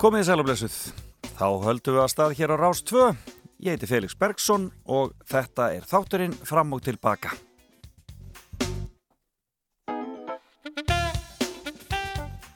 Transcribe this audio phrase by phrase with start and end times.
[0.00, 0.74] Komið í sælublessuð.
[1.36, 3.08] Þá höldum við að stað hér á Rás 2.
[3.60, 7.34] Ég heiti Felix Bergsson og þetta er þátturinn fram og tilbaka.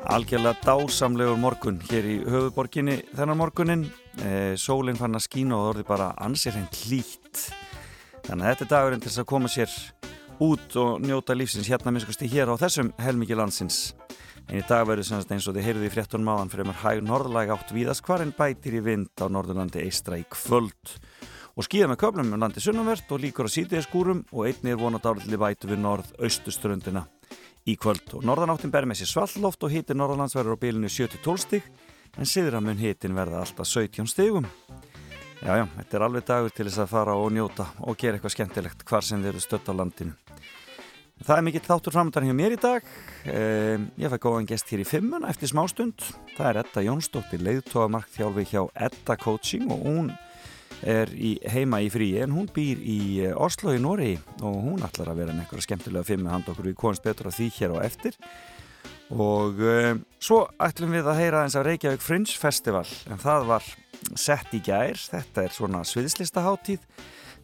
[0.08, 3.84] Algjörlega dásamlegur morgun hér í höfuborginni þennan morgunin.
[4.24, 7.42] E, sólinn fann að skína og það orði bara ansið henn klít.
[8.24, 9.76] Þannig að þetta er dagurinn til þess að koma sér
[10.40, 13.91] út og njóta lífsins hérna minnskast í hér á þessum helmiki landsins.
[14.55, 17.00] En í dag verður semst eins og þið heyrðu í fréttunum áðan fyrir maður hæg
[17.02, 20.92] norðlæg átt víðast hvar en bætir í vind á norðurlandi eistra í kvöld.
[21.58, 25.08] Og skýða með köflum um landi sunnumvert og líkur á sítiðskúrum og einni er vonat
[25.10, 27.02] áralli vætu við norð-austuströndina
[27.66, 28.14] í kvöld.
[28.14, 31.66] Og norðanáttin ber með sér svallloft og hitir norðanlandsverður á bílinu 7-12 stig
[32.14, 34.47] en siðra mun hitin verða alltaf 17 stigum.
[35.42, 38.38] Já, já, þetta er alveg dagur til þess að fara og njóta og gera eitthvað
[38.38, 40.14] skemmtilegt hvar sem þið eru stött á landinu.
[41.22, 42.86] Það er mikill þáttur framöndan hjá mér í dag.
[43.22, 46.02] Ég fæ góðan gest hér í fimmuna eftir smástund.
[46.34, 50.10] Það er Edda Jónsdóttir, leiðtóamarkþjálfi hjá Edda Coaching og hún
[50.82, 54.82] er í, heima í fríi en hún býr í eh, Oslo í Nóri og hún
[54.84, 57.76] ætlar að vera með eitthvað skemmtilega fimmu hand okkur við komumst betur á því hér
[57.76, 58.18] og eftir.
[59.14, 63.74] Og um, svo ætlum við að heyra eins af Reykjavík Fringe Festival en það var
[64.18, 64.98] sett í gær.
[64.98, 66.82] Þetta er svona sviðslistaháttíð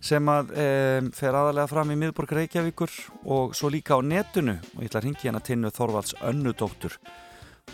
[0.00, 2.92] sem að um, fer aðalega fram í miðborg Reykjavíkur
[3.28, 4.56] og svo líka á netinu.
[4.74, 6.96] Og ég ætla að ringi hérna tinnu Þorvalds önnudóttur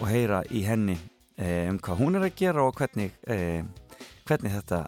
[0.01, 0.99] og heyra í henni
[1.37, 3.71] um hvað hún er að gera og hvernig, um,
[4.27, 4.83] hvernig, þetta,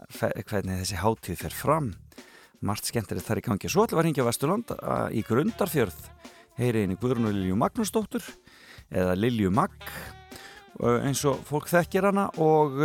[0.48, 1.92] hvernig þessi hátíð fer fram.
[2.58, 3.70] Margt skemmtilegt þar í gangi.
[3.70, 4.72] Svo ætla að ringja Vesturland
[5.14, 5.98] í Grundarfjörð.
[6.58, 8.24] Heyri inn í Guðrún og Lilju Magnúsdóttur
[8.90, 9.84] eða Lilju Magg
[10.78, 12.80] eins og fólk þekkir hana og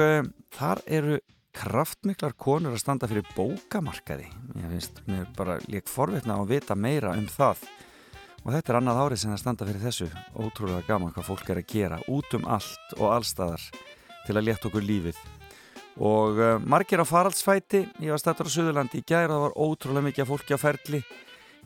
[0.54, 1.18] þar eru
[1.54, 4.28] kraftmiklar konur að standa fyrir bókamarkaði.
[4.60, 7.64] Ég finnst, mér bara lík forvitna að vita meira um það.
[8.44, 10.10] Og þetta er annað árið sem að standa fyrir þessu.
[10.36, 13.68] Ótrúlega gaman hvað fólk er að gera út um allt og allstaðar
[14.26, 15.20] til að leta okkur lífið.
[16.04, 17.86] Og uh, margir á faraldsfæti.
[18.02, 21.04] Ég var stættur á Suðurlandi í gæra og það var ótrúlega mikið fólki á ferli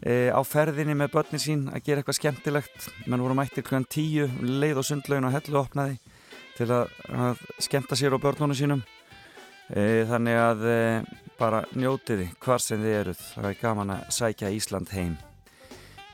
[0.01, 2.89] e, á ferðinni með börnin sín að gera eitthvað skemmtilegt.
[3.07, 3.81] Menn voru mættir kl.
[3.81, 5.97] 10 leið og sundlaun og hellu opnaði
[6.57, 8.83] til að, að skemmta sér á börnunum sínum
[9.67, 10.81] þannig að e,
[11.37, 13.23] bara njótiði hvar sem þið eruð.
[13.35, 15.17] Það er gaman að sækja Ísland heim.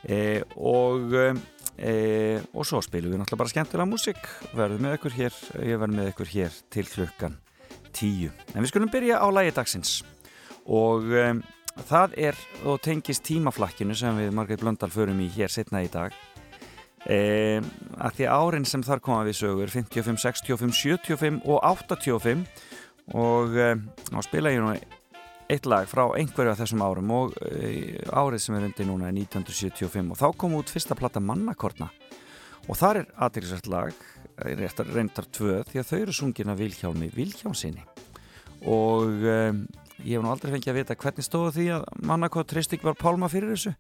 [0.04, 1.18] E, og
[1.74, 4.20] og svo spilum við náttúrulega bara skemmtilega músik
[4.54, 7.38] verðum með ykkur hér ég verð með ykkur hér til klukkan
[7.98, 8.30] tíu.
[8.54, 9.96] En við skulum byrja á lægi dagsins.
[10.70, 11.10] Og
[11.90, 12.38] það er
[12.70, 16.14] og tengist tímaflakkinu sem við Margreit Blöndal förum í hér setna í dag.
[17.04, 22.46] Að því árin sem þar koma við sögur 55, 65, 75 og 85
[23.12, 24.76] og þá spila ég nú
[25.52, 29.18] eitt lag frá einhverju af þessum árum og e, árið sem er undir núna er
[29.18, 31.90] 1975 og þá kom út fyrsta platta Mannakortna
[32.70, 36.60] og þar er aðeinsvært lag eh, réttar reyndar tvöð því að þau eru sungin af
[36.62, 37.84] Vilhjálmi Vilhjálmsinni
[38.72, 39.40] og e,
[40.04, 43.00] ég hef nú aldrei fengið að vita hvernig stóðu því að Mannakort trist ekki var
[43.00, 43.76] pálma fyrir þessu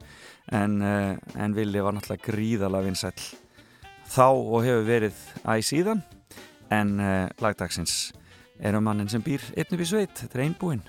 [0.51, 3.15] en, en Vili var náttúrulega gríðalega vinsæl
[4.13, 6.03] þá og hefur verið æg síðan.
[6.73, 6.95] En
[7.41, 8.11] lagdagsins
[8.63, 10.83] er um mannin sem býr einn upp í sveit, þetta er einbúinn.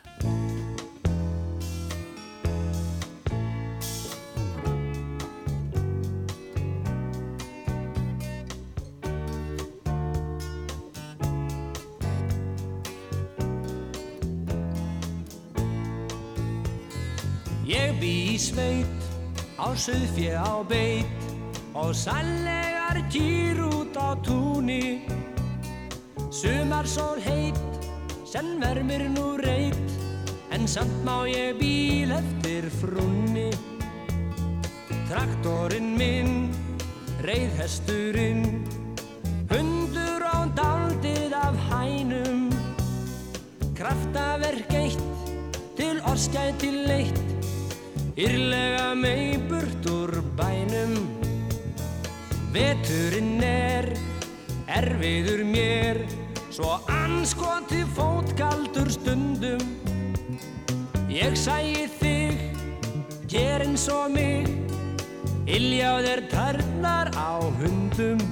[18.34, 18.86] Sveit,
[19.56, 21.06] á beit
[21.74, 25.00] og sannlegar kýr út á túni
[26.44, 27.56] Sumar sól heit,
[28.28, 29.92] senn vermir nú reit,
[30.52, 33.48] en samt má ég bíl eftir frunni.
[35.08, 36.50] Traktorinn minn,
[37.24, 38.44] reyðhesturinn,
[39.48, 42.50] hundur á daldið af hænum.
[43.72, 45.00] Kraftaverk eitt,
[45.80, 47.22] til orskæti leitt,
[48.20, 50.92] írlega mei burt úr bænum.
[52.52, 53.88] Veturinn er,
[54.68, 56.04] erfiður mér,
[56.54, 59.58] Svo anskoti fótgaldur stundum.
[61.10, 62.44] Ég sæi þig,
[63.26, 64.46] ger eins og mig
[66.06, 68.22] þér törnar á hundum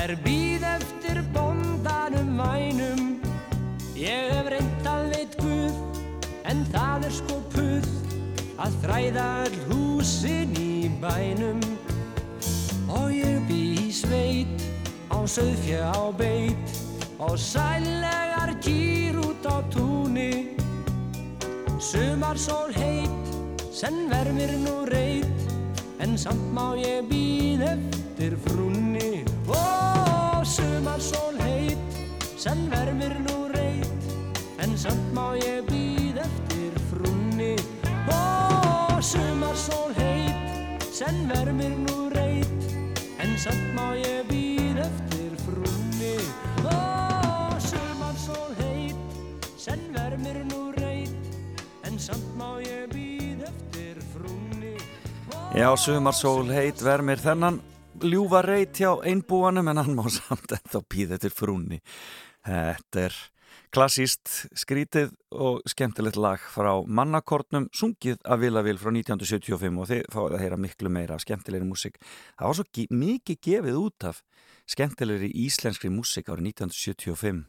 [0.00, 3.00] Þær býð eftir bondanum vænum.
[4.00, 5.74] Ég hef reynd að veit Guð
[6.48, 7.90] En það er sko puð
[8.64, 11.60] Að þræða all húsin í bænum.
[12.96, 14.64] Og ég bý í sveit
[15.12, 16.72] Á söðfjö á beit
[17.20, 20.56] Og sælegar kýr út á túni.
[21.76, 23.36] Sumar sól heit
[23.68, 25.28] Senn vermir nú reit
[26.00, 29.20] En samt má ég býð eftir frúnni.
[29.52, 29.89] Ó,
[31.00, 31.78] sól heit
[32.36, 33.88] Senn vermir nú reit
[34.60, 37.54] En samt má ég býð eftir frúnni.
[38.12, 42.68] Ó, sumar sól heit Senn vermir nú reit
[43.20, 46.16] En samt má ég býð eftir frúnni.
[46.68, 49.16] Ó, sumar sól heit
[49.56, 51.16] Senn vermir nú reit
[51.88, 54.76] En samt má ég býð eftir frúnni.
[55.56, 57.58] Já, sumarsól heit vermir þennan
[58.04, 61.80] ljúfa reit hjá einbúanum en hann má samt ennþá býða til frúnni.
[62.46, 63.18] Þetta er
[63.74, 70.36] klassíst skrítið og skemmtilegt lag frá mannakortnum sungið af Vilavil frá 1975 og þið fáið
[70.36, 72.00] að heyra miklu meira af skemmtilegri músik.
[72.38, 74.22] Það var svo mikið gefið út af
[74.70, 77.44] skemmtilegri íslenskri músik árið 1975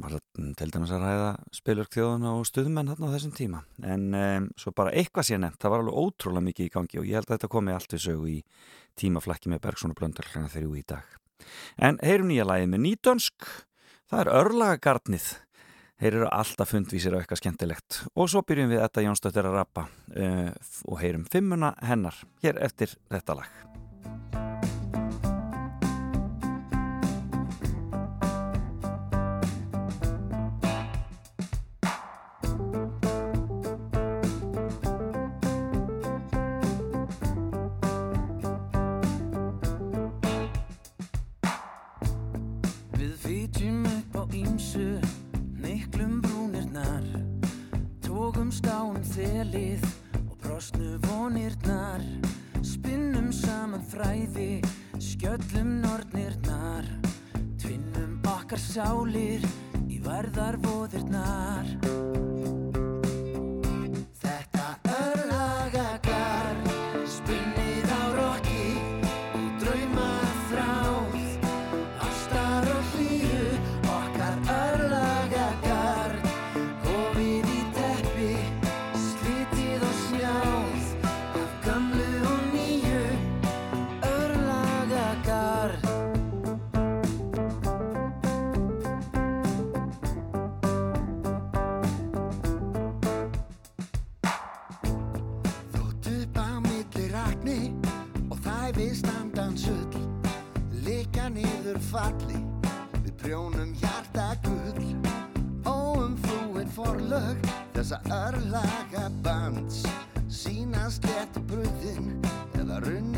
[0.00, 4.06] var það til dæmis að ræða spilurk þjóðuna og stuðmenn hérna á þessum tíma en
[4.16, 7.18] um, svo bara eitthvað sé nefnt það var alveg ótrúlega mikið í gangi og ég
[7.18, 8.38] held að þetta komi allt við sögu í
[8.98, 11.16] tímaflakki með Bergson og Blöndal hljana þeirri í dag.
[11.78, 13.48] En heyrum nýja lægið með nýtönsk
[14.10, 15.32] það er örlagagarnið.
[16.02, 18.00] Þeir eru alltaf fundvísir á eitthvað skemmtilegt.
[18.18, 20.50] Og svo byrjum við þetta Jónsdóttir að rappa uh,
[20.90, 23.71] og heyrum fimmuna hennar hér eftir þetta lag
[49.52, 49.82] þelið
[50.16, 52.04] og brosnu vonirnar.
[52.64, 54.62] Spinnum saman þræði,
[54.96, 56.88] skjöllum nornirnar.
[57.60, 59.44] Tvinnum okkar sálir
[59.92, 62.21] í varðarvoðirnar
[106.72, 107.36] forlög
[107.74, 109.82] þessa örlaga bands.
[110.32, 112.14] Sýnast léttu bröðin
[112.56, 113.11] eða runnin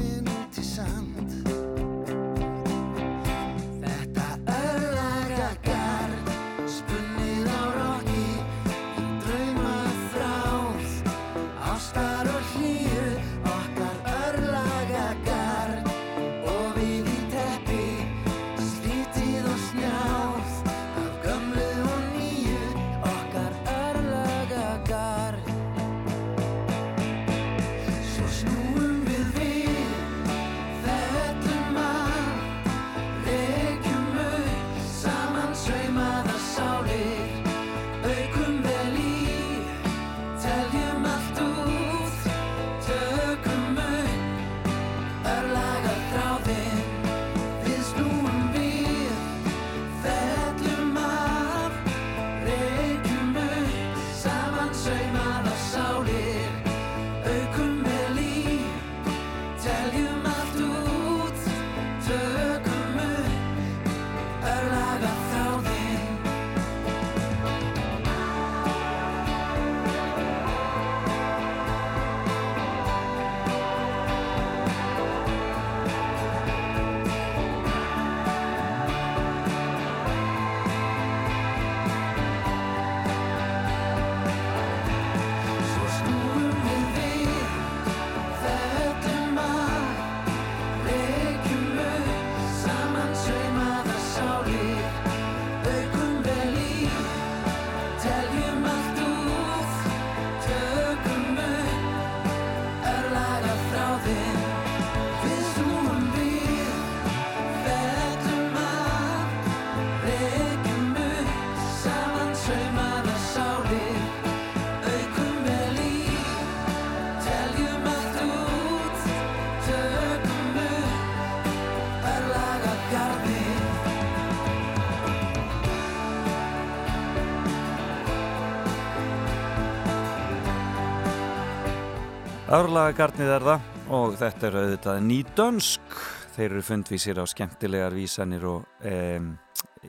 [132.54, 135.94] Árlagagarnið er það og þetta er auðvitað nýdönsk.
[136.36, 139.32] Þeir eru fundvísir á skemmtilegar vísanir og um,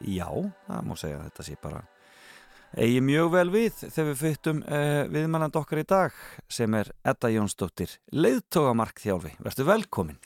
[0.01, 0.25] já,
[0.65, 1.81] það má segja að þetta sé bara
[2.73, 6.17] eigi mjög vel við þegar við fyttum uh, viðmæland okkar í dag
[6.57, 9.35] sem er Edda Jónsdóttir, leiðtógamark þjálfi.
[9.45, 10.17] Verður velkomin.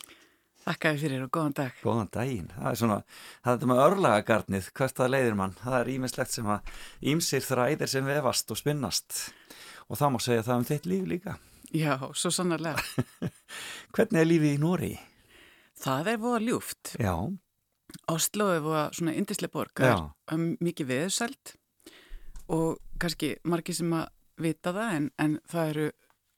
[0.64, 1.84] Þakka þér fyrir og góðan dag.
[1.84, 2.50] Góðan daginn.
[2.56, 3.00] Það er svona,
[3.42, 5.60] það er þetta með örlagagarnið, hvert það leiðir mann.
[5.60, 6.74] Það er ímislegt sem að
[7.16, 9.22] ímsir þræðir sem vefast og spinnast
[9.90, 11.40] og það má segja það um þitt líf líka.
[11.76, 12.82] Já, svo sannarlega.
[13.96, 14.92] Hvernig er lífið í Nóri?
[15.80, 16.94] Það er voða ljúft.
[17.00, 17.14] Já.
[18.12, 19.74] Oslo er voða svona indislega borg.
[19.82, 19.96] Já.
[19.96, 21.54] Það er um, mikið veðsælt
[22.50, 24.08] og kannski margir sem að
[24.40, 25.88] vita það en, en það eru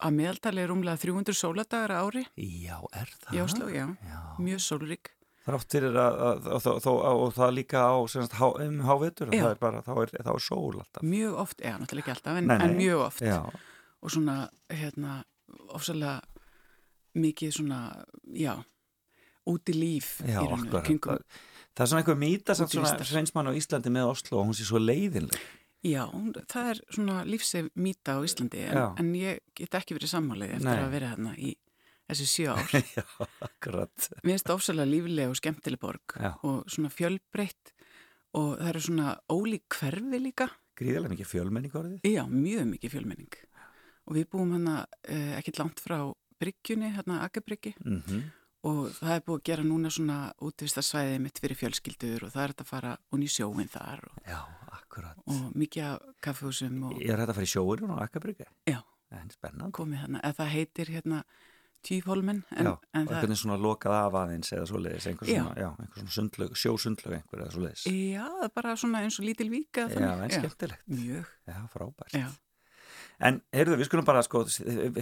[0.01, 3.33] að meðaltali rúmlega 300 sóladagar ári Já, er það?
[3.37, 3.83] í Oslo, já.
[4.09, 4.21] Já.
[4.41, 5.11] Mjög sólrík.
[5.41, 9.47] Þrátt fyrir að, að, að, að, það líka á semst, há, um hávetur og það
[9.55, 11.05] er bara, þá er, þá er sól alltaf.
[11.05, 12.65] Mjög oft, já, náttúrulega ekki alltaf, en, Nei, nei.
[12.67, 13.23] en mjög oft.
[13.25, 13.39] Já,
[14.01, 15.21] Og svona, hérna,
[15.75, 16.19] ofsalega
[17.21, 17.79] mikið svona,
[18.33, 18.55] já,
[19.49, 20.39] úti líf já,
[20.85, 21.19] kringum
[21.71, 25.37] Það, er svona einhver mýta sveinsmann á Íslandi með Oslo og hún sé svo leiðinleg.
[25.87, 26.03] Já,
[26.51, 30.67] það er svona lífsef mýta á Íslandi en, en ég get ekki verið sammálið eftir
[30.67, 30.81] Nei.
[30.83, 31.53] að vera hérna í
[32.11, 32.75] þessi sjö ár.
[32.75, 33.05] já,
[33.47, 34.09] akkurat.
[34.21, 36.33] Mér finnst það ofsalega lífleg og skemmtileg borg Já.
[36.43, 37.73] og svona fjölbreytt
[38.37, 40.49] og það eru svona ólík hverfi líka.
[40.81, 42.05] Gríðilega mikið fjölmenning orðið.
[42.11, 43.39] Já, mjög mikið fjölmenning.
[44.07, 45.99] Og við búum hérna eh, ekkit langt frá
[46.41, 48.29] bryggjunni, hérna Akabryggi Mm
[48.61, 50.15] og það er búið að gera núna svona
[50.45, 54.37] útvistarsvæðið mitt fyrir fjölskyldur og það er þetta að fara unni sjóin þar og, Já,
[54.77, 55.17] akkurat.
[55.25, 58.45] og mikið af kaffehúsum og er hægt að fara í sjóurinn og Akabrygge.
[58.69, 58.83] Já.
[59.73, 61.23] Komið hérna, eða það heitir hérna
[61.81, 64.69] Tvífólmen en, já, en og einhvern veginn svona lokað af aðeins eða Já.
[64.69, 67.85] svona, já, einhver svona sundlög, sjósundlög einhver eða svoleiðis.
[67.89, 70.85] já, það er bara svona eins og lítil víka Já, en skemmtilegt.
[70.85, 72.13] mjög, Já, frábært.
[72.13, 72.29] já,
[73.21, 74.43] En, heyrðu, við skulum bara, sko,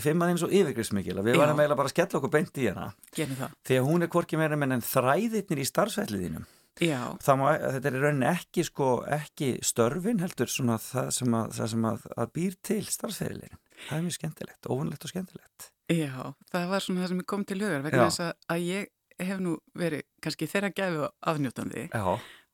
[0.03, 1.41] fimm aðeins og yfirgrismikil, að við Já.
[1.43, 4.39] varum eiginlega bara að skella okkur beint í hana, gerum það að hún er hvorki
[4.41, 6.45] meira menn en þræðirnir í starfsætliðinum.
[6.79, 6.99] já,
[7.39, 11.71] má, þetta er í rauninni ekki, sko, ekki störfin heldur, svona það sem að, það
[11.73, 13.59] sem að, að býr til starfsæliðin.
[13.87, 15.71] Það er mjög skemmtilegt, óvunlegt og skemmtilegt.
[15.89, 18.89] já það var svona það sem ég kom til hugar vegna þess að, að ég
[19.19, 22.03] hef nú verið kannski þeirra gæfi afnjótandi Já,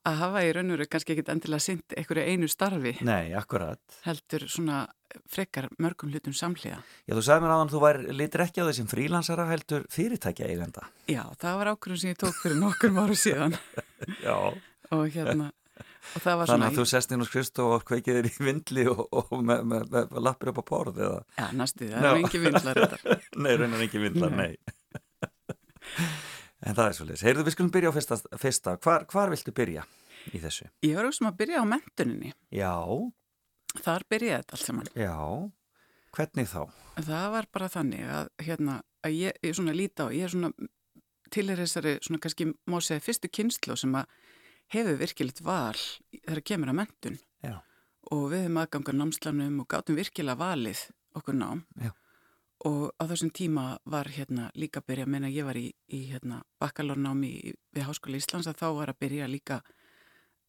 [0.06, 3.82] að hafa í raun og veru kannski ekkit endilega sint einhverju einu starfi nei, akkurat.
[4.06, 4.84] heldur svona
[5.32, 8.90] frekar mörgum hlutum samhliða Já, þú sagði mér aðan, þú var, litur ekki á þessum
[8.92, 10.88] frílansara heldur fyrirtækja eigenda.
[11.10, 13.56] já, það var ákvörðum sem ég tók fyrir nokkur áru síðan
[14.26, 14.36] Já.
[14.92, 15.52] og hérna
[16.16, 18.34] og það var Þannig svona að þú sest inn á skrist og kveikið þér í
[18.46, 21.24] vindli og, og með, með, með, lappir upp á borð eða?
[21.40, 22.12] já, næstu, það Já.
[22.12, 24.52] er engi vindlar þetta Nei, raunar ekki vindlar, nei.
[24.54, 26.06] Nei.
[26.64, 27.24] En það er svolítið.
[27.28, 28.18] Heyrðu, við skulum byrja á fyrsta.
[28.42, 28.78] fyrsta.
[28.84, 29.84] Hvar, hvar viltu byrja
[30.34, 30.70] í þessu?
[30.86, 32.34] Ég var auðvitað að byrja á mentuninni.
[32.56, 32.74] Já,
[33.76, 34.88] Þar byrjaði þetta allt saman.
[34.96, 35.16] já.
[36.16, 36.62] Hvernig þá?
[37.04, 40.52] Það var bara þannig að, hérna, að ég, ég svona líti á, ég er svona
[41.36, 44.06] til þessari svona kannski má segja fyrstu kynslu sem að
[44.72, 47.58] hefur virkilegt val þegar kemur að mentun Já.
[48.16, 50.86] og við hefum aðgangar námslanum og gátum virkilega valið
[51.20, 51.92] okkur nám Já.
[52.66, 56.42] Og á þessum tíma var hérna líka að byrja, meina ég var í, í hérna
[56.62, 59.60] bakalornámi í- við Háskóla Íslands að þá var að byrja líka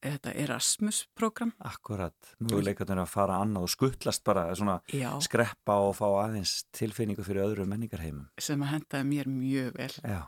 [0.07, 1.53] þetta Erasmus-program.
[1.67, 5.11] Akkurat, möguleikarnir að fara annað og skuttlast bara, svona Já.
[5.25, 8.29] skreppa og fá aðeins tilfinningu fyrir öðru menningarheimum.
[8.39, 10.21] sem að hendaði mér mjög vel Já,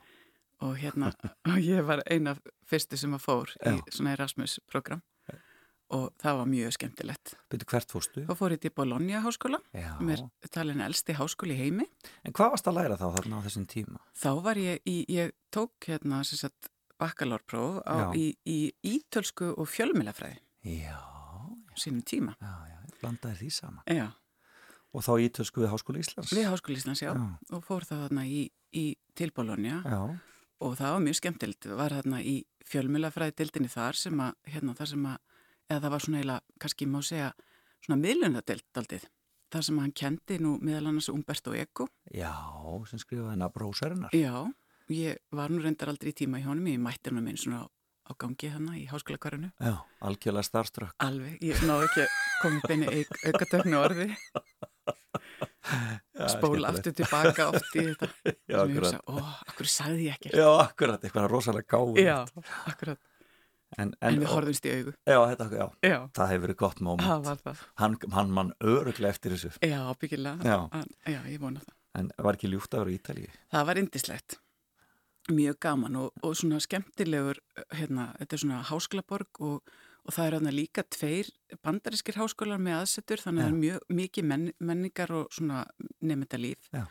[0.64, 1.12] og hérna,
[1.52, 2.34] og ég var eina
[2.66, 3.82] fyrstu sem að fór í Já.
[3.92, 5.02] svona Erasmus-program
[5.94, 7.34] og það var mjög skemmtilegt.
[7.50, 8.24] byrju hvert fórstu?
[8.28, 11.86] Þá fór ég til Bologna háskóla, sem er talin elsti háskóli heimi.
[12.24, 14.00] En hvað varst að læra þá þarna á þessum tíma?
[14.16, 16.68] Þá var ég í, ég tók hérna sagt
[16.98, 22.34] bakalárpróf á, í, í ítölsku og fjölmilafræði Já, á sínum tíma.
[22.42, 23.84] já, já, blandaði því saman.
[23.86, 24.08] Já,
[24.96, 26.30] Og þá ítölsku við Háskóla Íslands?
[26.32, 27.38] við háskóli Íslands, já, Já.
[27.52, 29.98] og fór það þarna í, í til Bologna Já,
[30.64, 32.34] og það var mjög skemmtilegt, var þarna í
[32.66, 35.18] fjölmjölafræði dildinni þar sem að, hérna þar sem að,
[35.68, 37.30] eða það var svona eiginlega, kannski má segja,
[37.84, 39.00] svona miðlunadelt aldrei,
[39.52, 41.88] þar sem hann kendi nú meðal annars Umberto Eco.
[42.12, 42.32] já,
[42.90, 44.14] sem skrifaði hennar brósarinnar.
[44.16, 44.46] Já,
[44.92, 48.12] ég var nú reyndar aldrei í tíma í honum, ég mætti hann minn svona á,
[48.16, 49.52] gangi hana í háskólakvarinu.
[49.60, 50.96] Já, algjörlega starfströkk.
[51.04, 54.08] Alveg, ég náðu ekki að koma upp einu auk, aukatöfnu orði,
[56.32, 58.08] spóla aftur tilbaka oft í þetta.
[58.48, 59.02] Já, akkurat.
[59.04, 60.32] ó, akkur sagði ég ekki.
[60.32, 62.00] Já, akkurat, eitthvað rosalega gáð.
[62.00, 62.16] Já,
[62.70, 63.00] akkurat.
[63.76, 64.92] En, En, en, við horfumst í augu.
[65.04, 67.26] Já, þetta, já, Já, það hefur verið gott það moment.
[67.26, 67.64] var það.
[67.82, 69.50] Hann, hann mann öruglega eftir þessu.
[69.60, 70.56] Já, byggilega.
[71.04, 71.18] Já.
[71.28, 71.74] ég vona það.
[71.98, 73.34] En var ekki ljúft að vera í Ítalíu?
[73.52, 74.38] Það var indislegt.
[75.28, 77.42] Mjög gaman og, og svona skemmtilegur,
[77.76, 79.74] hérna, þetta er svona háskólaborg og,
[80.08, 81.28] og það er hérna líka tveir
[81.64, 85.66] bandarískir háskólar með aðsetur, þannig að það er mjög mikið menn, menningar og svona
[86.00, 86.70] nefndalíf.
[86.72, 86.86] Já.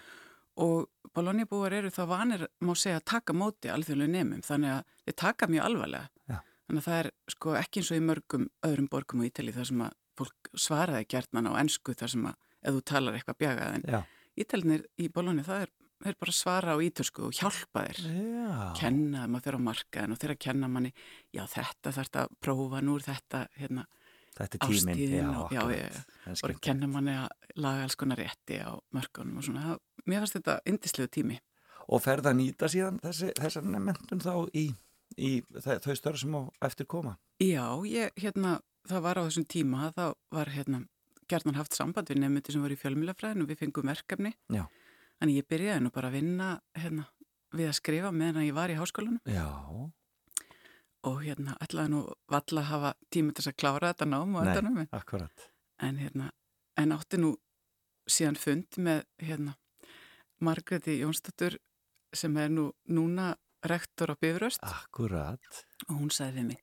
[0.57, 5.15] og Bologna-búar eru þá vanir, má segja, að taka móti alþjóðlega nefnum, þannig að þeir
[5.23, 6.09] taka mjög alvarlega.
[6.29, 6.37] Já.
[6.67, 9.67] Þannig að það er sko ekki eins og í mörgum öðrum borgum á Ítali þar
[9.69, 12.35] sem að fólk svaraði gertnan á ennsku þar sem að
[12.67, 13.99] ef þú talar eitthvað bjagað en Já.
[14.37, 15.71] Ítalinir í Bologna það er,
[16.11, 18.73] er bara svara á ítörsku og hjálpa þér Já.
[18.81, 20.91] kenna þeim að þeirra á markaðin og þeirra kenna manni
[21.33, 23.87] já þetta þarf þetta að prófa núr þetta hérna
[24.37, 24.91] Þetta er tíminn.
[24.93, 25.77] Ástíðin og- já, akkurat.
[25.81, 26.61] já, bara skemmtilegt.
[26.67, 31.09] kenna manni að laga alls konar rétti á mörkunum og svona mér fannst þetta indislegu
[31.09, 31.39] tími
[31.89, 34.65] Og ferð að nýta síðan þessi, þessar mentun þá í,
[35.17, 37.17] í þau störf sem á eftir koma.
[37.41, 40.81] Já, ég, hérna, það var á þessum tíma, þá var, hérna,
[41.27, 44.33] gerðan haft samband við nefndi sem var í fjölmjölafræðin og við fengum verkefni.
[44.53, 44.65] Já.
[45.17, 47.07] Þannig ég byrjaði nú bara að vinna, hérna,
[47.55, 49.47] við að skrifa meðan ég var í háskólanum Já.
[51.07, 54.47] og, hérna, ætlaði nú valla að hafa tíma til þess að klára þetta nám og
[54.47, 54.87] þetta námi.
[55.87, 56.29] En, hérna,
[56.77, 57.33] en átti nú
[58.09, 59.55] síðan fund með, hérna,
[60.43, 61.57] Margreti Jónsdóttur
[62.13, 63.31] sem er nú núna
[63.63, 65.39] rektor á Bifröst Akkurat.
[65.89, 66.61] og hún sagði við mig,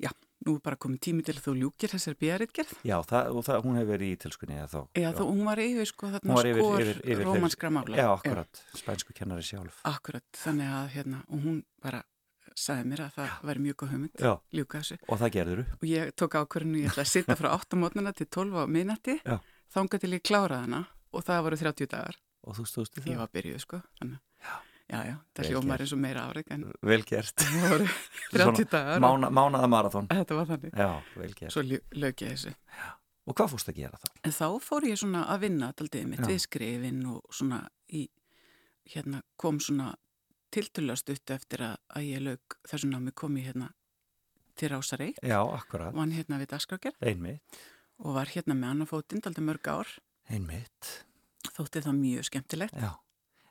[0.00, 0.10] já,
[0.46, 3.62] nú er bara komið tími til að þú ljúkir þessar bíaritgerð Já, það, og það,
[3.66, 4.80] hún hefur verið í tilskunni eða þá.
[5.02, 7.96] Já, þú, hún var yfir sko þarna skor rómanskra mála.
[7.98, 8.62] Já, akkurat.
[8.78, 9.80] Spænsku kennari sjálf.
[9.88, 12.02] Akkurat, þannig að hérna, og hún bara
[12.58, 14.32] sagði mér að það væri mjög góð hugmynd, Já.
[14.56, 14.96] ljúka þessu.
[15.06, 18.26] Og það gerður Og ég tók ákvörðinu, ég ætla að sitta frá 8 mótnana til
[18.26, 19.36] 12 á minnati, Já.
[19.70, 20.80] þánga til ég kláraði hana
[21.14, 22.18] og það voru 30 dagar.
[22.48, 23.20] Og þú stóðst í Ég það.
[23.22, 24.18] var byrjuð sko, þannig.
[24.42, 24.54] Já,
[24.88, 27.34] já, það Vel hljómar eins og meira árið, en Vel gert.
[27.44, 27.88] það voru
[28.32, 29.02] 30 dagar.
[29.04, 30.08] Mána, mánaða marathón.
[30.12, 30.72] Þetta var þannig.
[30.78, 31.52] Já, vel gert.
[31.52, 32.54] Svo lög ég þessu.
[33.28, 34.08] Og hvað fórst að gera þá?
[34.24, 36.28] En þá fór ég svona að vinna daldið mitt Já.
[36.30, 37.58] við skrifin og svona
[37.92, 38.06] í,
[38.88, 39.90] hérna kom svona
[40.54, 43.68] tildulega upp eftir að, að ég lög þessu námi kom ég hérna
[44.58, 45.92] til Rásarei, Já, akkurat.
[45.94, 47.58] vann hérna við dagskrákjær Einmitt.
[48.00, 49.92] og var hérna með annar fótinn daldið mörg ár,
[50.32, 50.88] Einmitt.
[51.52, 52.74] þótti það mjög skemmtilegt.
[52.80, 52.96] Já.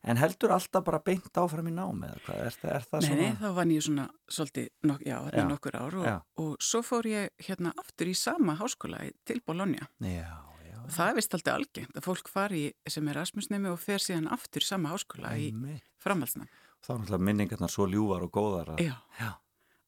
[0.04, 2.42] En heldur alltaf bara beint áfram í námi eða hvað?
[2.46, 3.22] Er, er það Nei, svona?
[3.22, 5.44] nei, þá vann ég svona svolítið, nok já, Já.
[5.50, 6.18] nokkur ár og, Já.
[6.38, 9.88] og svo fór ég hérna aftur í sama háskóla í- til Bologna.
[10.00, 10.30] Já,
[10.64, 10.78] já.
[10.88, 14.30] Það er vist alltaf algengt að fólk fari í- sem er Erasmusnemi og fer síðan
[14.32, 15.84] aftur í sama háskóla í Einmitt.
[16.00, 16.48] framhaldsnam.
[16.86, 18.86] Þá er náttúrulega minningarnar svo ljúvar og góðar að...
[18.86, 19.34] Já, Já.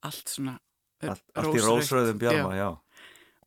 [0.04, 0.60] allt svona
[1.02, 2.78] Allt, allt í rósröðum bjarma, já.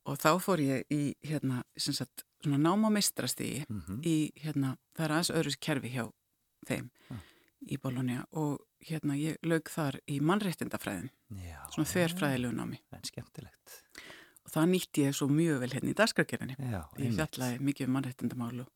[0.09, 4.01] og þá fór ég í hérna, sem sagt, svona nám á meistrastígi Mhm.
[4.01, 6.09] í hérna, það er aðeins öðru kerfi hjá
[6.67, 6.89] þeim
[7.71, 11.59] í Bologna og hérna ég lög þar í mannréttindafræðin, Já.
[11.71, 13.77] svona þverfræðilegu námi En skemmtilegt.
[14.43, 18.59] og það nýtti ég svo mjög vel hérna í dagskargerðinni ég fjallaði mikið um mannréttindamál
[18.65, 18.67] og,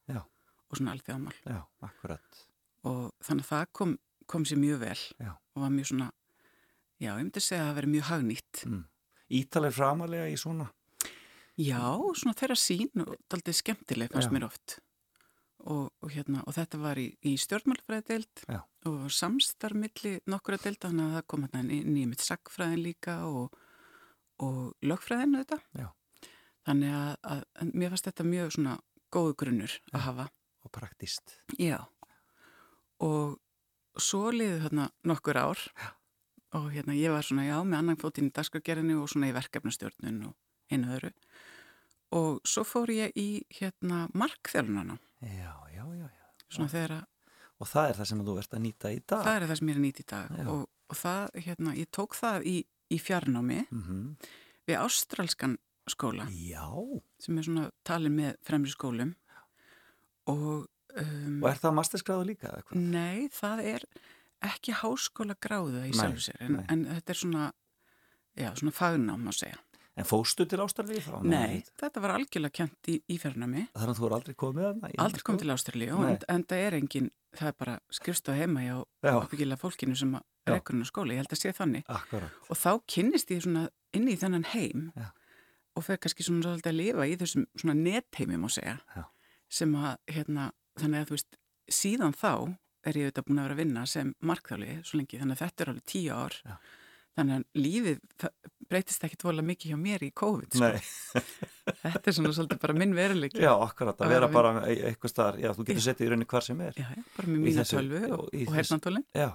[0.78, 1.36] svona alþjóðamál
[2.88, 3.98] og þannig að það kom,
[4.28, 5.34] kom sér mjög vel Já.
[5.36, 6.12] og var mjög svona
[7.04, 8.86] já, ég myndi segja að það veri mjög hagnýtt Mm.
[9.28, 10.70] Ítalir framalega í svona?
[11.60, 11.82] Já,
[12.16, 14.34] svona þeirra sín og daldið skemmtileg fannst Já.
[14.38, 14.78] mér oft
[15.68, 18.62] og, og, hérna, og þetta var í, í stjórnmálfræðideild Já.
[18.88, 23.58] og samstarmilli nokkura deilda þannig að það kom hérna nýjum mitt sagfræðin líka og,
[24.44, 25.90] og lögfræðin þetta Já.
[26.70, 28.80] þannig að, að, að mér fannst þetta mjög svona
[29.14, 30.28] góðu grunnur að hafa
[30.68, 31.38] Og praktist.
[31.56, 31.80] Já
[32.98, 33.38] og
[34.02, 35.90] svo liði þarna nokkur ár já.
[36.58, 40.24] og hérna ég var svona já með annan fótinn í dagskargerðinu og svona í verkefnastjórnun
[40.30, 40.34] og
[40.74, 41.12] einu öðru
[42.18, 46.26] og svo fór ég í hérna markþjálunana Já, já, já, já.
[46.50, 47.06] svona þegar að
[47.58, 49.24] Og það er það sem þú ert að nýta í dag.
[49.26, 51.88] það er það sem ég er að nýta í dag og, og það, hérna, ég
[51.98, 52.58] tók það í,
[52.94, 54.12] í fjarnámi Mm
[54.68, 55.54] við ástralskan
[55.88, 56.68] skóla Já.
[57.24, 59.14] sem er svona talin með fremri skólum
[60.28, 60.68] og
[61.00, 62.82] um, Og er það masterskráðu líka eða hvað?
[62.92, 63.86] Nei, það er
[64.48, 67.46] ekki háskóla gráða í Nei, sjálfu sér en, en þetta er svona
[68.38, 69.56] já, svona fagnám má segja.
[69.98, 71.16] En fóstu til Ástralíu þá?
[71.26, 74.90] Nei, þetta var algjörlega kent í, í fjarnami Þannig að þú er aldrei komið þarna?
[74.94, 75.42] í aldrei kom sko?
[75.42, 77.08] til Ástralíu en, en það er engin,
[77.40, 81.24] það er bara skrifstof heima hjá Já, uppbyggilega fólkinu sem er ekkurinn á skóli, ég
[81.24, 82.38] held að sé þannig akkurat.
[82.48, 83.66] og þá kynnist ég svona
[83.98, 85.10] inn í þennan heim Já.
[85.76, 89.04] og fer kannski svona svolítið að lifa í þessum svona netheimi má segja Já.
[89.50, 91.42] sem að hérna, þannig að þú veist
[91.82, 92.32] síðan þá
[92.88, 95.64] er ég auðvitað búin að vera að vinna sem markþáli svo lengi, þannig að þetta
[95.66, 96.56] er alveg tíu ár Já.
[97.18, 100.70] þannig að lífið það breytist ekki tvolega mikið hjá mér í COVID sko.
[101.84, 103.98] Þetta er svona svolítið bara minn veruleiki já, akkurat.
[104.00, 106.62] Að Að vera bara e- eitthvað starf, já, þú getur settið í rauninni hvar sem
[106.68, 106.78] er.
[106.80, 109.30] já, já, bara með þessu- tölvu og, og og hernantólin Já,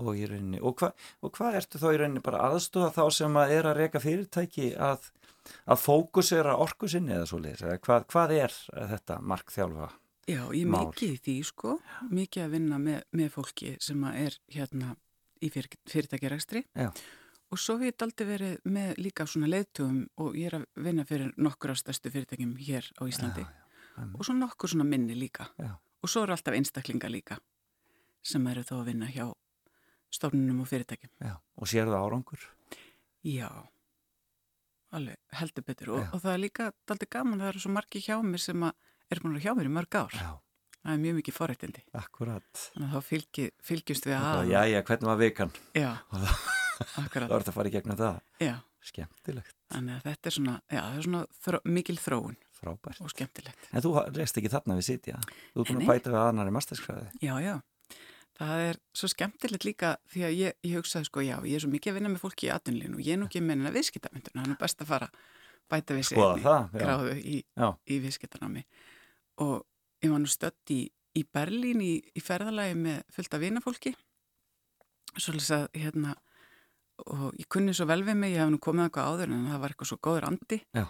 [0.00, 0.60] og í rauninni.
[0.62, 0.92] Og, hva,
[1.26, 4.68] og hvað ertu þá í rauninni bara aðstofa þá sem að er að reyka fyrirtæki
[4.90, 5.10] að,
[5.66, 7.66] að fókusera orku sinni eða svo leiðis?
[7.84, 8.56] Hvað, hvað er
[8.94, 9.90] þetta markþjálfa?
[10.30, 11.78] Já, ég er mikið í því sko,
[12.14, 14.92] mikið að vinna með, með fólki sem að er hérna
[15.42, 16.90] í fyr, fyrirtækjarækstri Já.
[17.50, 21.04] Og svo hef ég aldrei verið með líka svona leiðtugum og ég er að vinna
[21.08, 23.50] fyrir nokkur af stærstu fyrirtækjum hér á Íslandi Já,
[23.96, 25.74] já, og svo nokkur svona minni líka Já.
[26.02, 27.40] og svo eru alltaf einstaklinga líka
[28.22, 29.26] sem eru þó að vinna hjá
[30.10, 31.10] stofnunum og fyrirtækjum.
[31.56, 32.42] Og sérðu árangur?
[33.24, 33.48] Já,
[34.90, 38.16] alveg heldur betur og, og það er líka aldrei gaman, það eru svo margi hjá
[38.26, 38.74] mér sem að
[39.10, 40.16] er búin að hjá mér í mörg ár.
[40.18, 40.30] Já.
[40.80, 41.82] Það er mjög mikið forrættindi.
[42.00, 42.62] Akkurat.
[42.74, 44.46] Þannig að þá fylgi, fylgjumst við að.
[44.48, 45.52] já, já, hvernig var vikan?
[45.76, 45.90] Já,
[46.80, 48.20] Var þetta að fara í gegnum það.
[48.40, 53.00] Já, Skemmtilegt, þannig að þetta er svona, já, er svona þró, mikil þróun frábært.
[53.04, 53.66] og skemmtilegt.
[53.76, 55.18] En þú reist ekki þarna við sitja.
[55.52, 57.10] Þú er búin að bæta við annari masterskræði.
[57.20, 57.54] Já, já.
[58.40, 61.72] Það er svo skemmtilegt líka því að ég, ég hugsaði sko, já, ég er svo
[61.74, 64.54] mikið að vinna með fólki í atvinnlínu og ég er nú ekki meina viðskiptamyndun, hann
[64.54, 65.10] er best að fara
[65.70, 66.18] bæta við sig
[66.72, 67.36] gráðu í,
[67.84, 68.64] í viðskiptanámi
[69.44, 69.66] og
[70.00, 73.92] ég var nú stött í, í Berlín í, í ferðalagi með fullt af vinafólki
[75.20, 76.16] svolítið að hérna
[77.06, 79.62] og ég kunni svo vel við mig, ég hef nú komið eitthvað áður en það
[79.62, 80.84] var eitthvað svo góður andi Já.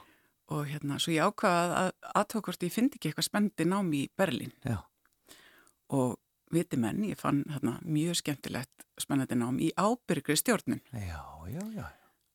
[0.50, 4.52] og hérna, svo ég ákvaða að aðtókvort ég fyndi ekki eitthvað spendi námi í Berlín
[4.66, 4.78] Já.
[5.94, 6.18] og
[6.50, 11.86] viti menn, ég fann hérna, mjög skemmtilegt spennandi nám í ábyrgri stjórnun Já, já, já.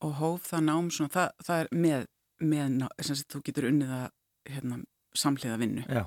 [0.02, 2.08] og hóf það nám svona, það, það er með,
[2.40, 4.08] með sagt, þú getur unnið að
[4.54, 4.80] hérna,
[5.16, 6.06] samhliða vinnu Já,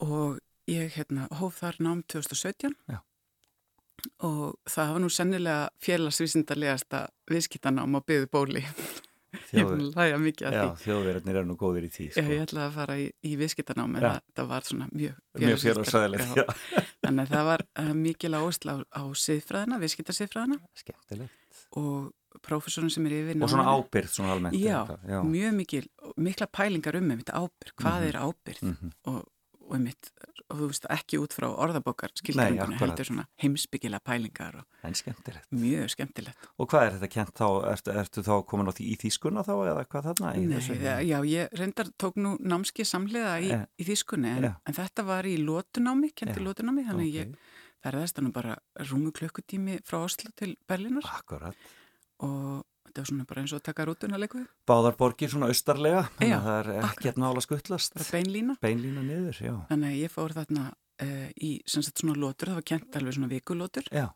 [0.00, 3.00] og ég hérna, hóf þar nám 2017 Já.
[4.26, 8.64] Og það var nú sennilega félagsvísindarlegasta viðskiptanám á byggðu bóli
[9.54, 11.90] ég er að hlæja mikið að já því þjóðverðinir eru nú góðir í.
[11.90, 12.22] Já, Sko.
[12.34, 15.58] ég ætlaði að fara í, í viðskiptanám en það, það var svona mjög Mjög
[16.34, 16.44] já.
[17.04, 21.62] Þannig að það var uh, mikil áhersla á, á siðfræðina, viðskiptarsiðfræðina Skemmtilegt.
[21.78, 22.10] og
[22.46, 24.58] prófessorinn sem er yfir Og svona ábyrgð svona almennt.
[24.58, 25.18] Já, já.
[25.26, 25.84] mjög mikil,
[26.16, 28.08] mikla pælingar um einmitt ábyrg, hvað Mhm.
[28.10, 28.92] er ábyrg Mhm.
[29.06, 29.28] og,
[29.70, 30.08] og einmitt,
[30.50, 31.46] og þú veist ekki út frá
[32.18, 32.90] skilgreiningunni, akkurat.
[32.90, 35.46] heldur svona heimsbyggilega pælingar og En skemmtilegt.
[35.54, 36.48] mjög skemmtilegt.
[36.58, 37.46] Og hvað er þetta kent þá?
[37.70, 40.32] Ertu, ertu þá komin á því í þýskuna þá eða hvað þarna?
[40.34, 43.66] í Nei, það, já, ég reyndar tók nú námski samlega í, Ja.
[43.78, 44.54] í þýskunni en, Ja.
[44.66, 47.20] en þetta var í lótunámi, kenti Ja, lótunámi, þannig Ok.
[47.20, 47.36] ég
[47.84, 51.54] ferðast þannig bara rúmu klukkutími frá Oslo til Berlinar Akkurat.
[52.20, 56.02] og þetta var svona bara eins og að taka rútuna leiku, Báðar borgir svona austarlega,
[56.18, 57.94] þannig að það er ekkert nála skuttlast.
[57.96, 58.56] bara beinlína.
[58.60, 59.54] Beinlína niður, já.
[59.70, 63.30] Þannig að ég fór þarna uh, í sagt svona lótur, það var kent alveg svona
[63.32, 64.10] vikulótur, Já,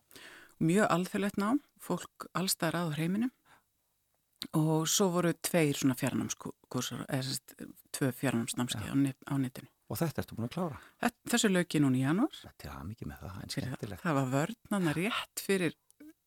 [0.60, 3.30] mjög alþjóðlegt nám, fólk allstæðar að á heiminu
[4.58, 7.54] og svo voru tveir svona fjarnámskursar, eða sem sagt
[7.96, 9.70] tvö fjarnámsnámskeið á, net, á netinu.
[9.88, 10.78] og þetta ertu búin að klára.
[11.00, 14.02] Þess- Þessu lauki núna í janúar, Þetta er mikið með það, en það, skemmtilegt.
[14.04, 15.74] það var vörnana rétt fyrir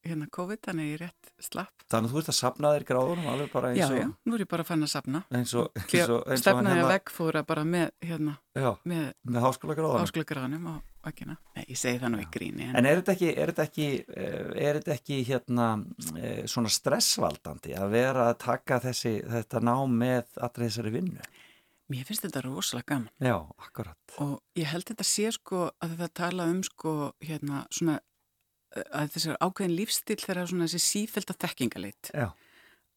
[0.09, 1.85] hérna COVID, þannig ég rétt slapp.
[1.87, 3.97] Þannig að þú ert að sapna þér gráðunum alveg bara eins Já, og...
[4.01, 5.23] já, nú er ég bara fann að sapna.
[5.31, 10.05] Eins og, og, og Stefnaði að veggfóra bara með, hérna, Já, með með háskóla gráðunum.
[10.07, 10.75] áskulagraðanum á
[11.07, 11.37] veggina.
[11.55, 12.67] Nei, ég segi það nú í gríni.
[12.75, 15.67] En er þetta ekki, er þetta ekki, eh, er þetta ekki hérna
[16.19, 21.29] eh, svona stressvaldandi að vera að taka þessi, þetta nám með allra þessari vinnu?
[21.87, 23.11] Mér finnst þetta rosalega gaman.
[23.23, 23.95] Já, akkurat.
[24.19, 28.01] Og ég held þetta sé sko að þetta tala um sko hérna svona
[28.91, 32.27] að þessar ákveðin lífstil þegar svona þessi sífælda þekkingaleit Já,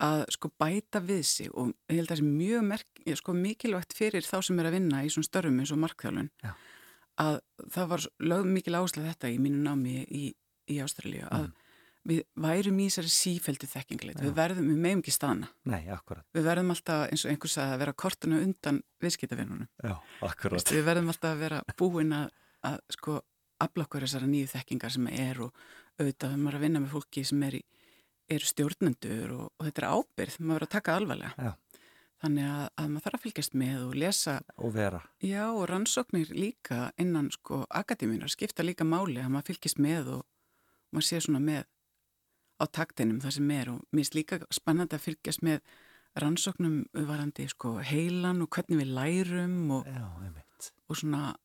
[0.00, 3.96] að sko bæta við sig og ég held að það sé mjög merk, sko, mikilvægt
[3.98, 6.52] fyrir þá sem er að vinna í svona störfum eins og markþjálun Já.
[7.20, 7.40] að
[7.74, 10.22] það var lögð mikil áslag þetta í mínu námi í,
[10.72, 11.50] í Ástralíu að
[12.08, 14.22] við værum í þessari sífældu þekkingaleit, Mm.
[14.24, 14.28] Já.
[14.30, 16.24] við verðum, við meðum ekki staðna nei, akkurat.
[16.32, 20.64] við verðum alltaf eins og einhvers að vera kortinu undan viðskiptavinnunum Já, akkurat.
[20.72, 22.30] við verðum alltaf að vera búin að,
[22.64, 23.18] að sko
[23.64, 25.64] afla okkur þessara nýju þekkingar sem er og
[26.00, 27.62] auðvitað þegar maður er að vinna með fólki sem er í,
[28.30, 31.50] eru stjórnendur og, og þetta er ábyrð, maður verður að taka alvarlega Já.
[32.22, 35.00] þannig að, að maður þarf að fylgjast með og lesa, Og vera.
[35.24, 40.24] já og rannsóknir líka innan sko akademíunar skipta líka máli að maður fylgjast með og
[40.94, 41.68] maður sé svona með
[42.60, 45.60] á taktinum það sem er og mér finnst líka spennandi að fylgjast með
[46.20, 49.86] rannsóknum varandi sko heilan og hvernig við lærum og,
[50.90, 51.36] og svona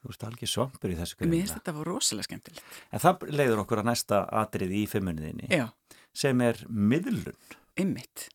[0.00, 1.54] Þú veist alveg svampur í þessu Mér finnst greina.
[1.60, 2.76] þetta var rosalega skemmtilegt.
[2.90, 5.66] En það leiður okkur að næsta atrið í fimmunniðinni Já,
[6.16, 7.36] sem er miðlun.
[7.80, 8.28] ymmit.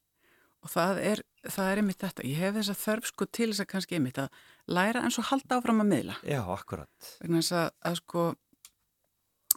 [0.65, 2.23] Og það er, það er ymmit þetta.
[2.25, 4.39] Ég hef þess að þörf sko til þess að kannski ymmit að
[4.78, 6.15] læra eins og halda áfram að miðla.
[6.25, 7.10] Já, akkurat.
[7.21, 8.23] Vegna þess að, að sko,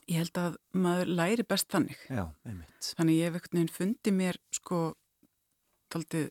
[0.09, 2.01] ég held að maður læri best þannig.
[2.09, 2.91] Já, einmitt.
[2.99, 4.81] Þannig ég hef ekkert nefn fundi mér sko,
[5.93, 6.29] taldið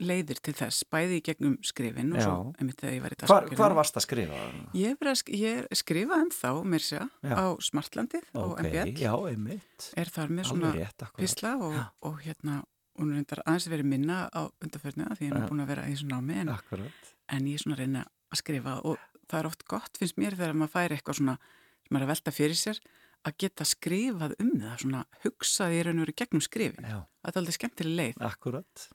[0.00, 2.24] leiðir til þess, bæði í gegnum skrifin og Já.
[2.26, 3.56] svo ymmit þegar ég var í Hvar, dagskrifinu.
[3.62, 4.40] hvar varst að skrifa?
[4.76, 8.92] Ég sk ég skrifa ennþá, mér sé, á Smartlandið og Ok, MBL.
[9.00, 9.90] já, einmitt.
[9.96, 12.62] Er þar með svona rétt, pisla og, og hérna
[12.98, 15.92] hún er reyndar aðeins verið minna á undarförnu því ég er búin að vera í
[15.96, 16.52] þessu námi en,
[17.28, 18.96] en ég er svona að reyna að skrifa og
[19.28, 21.34] það er oft gott finnst mér þegar maður færi eitthvað svona
[21.86, 22.80] sem er að velta fyrir sér
[23.26, 27.30] að geta skrifað um það svona hugsað í raun og veru gegnum skrifin Já, það
[27.32, 28.86] er aldrei skemmtileg leið akkurat.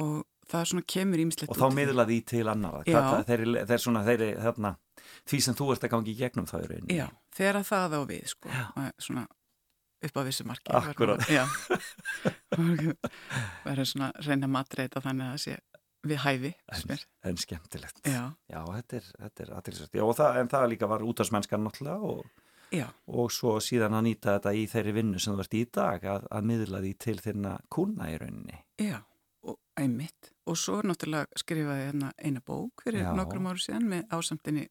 [0.00, 2.42] og það svona kemur ímislegt Og þá miðla því til.
[2.44, 4.74] Hvað, þeir, þeir svona, þeir, þarna,
[5.30, 6.98] því sem þú ert að gangi í gegnum það í rauninni.
[6.98, 8.64] Já, þegar að það á við sko, Já.
[9.06, 9.26] svona
[10.04, 11.28] upp á vissu marki Akkúrat.
[11.32, 11.44] Já
[13.64, 15.56] verður svona reyna matreita þannig að það sé
[16.04, 16.98] við hæfi En,
[17.30, 18.00] en skemmtilegt.
[18.04, 19.94] Já, Já, þetta er, þetta er aðtilsvægt.
[19.96, 22.26] Já, og það, en það líka var útásmennskan náttúrulega og,
[23.08, 26.28] og svo síðan að nýta þetta í þeirri vinnu sem þú ert í dag að,
[26.28, 28.60] að miðla því til þinna kuna í rauninni.
[28.82, 28.98] já
[29.44, 33.12] og einmitt og svo náttúrulega skrifaði hérna eina bók fyrir Já.
[33.16, 34.68] nokkrum áru síðan með ásamtinni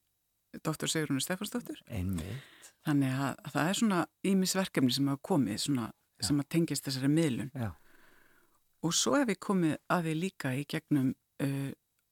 [0.62, 0.88] Dr.
[0.92, 2.72] Sigrunni Stefansdóttir Einmitt.
[2.86, 5.88] þannig að, að það er svona ímisverkefni sem hafa komið svona,
[6.22, 7.72] sem að tengist þessari miðlun Já.
[8.86, 11.72] og svo hef ég komið að því líka í gegnum uh,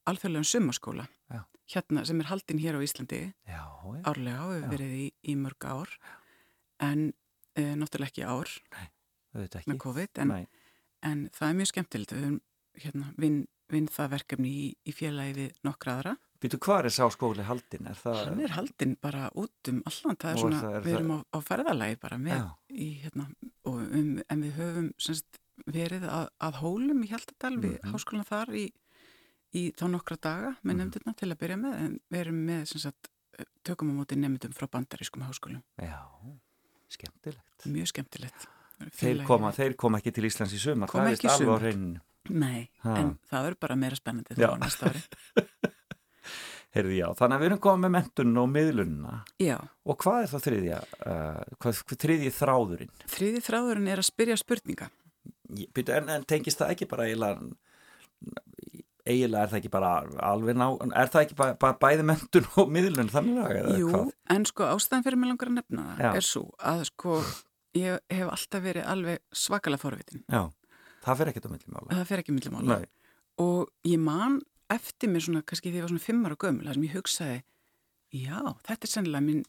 [0.10, 1.44] alþjóðlegum sumaskóla Já.
[1.76, 3.62] hérna sem er haldinn hér á Íslandi Já,
[4.10, 4.48] árlega Já.
[4.56, 5.94] hefur verið í, í mörg ár
[6.82, 8.56] en uh, náttúrulega ekki ár
[9.38, 9.68] ekki.
[9.70, 10.48] með COVID en, Nei.
[11.06, 12.42] en það er mjög skemmtilegt við höfum
[12.78, 17.06] hérna, vinn vin það verkefni í, í félagi við nokkra aðra Býtu, hvað er sá
[17.14, 17.86] skóli haldin?
[17.88, 18.18] Er það...
[18.26, 21.12] hann er haldinn bara út um allan það er svona, það- er við það- erum
[21.14, 23.28] á, á ferðalagi bara með í hérna
[23.70, 25.40] um, en við höfum semst,
[25.72, 27.94] verið að, að hólum í Hjaltadal við Mhm.
[27.94, 28.66] háskólan þar í,
[29.54, 30.78] í þá nokkra daga með Mhm.
[30.82, 33.08] nefndurna til að byrja með en við erum með sagt,
[33.64, 36.02] tökum á móti nefndum frá bandarískum háskólum Já,
[36.90, 37.66] skemmtilegt.
[37.72, 38.48] mjög skemmtilegt
[38.98, 42.00] Þeir koma, þeir koma ekki til Íslands í sumar, Koma það er alveg á hreinu.
[42.30, 42.96] Nei, Ha.
[43.02, 45.02] en það verður bara meira spennandi þá næsta ári
[46.76, 49.16] Heyrði já, þannig að við erum komið með mentun og miðlunna.
[49.44, 52.94] Já, Og hvað er það þriðja, uh, hvað, þriðji þráðurinn?
[53.12, 54.88] þriði þráðurinn er að spyrja spurninga
[55.52, 57.50] Ég- en, en tengist það ekki bara eiginlega,
[59.04, 59.90] eiginlega er það ekki bara
[60.30, 60.68] alveg ná,
[61.02, 64.12] er það ekki bara, bara bæði mentun og miðlun þannig að Jú, hvað?
[64.38, 66.12] en sko ástæðan fyrir mig langar að nefna það Já.
[66.22, 67.18] er svo að sko
[67.82, 70.44] ég hef alltaf verið alveg svakalega forvitin Já,
[71.02, 71.90] það fer ekkert á milli mála.
[72.00, 72.90] það fer ekki milli mála Nei,
[73.44, 74.40] og ég man
[74.72, 77.40] eftir mér svona kannski því ég var svona fimmar og gömul þar sem ég hugsaði
[78.22, 78.38] já,
[78.68, 79.42] þetta er sennilega minn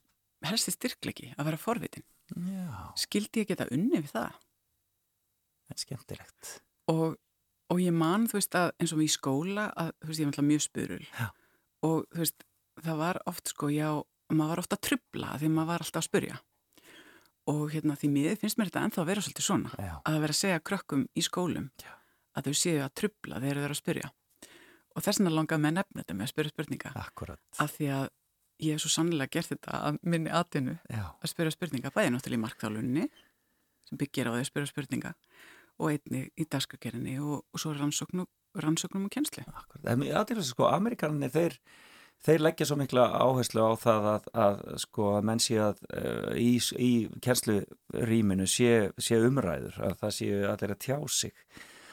[0.42, 2.02] helsti styrklegi að vera forvitin.
[2.34, 4.38] Já, skildi ég geta unni við það?
[5.68, 6.48] Það er skemmtilegt.
[6.90, 7.18] og,
[7.70, 10.32] og ég man þú veist að eins og í skóla að þú veist ég var
[10.32, 11.04] alltaf mjög spurul.
[11.18, 11.28] Já.
[11.86, 12.46] og þú veist
[12.82, 13.88] það var oft sko já,
[14.32, 16.40] maður var ofta að trubla því maður var alltaf að spurja
[17.50, 20.37] og hérna því miður finnst mér þetta ennþá að vera svolítið svona Já, að vera
[20.37, 21.92] að segja krökkum í skólum Já.
[22.38, 24.11] að þau séu að trubla þegar þau eru að spyrja
[24.92, 27.42] og þess vegna langaði með nefna þetta með að spyrja spurninga akkurat.
[27.59, 28.07] af því að
[28.62, 32.44] ég hef svo sannlega gert þetta að minni Já, að spyrja spurninga bæði náttúrulega í
[32.44, 33.07] markþálunni
[33.88, 35.14] sem byggir á því að spyrja spurninga
[35.83, 38.28] og einni í dagskrukerinni og, og svo rannsóknum,
[38.61, 39.88] rannsóknum og kjenslu akkurat.
[39.90, 41.57] En ég aðeins sko, Amerikaninni, þeir,
[42.26, 46.30] þeir leggja svo mikla áherslu á það að, að sko, að menn sé að uh,
[46.38, 46.92] í, í
[47.24, 51.37] kjensluríminu sé, sé umræður, að það sé allir að tjá sig.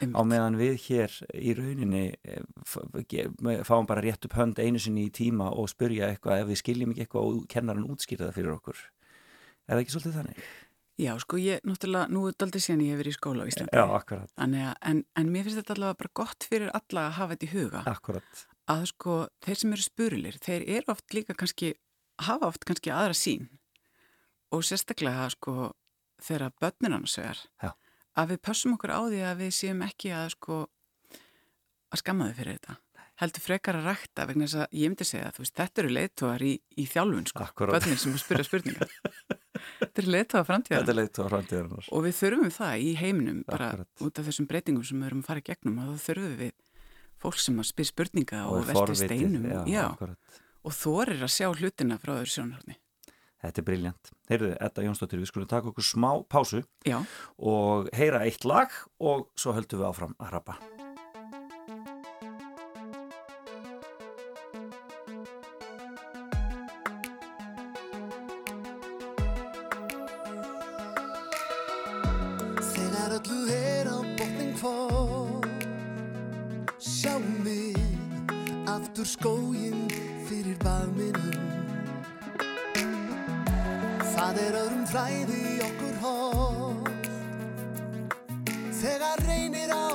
[0.00, 5.12] á meðan við hér í rauninni eh, fáum bara rétt upp hönd einu sinni í
[5.12, 8.80] tíma og spyrja eitthvað ef við skiljum ekki eitthvað og kennarinn útskýrða það fyrir okkur.
[9.68, 10.40] Er það ekki svolítið þannig?
[11.00, 13.50] Já, sko ég, náttúrulega, nú er þetta aldrei síðan ég hef verið í skóla á
[13.50, 13.76] Íslandi.
[13.76, 14.56] Já, akkurat, að,
[14.90, 17.84] en, en mér finnst þetta allavega bara gott fyrir alla að hafa þetta í huga.
[17.92, 21.72] Akkurat að sko, þeir sem eru spurilir þeir eru oft líka kannski
[22.22, 23.48] hafa oft kannski aðra sín
[24.54, 25.70] og sérstaklega sko
[26.20, 27.40] þegar börnin annars vegar.
[27.62, 27.72] Já.
[28.18, 30.56] að við pössum okkur á því að við séum ekki að sko
[31.90, 32.76] að skamma þau fyrir þetta.
[33.20, 36.44] Heldur frekar að rækta vegna þess að ég myndi segja að veist, þetta eru leiðtóðar
[36.46, 38.92] í, í þjálfun sko, börnin sem spyrja spurningar
[39.80, 41.88] þetta eru leiðtóðar framtíðar Þetta er leitt á framtíðarinnar.
[41.92, 43.90] Og við þurfum það í heiminum bara Akkurat.
[44.06, 46.54] út af þessum breytingum sem við erum að fara í gegnum og þá þurfum við
[47.20, 49.48] fólk sem að spyr spurninga og, velti forvitið, steinum.
[49.50, 50.14] já, já,
[50.64, 52.78] og þorir að sjá hlutina frá öðru sjónarni
[53.40, 56.98] Þetta er briljant Heyrðu, Edda Jónsdóttir, við skulum taka okkur smá pásu Já,
[57.40, 60.58] og heyra eitt lag og svo höldum við áfram að rappa.
[72.72, 75.19] Þegar öllu er á botning fór
[79.00, 79.88] aftur skóginn
[80.28, 81.48] fyrir bagminum
[84.12, 87.08] Það er öðrum fræði okkur hótt.
[88.80, 89.88] Þegar reynir á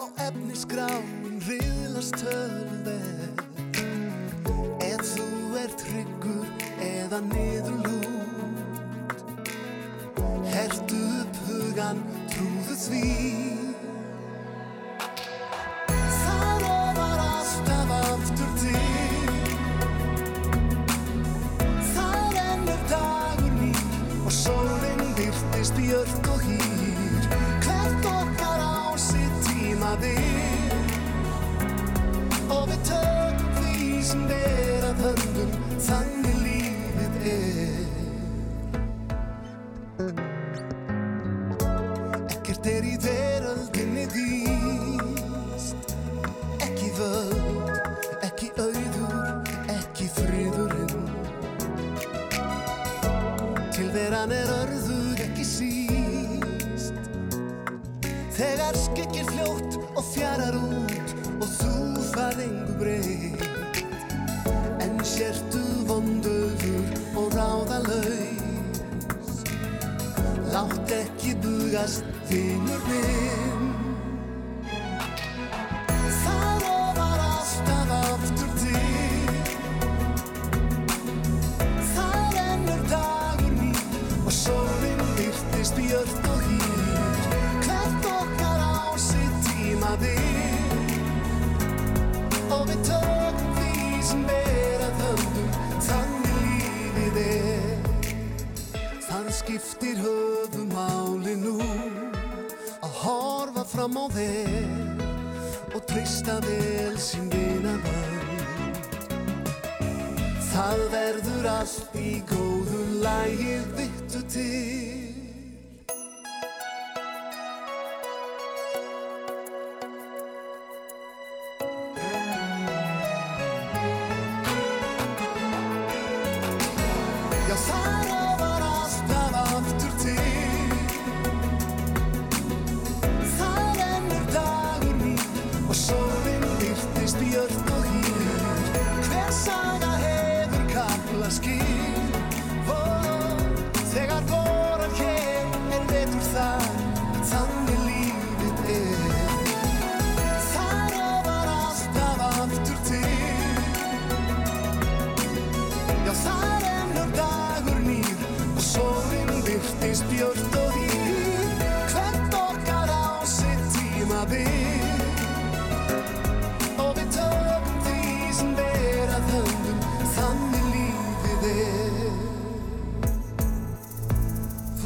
[0.00, 3.28] og efnisgráin riðlast tölver
[4.86, 5.28] Ef þú
[5.60, 6.48] ert tryggur
[6.80, 7.85] eða niðurlút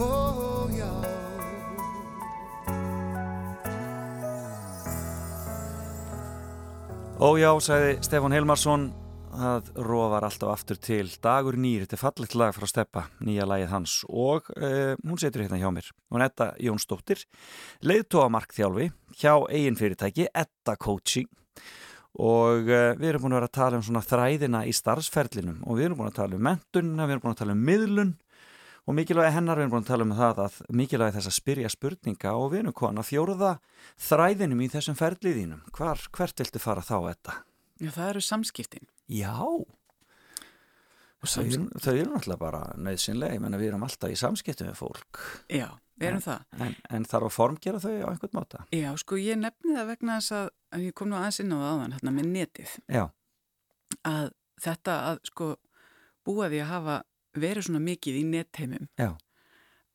[0.00, 0.88] Ó, já
[7.20, 8.86] Ó já, sagði Stefán Helmarsson
[9.30, 11.04] það rofar alltaf aftur til.
[11.22, 13.98] Dagur nýr, þetta er fallegt lag frá Steppa nýja lagið hans.
[14.08, 17.26] Og uh, hún setur hérna hjá mér, hún Edda Jónsdóttir
[17.84, 18.88] leiðtóamarkþjálfi
[19.20, 21.28] hjá eigin fyrirtæki, Edda Coaching.
[22.16, 25.60] Og uh, við erum búin að vera að tala um svona þræðina í starfsferlinum.
[25.68, 28.16] Og við erum búin að tala um mentunina, við erum búin að tala um miðlun
[28.90, 31.70] og mikilvægi hennar við erum búin að tala um það að mikilvægi þess að spyrja
[31.70, 33.50] spurninga og við erum konar að fjóruða
[34.08, 37.36] þræðinum í þessum ferliðínum Hvar, hvert viltu fara þá, Edda?
[37.80, 38.88] Já, það eru samskiptin.
[39.08, 39.30] Já.
[41.20, 44.78] Þau, eru- þau eru náttúrulega bara nöðsynlega, ég menna við erum alltaf í samskiptum við
[44.78, 45.20] fólk.
[45.52, 45.66] Já,
[46.00, 46.44] við erum það.
[46.64, 48.62] en, en þarf að formgera þau á einhvern máta?
[48.72, 50.48] Já, sko, ég nefni það vegna þess að,
[50.86, 53.04] ég kom nú aðeins inn á það áðan, hérna með netið, Já,
[54.08, 54.30] að
[54.64, 55.50] þetta að, sko,
[56.24, 56.96] búa því að hafa
[57.36, 59.10] verið svona mikið í netheimum, já,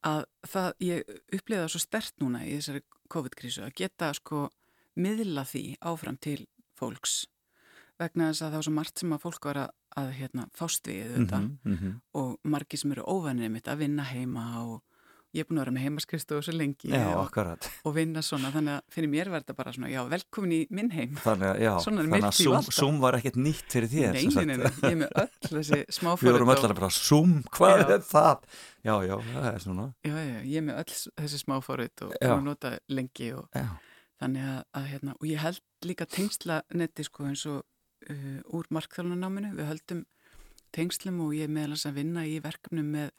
[0.05, 2.83] að það, ég upplifa það svo stert núna í þessari
[3.13, 4.49] COVID-krísu að geta, sko,
[4.99, 6.41] miðla því áfram til
[6.77, 7.25] fólks.
[7.99, 10.89] Vegna þess að það var svo margt sem að fólk var að, að hérna, fást
[10.89, 11.93] við þetta mhm, mhm.
[12.19, 14.81] og margir sem eru óvænir mitt að vinna heima og
[15.36, 17.38] ég er búin að vera með heimaskristu svo lengi já, og,
[17.86, 20.91] og vinna svona, þannig að fyrir mér var þetta bara svona, já, velkomin í minn
[20.95, 22.69] heim Þannig að, já, þannig að Zoom.
[22.79, 24.47] Zoom var ekkert nýtt fyrir þér Nei, sem nei, sagt.
[24.47, 27.86] nei, nei, ég er með öll þessi Við smáfórið vorum allar bara Zoom, hvað Já.
[27.97, 28.47] er það?
[28.86, 32.33] Já, já, það er svona Já, já, ég er með öll þessi smáfórið og búin
[32.39, 33.61] að nota lengi og
[34.21, 37.59] þannig að, að hérna, og ég held líka tengsla netti sko eins og
[38.09, 40.05] uh, úr markþjólunanáminu, við höldum
[40.75, 43.11] tengslum og ég er meðalans að vinna í verkefnum með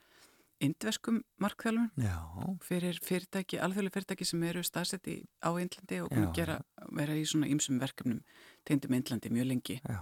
[0.65, 2.17] indverskum markþjálfum já,
[2.65, 6.57] fyrir fyrirtæki, alþjóðlega fyrirtæki sem eru staðsetti á Índlandi og búin að gera,
[6.97, 8.23] vera í svona ýmsum verkefnum
[8.69, 9.81] tengdum Índlandi mjög lengi.
[9.85, 10.01] Já.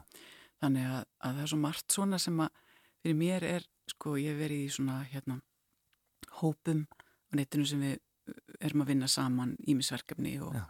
[0.62, 2.62] Þannig að, að það er svo margt svona sem að
[3.02, 5.40] fyrir mér er, sko, ég hef verið í svona, hérna,
[6.40, 10.64] hópum á netinu sem við uh, erum að vinna saman ímisverkefni og, Já.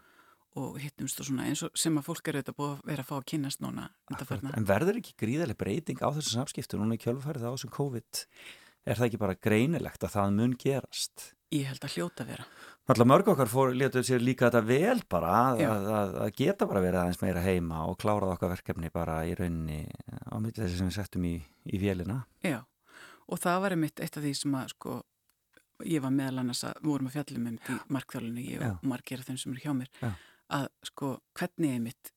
[0.60, 3.10] og hittumst og svona eins og sem að fólk eru þetta búið að vera að
[3.12, 4.56] fá að kynast núna undanfarna.
[4.58, 8.24] En verður ekki gríðarlega breyting á þessu samskiptu núna í kjölfærið á þessum COVID?
[8.84, 11.30] Er það ekki bara greinilegt að það mun gerast?
[11.54, 12.44] Ég held að hljóta vera.
[12.84, 15.86] Náttúrulega mörg okkar fór, letuð sér líka þetta vel bara að, að,
[16.24, 19.86] að, geta bara verið aðeins meira heima og klárað okkar verkefni bara í rauninni
[20.28, 21.34] á milli þessi sem við settum í,
[21.70, 22.18] í vélina.
[22.44, 22.58] Já,
[23.24, 24.98] og það var einmitt eitt af því sem að sko,
[25.88, 29.22] ég var meðal annars að við vorum að fjallum um í markþjálunni ég og margir
[29.22, 30.12] af þeim sem eru hjá mér Já.
[30.60, 32.12] að sko, hvernig einmitt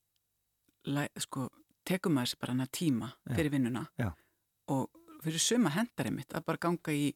[1.24, 1.48] sko,
[1.88, 4.10] tekum maður sér bara hana tíma fyrir vinnuna Já.
[4.74, 7.08] og fyrir suma hendar einmitt að bara ganga í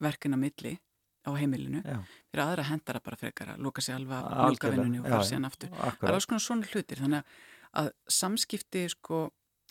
[0.00, 0.76] verkina milli
[1.20, 1.98] á heimilinu Já.
[2.30, 5.48] fyrir aðra hendara bara frekar að loka sig alveg af Algjörlega, mjölkavinnunni og fara síðan
[5.50, 6.14] aftur það er Akkurat.
[6.14, 7.34] alls konar svona hlutir þannig að,
[7.82, 7.90] að
[8.20, 9.20] samskipti sko,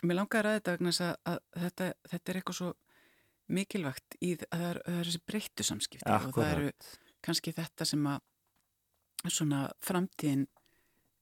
[0.04, 2.70] mér langar að þetta vegna að, að þetta, þetta er eitthvað svo
[3.50, 6.92] mikilvægt í að það er, það er þessi breyttu samskipti og það eru Akkurat.
[7.26, 10.46] kannski þetta sem að svona framtíðin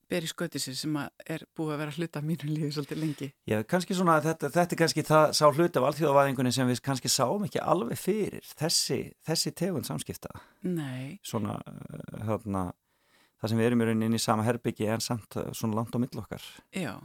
[0.09, 0.97] ber í sköti sér sem
[1.27, 4.81] er búið að vera hluta mínu lífi svolítið lengi Já, kannski svona, þetta, þetta er
[4.83, 9.53] kannski það sá hlut af alþjóðavæðingunni sem við kannski sáum ekki alveg fyrir þessi, þessi
[9.57, 10.31] tegund samskipta
[10.67, 11.59] Nei, svona,
[12.25, 12.65] þarna
[13.37, 15.95] það sem við erum í rauninni inn í sama herbyggi en samt uh, svona langt
[15.95, 16.43] á mill okkar
[16.73, 16.95] já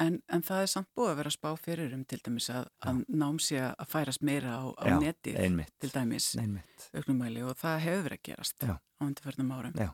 [0.00, 3.02] en, en það er samt búið að vera spá fyrir um til dæmis að, að
[3.12, 5.74] nám sé að færast meira á, á Já, netið einmitt.
[5.82, 6.88] til dæmis Einmitt.
[6.96, 8.74] auknumæli og það hefur verið að gerast Já.
[8.80, 9.90] á undirförnum árum Já.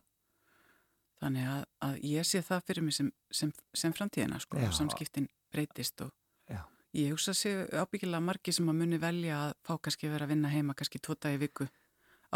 [1.23, 4.71] Þannig að, að ég sé það fyrir mig sem, sem, sem framtíðina sko, Já.
[4.77, 6.13] samskiptin breytist og
[6.51, 6.63] Já.
[6.97, 10.35] ég hugsa að sé ábyggilega margi sem að muni velja að fá kannski vera að
[10.35, 11.69] vinna heima kannski tvo dagi í viku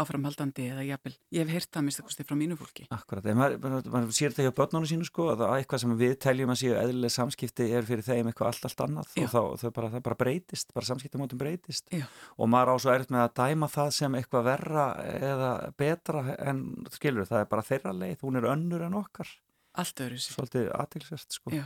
[0.01, 3.57] áframhaldandi eða jafnvel, ég hef heyrt það mista kosti frá mínu fólki Akkurat, en maður,
[3.61, 6.59] maður, maður sér þetta hjá börnunum sínu sko að það- eitthvað sem við teljum að
[6.63, 9.27] séu eðlileg samskipti er fyrir þeim eitthvað allt, allt annað Já.
[9.37, 12.05] og þá, bara, það bara breytist, bara samskiptamótum breytist Já.
[12.37, 16.63] og maður á svo erfitt með að dæma það sem eitthvað verra eða betra en
[16.91, 19.29] skilur það er bara þeirra leið, hún er önnur en okkar
[19.77, 21.65] allt öðru sér svolítið aðtilsvert sko Já.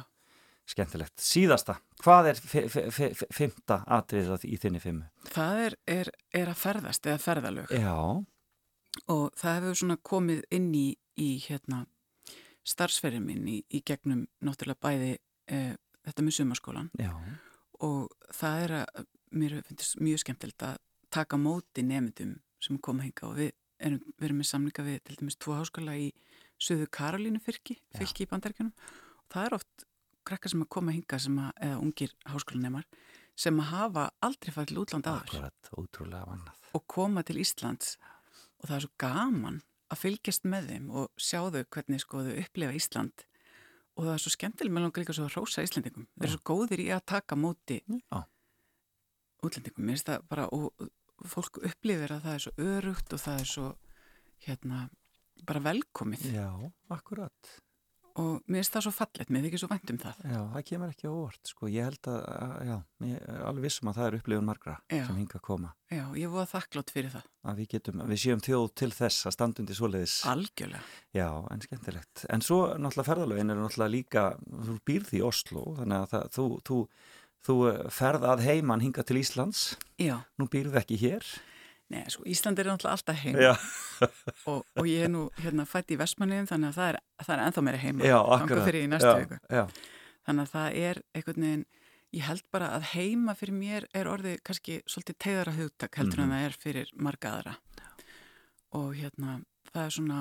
[0.68, 1.16] Skemmtilegt.
[1.22, 2.42] Síðasta, hvað er
[3.34, 5.10] fymta atriðað í þinni fimmu?
[5.32, 7.72] það er, er, er að ferðast eða ferðalög.
[7.72, 7.96] Já,
[9.14, 10.88] og það hefur svona komið inn í,
[11.20, 11.86] í hérna
[12.68, 15.14] starfsferðin minn í, í gegnum náttúrulega bæði
[15.48, 15.62] e,
[16.08, 17.14] þetta með sumarskólan já,
[17.86, 19.08] og það er að
[19.38, 20.82] mér finnst mjög skemmtilegt að
[21.14, 23.52] taka móti nefndum sem koma hinga og við
[23.84, 26.10] erum, við erum með samlinga við til dæmis tvo háskóla í
[26.58, 28.74] Suðu Karolínu fyrki, fylki í bandaríkjunum.
[28.74, 29.84] Og það er oft
[30.28, 32.86] krakkar sem að koma hinga sem að, eða ungir háskólanemar
[33.38, 35.14] sem að hafa aldrei farið til útlanda
[36.28, 36.62] vannað.
[36.74, 37.98] og koma til Íslands.
[38.58, 39.60] Og það er svo gaman
[39.94, 43.26] að fylgjast með þeim og sjá þau hvernig sko þau upplifa Ísland.
[43.98, 46.44] Og það er svo skemmtileg með langar líka svo að rósa Íslandingum þeir eru svo
[46.52, 48.20] góðir í að taka móti Já.
[49.46, 49.94] útlendingum.
[50.30, 50.90] Bara og
[51.26, 53.68] fólk upplifir að það er svo örugt og það er svo
[54.46, 54.82] hérna
[55.48, 56.28] bara velkomið.
[56.34, 56.50] Já,
[56.94, 57.54] akkurat.
[58.18, 60.92] Og mér finnst það svo fallet, mér þykir svo vænt um það Já, það kemur
[60.94, 61.68] ekki á óvart, sko.
[61.70, 65.04] Ég held að, að- já, ég er alveg vissum að það er upplifun margra Já.
[65.08, 65.74] sem hinga að koma.
[65.92, 69.36] já, ég voru þakklátt fyrir það, Að við getum, við séum þjóð til þess að
[69.38, 70.16] standundi svoleiðis.
[70.26, 70.82] algjörlega
[71.14, 72.26] Já, en skemmtilegt.
[72.30, 76.48] En svo náttúrulega ferðalögin eru náttúrulega líka, þú býrð í Oslo, þannig að það, þú,
[76.68, 76.80] þú,
[77.48, 77.56] þú
[77.94, 79.76] ferð að heiman hinga til Íslands.
[80.02, 81.24] já, Nú býrð ekki hér.
[81.90, 83.38] Nei, sko, Ísland er náttúrulega alltaf heim
[84.52, 87.44] og, og ég er nú hérna fætt í Vestmanniðum þannig að það er, það er
[87.46, 88.66] ennþá meira heima já, akkurat.
[89.56, 89.64] já,
[90.28, 91.66] þannig að það er einhvern veginn
[92.18, 96.28] ég held bara að heima fyrir mér er orðið kannski svolítið tegðara hugtak heldur Mhm.
[96.32, 97.56] en það er fyrir marga aðra
[98.76, 99.38] og hérna
[99.72, 100.20] það er svona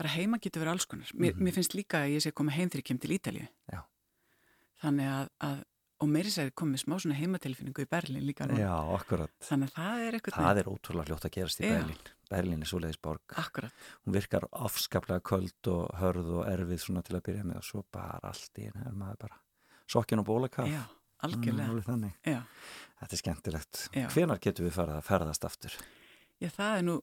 [0.00, 1.42] bara heima getur verið alls konar mér, Mhm.
[1.46, 3.82] mér finnst líka að ég sé að koma heim þegar ég kem til Ítalíu Já.
[4.82, 5.64] þannig að, að
[6.00, 8.58] og meiri sér komið smá svona heimatilfinningu í Berlín líka núna.
[8.62, 9.30] já, akkurat.
[9.44, 11.74] þannig að það er einhvern Það er ótrúlega hljótt að gerast í Já.
[11.76, 12.00] Berlín.
[12.30, 13.20] Berlín er svoleiðis borg.
[13.36, 13.72] akkurat,
[14.06, 17.84] Hún virkar afskaplega köld og hörð og erfið svona til að byrja með og svo
[17.92, 19.40] bara allt í henni er maður bara
[19.90, 20.66] sokkin og bólakaf.
[20.70, 20.82] já,
[21.22, 22.12] algjörlega Þannig.
[22.24, 22.42] já.
[23.00, 23.88] Þetta er skemmtilegt.
[23.94, 24.06] Já.
[24.08, 25.72] Hvenar getum við farið að ferðast aftur?
[26.40, 27.00] Já, það er nú,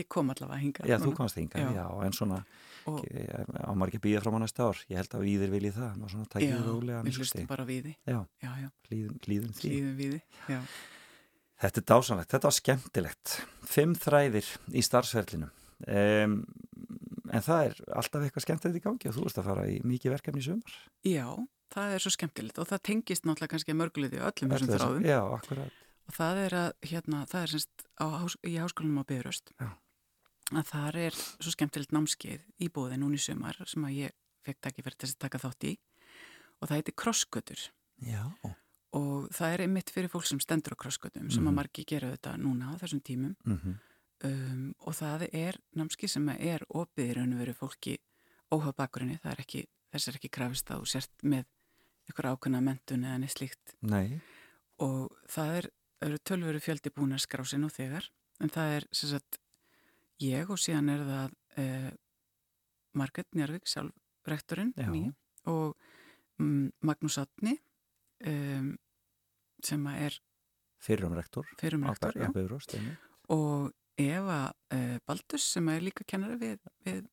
[0.00, 0.88] ég kom allavega hingað.
[0.90, 1.16] Já, þú núna.
[1.20, 1.72] komast hingað, já.
[1.78, 1.86] Já.
[2.06, 2.38] en svona
[2.86, 3.28] Og- ekki-
[3.98, 4.78] að býða fram á næsta ár.
[4.90, 6.98] Ég held að við viljið það, svona Já, tækið rólega.
[7.00, 7.94] að við hlustum bara á viði.
[8.06, 9.70] Já, Já, já, hlýðum, hlýðum því.
[9.70, 10.20] hlýðum viði.
[10.48, 10.60] Já,
[11.64, 13.34] Þetta er dásanlegt, þetta var skemmtilegt.
[13.64, 15.50] Fimm þræðir í starfsferlinum.
[15.86, 16.44] Um,
[17.30, 20.12] en það er alltaf eitthvað skemmtilegt í gangi og þú ert að fara í mikið
[20.16, 20.74] verkefni í sumar.
[21.06, 21.26] já,
[21.74, 25.06] það er svo skemmtilegt og það tengist náttúrulega kannski að mörguleiti öllum þessum þráðum.
[25.08, 25.72] Já, akkurat.
[26.04, 28.06] Og það er að, hérna, það er semst á,
[28.44, 29.54] í háskólanum á Byröst.
[29.56, 29.70] Já.
[30.52, 34.12] Að þar er svo skemmtilegt námskeið í bóði núni í sumar sem að ég
[34.44, 35.78] fekk takk fyrir þess að taka þátt í.
[36.60, 37.64] Og það heitir krossgötur.
[38.04, 38.24] Já,
[38.94, 41.48] Og það er einmitt fyrir fólk sem stendur á krossgötum sem Mhm.
[41.50, 43.34] að margi gera þetta núna á þessum tímum.
[43.44, 43.78] mm
[44.24, 47.98] um, og það er námski sem er opið í raun og veru fólki
[48.52, 51.44] óhaf bakgrunni, það er ekki þess er ekki krafist að þú sért með
[52.08, 54.20] ykkur ákveðna mentun eða neitt slíkt nei,
[54.78, 55.68] og það er,
[56.02, 58.08] eru tölveru fjöldi búin að skrá sig nú þegar
[58.40, 59.38] en það er sagt
[60.22, 61.92] ég og síðan er það eh,
[62.94, 63.94] Margret Njarvík sjálf
[64.28, 64.88] rektorinn Já.
[64.88, 65.12] ný
[65.50, 65.74] og
[66.40, 67.58] mm, Magnús Atni
[68.26, 68.74] um,
[69.64, 70.16] sem er
[70.84, 71.48] fyrrum rektor.
[71.60, 72.30] fyrrum rektor Á já.
[72.32, 72.98] Bifröst, einmitt.
[73.28, 77.04] og Eva uh, Baldus sem er líka kennari við, við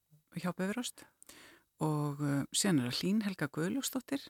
[0.43, 1.05] hjá Böfurást
[1.83, 4.27] og uh, síðan er það Hlín Helga Guðljófsdóttir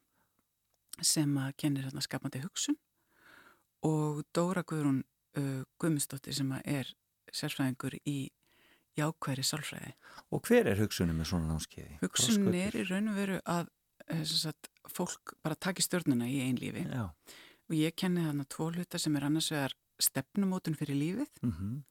[1.02, 2.78] sem að kennir hérna skapandi hugsun
[3.86, 5.04] og Dóra Guðrún
[5.38, 6.94] uh, Guðmundsdóttir sem að er
[7.32, 8.32] sérfræðingur í
[9.00, 9.94] jákværi sálfræði.
[10.32, 12.00] Og hver er hugsunum með svona námskeiði?
[12.04, 13.70] Hugsunum er í raun og veru að
[14.08, 17.06] eh, sagt, fólk bara taki stjórnuna í einn lífi Já.
[17.12, 21.84] og ég kenni þarna tvo hluta sem er annars vegar stefnumótun fyrir lífið Mm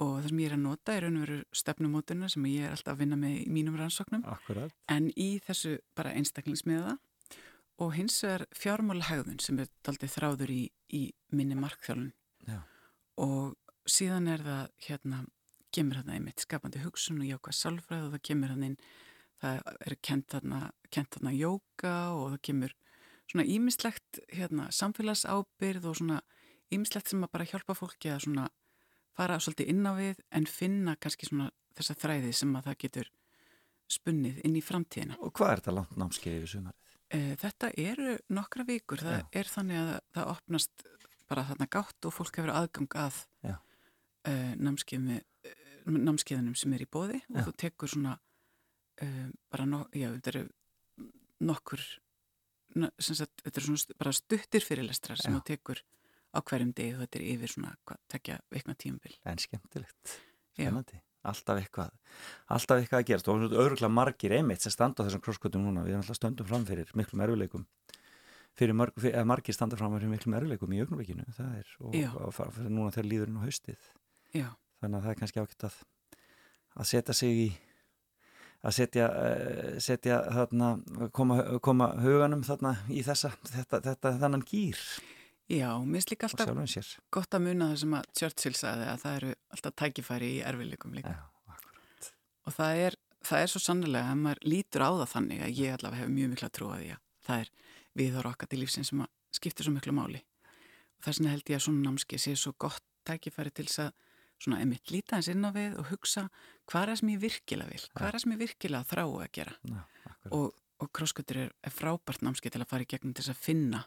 [0.00, 2.74] og það sem ég er að nota er raun og veru stefnumótuna sem ég er
[2.74, 4.72] alltaf að vinna með í mínum rannsóknum Akkurat.
[4.88, 6.96] en í þessu bara einstaklingsmiða
[7.80, 10.62] og hins vegar fjármála hegðun sem er daldið þráður í,
[10.96, 11.02] í
[11.36, 12.12] minni markþjálun
[12.48, 12.62] Já.
[13.20, 13.56] og
[13.88, 15.20] síðan er það hérna,
[15.76, 18.78] kemur þarna einmitt skapandi hugsun og jákvæð sálfræð og það kemur þarna inn
[19.40, 20.36] það er kent
[20.90, 22.74] kent þarna jóka og það kemur
[23.30, 26.20] svona ímislegt hérna, samfélagsábyrð og svona
[26.74, 28.48] ímislegt sem að bara hjálpa fólki að svona
[29.16, 33.10] fara svolítið inn á við en finna kannski svona þessa þræði sem að það getur
[33.90, 35.18] spunnið inn í framtíðina.
[35.22, 36.96] Og hvað er þetta langt námskeiði við sumarið?
[37.10, 39.24] Eh, Þetta eru nokkra vikur, það Já.
[39.40, 40.84] er þannig að það opnast
[41.30, 45.20] bara þarna gátt og fólk hefur aðgang að uh, námskeið með,
[45.96, 50.44] námskeiðunum sem er í bóði og þú tekur svona uh, bara, no, já, þetta eru
[51.50, 51.84] nokkur,
[53.00, 55.84] sagt, þetta eru svona bara stuttir fyrirlestrar sem þú tekur
[56.30, 59.16] á hverjum degi og þetta er yfir svona, hvað, tekja veikna tímabil.
[59.26, 60.18] En skemmtilegt.
[60.54, 61.00] Spennandi.
[61.30, 61.90] Alltaf eitthvað,
[62.48, 63.26] alltaf eitthvað að gerast.
[63.28, 66.64] Og auðvitað margir einmitt sem standa á þessum krosskvötum núna, við erum alltaf stöndum fram
[66.68, 67.66] fyrir miklum erfileikum
[68.58, 72.40] fyrir, marg, fyrir margir standa fram fyrir miklum erfileikum í augnumleikinu, það er og, og,
[72.46, 73.90] og núna þegar líður inn á haustið.
[74.36, 74.48] Já,
[74.80, 75.80] þannig að það er kannski ágætt að
[76.80, 77.48] að setja sig í
[78.60, 80.74] að setja, uh, setja þarna,
[81.16, 84.80] koma, koma huganum þarna í þessa, þetta, þetta þannan gýr
[85.50, 89.16] já, mér finnst líka alltaf gott að muna það sem að Churchill sagði að það
[89.20, 91.14] eru alltaf tækifæri í erfileikum líka.
[91.16, 91.30] Já.
[92.46, 95.74] Og það er, það er svo sannlega að maður lítur á það þannig að ég
[95.76, 97.50] allavega hef mjög mikla trú að því að það er
[98.00, 99.02] viðhóra okkar til lífsins sem
[99.34, 100.22] skiptir svo miklu máli.
[101.00, 104.09] Og þess vegna held ég að svona námski sé svo gott tækifæri til þess að
[104.40, 106.26] svona emitt líta eins inn á við og hugsa
[106.70, 109.32] hvað er það sem ég virkilega vil, hvað er það sem ég virkilega þrái að
[109.38, 109.56] gera.
[109.82, 110.30] Akkurat.
[110.36, 110.46] Og,
[110.80, 113.84] og krosskutur er, er frábært námski til að fara í gegnum til þess að finna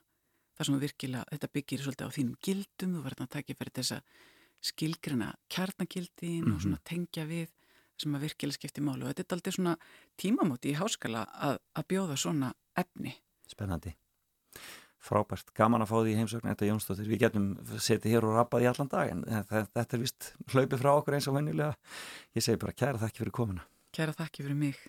[0.54, 3.96] það sem virkilega, þetta byggir svolítið á þínum gildum, þú verður að tækifæri til þess
[3.98, 4.22] að
[4.64, 7.50] skilgrina kjarnagildin og svona tengja við
[8.00, 9.74] sem að virkilega skipti máli og þetta er aldrei svona
[10.20, 13.14] tímamóti í háskala að, að bjóða svona efni.
[13.50, 13.94] Spennandi.
[15.04, 15.52] Frábært.
[15.58, 17.12] Gaman að fá því í heimsögn Þetta Jónsdóttir.
[17.12, 20.92] Við getum setið hér og rappað í allan dag en þetta er vist hlaupið frá
[20.96, 21.76] okkur eins og vennilega.
[22.38, 23.68] Ég segi bara kæra þakki fyrir komuna.
[23.94, 24.80] Kæra þakki fyrir mig.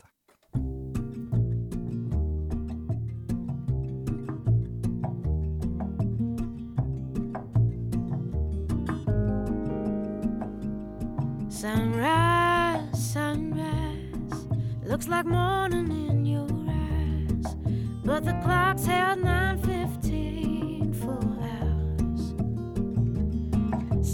[11.65, 14.47] Sunrise, sunrise,
[14.87, 17.57] looks like morning in your eyes,
[18.05, 19.84] but the clock's held 9:15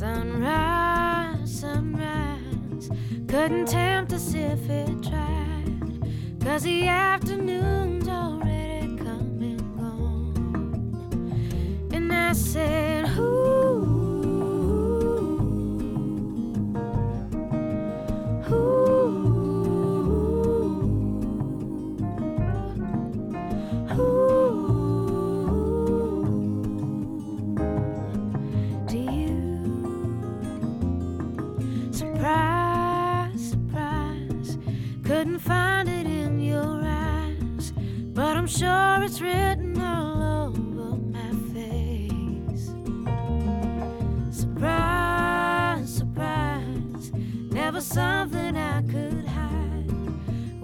[0.01, 2.90] Sunrise, sunrise,
[3.28, 11.12] couldn't tempt us if it tried, 'cause the afternoon's already come and gone.
[11.92, 13.59] And I said, Ooh.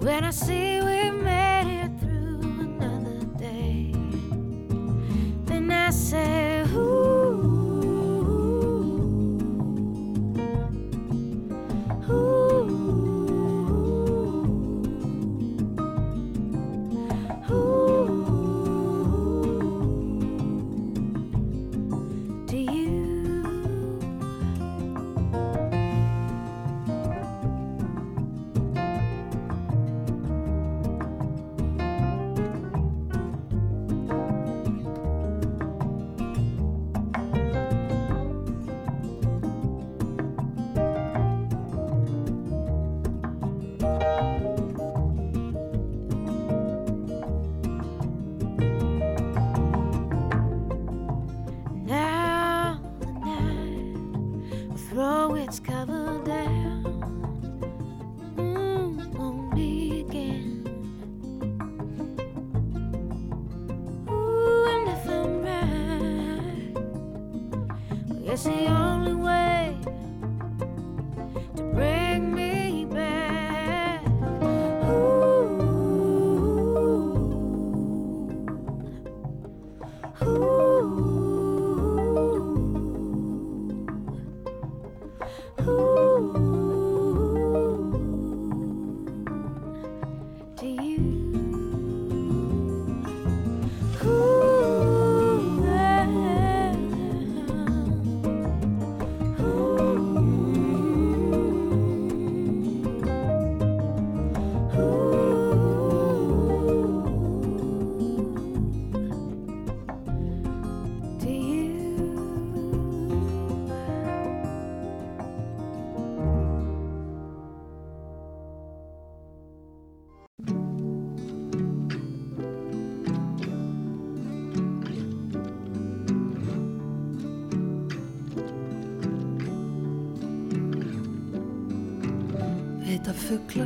[0.06, 0.85] When I see we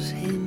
[0.00, 0.39] Señor.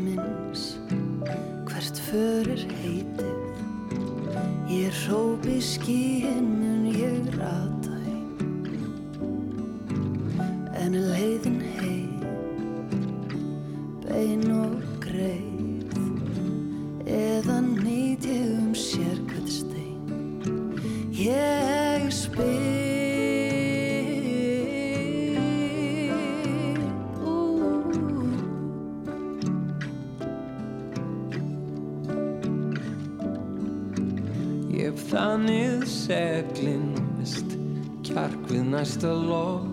[38.83, 39.63] Næsta lof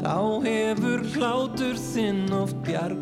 [0.00, 2.95] Þá hefur hlátur þinn oft bjargað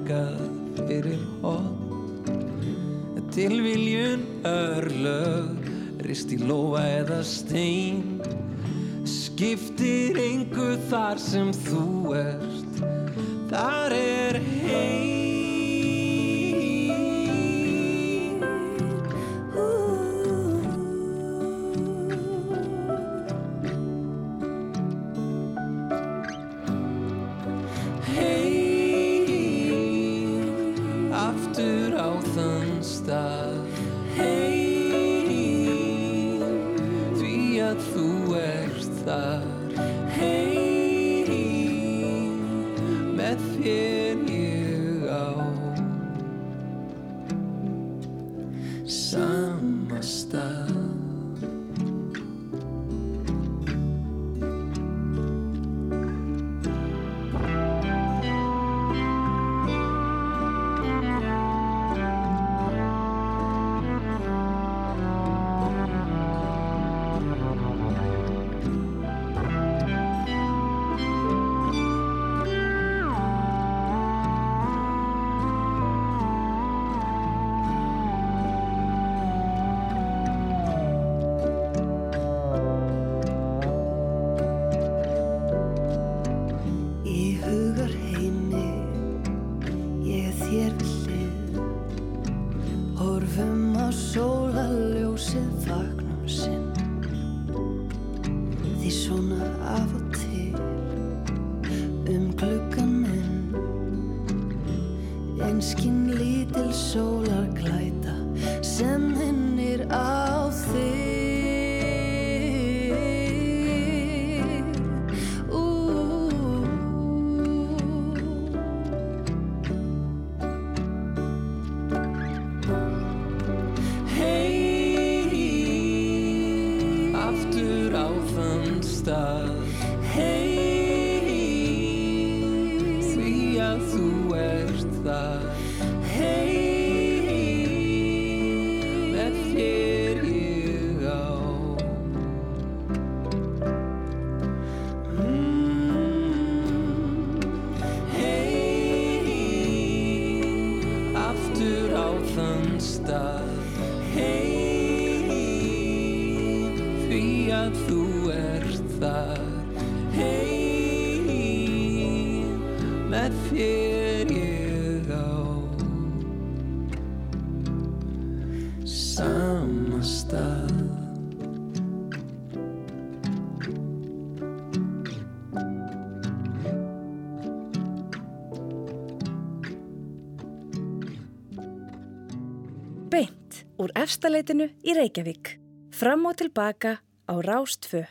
[184.05, 185.55] efstaleitinu í Reykjavík.
[185.95, 188.03] Fram og tilbaka á Rástfö.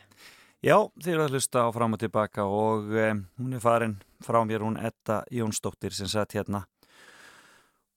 [0.64, 4.40] Já, þið eru að hlusta á fram og tilbaka og um, hún er farin frá
[4.48, 6.64] mér, hún Edda Jónsdóttir sem satt hérna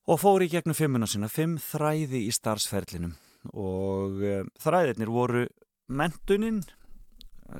[0.08, 3.16] og fór í gegnum fimmuna sína, fimm þræði í starfsferlinum
[3.56, 5.45] og um, þræðirnir voru
[5.88, 6.62] mentunin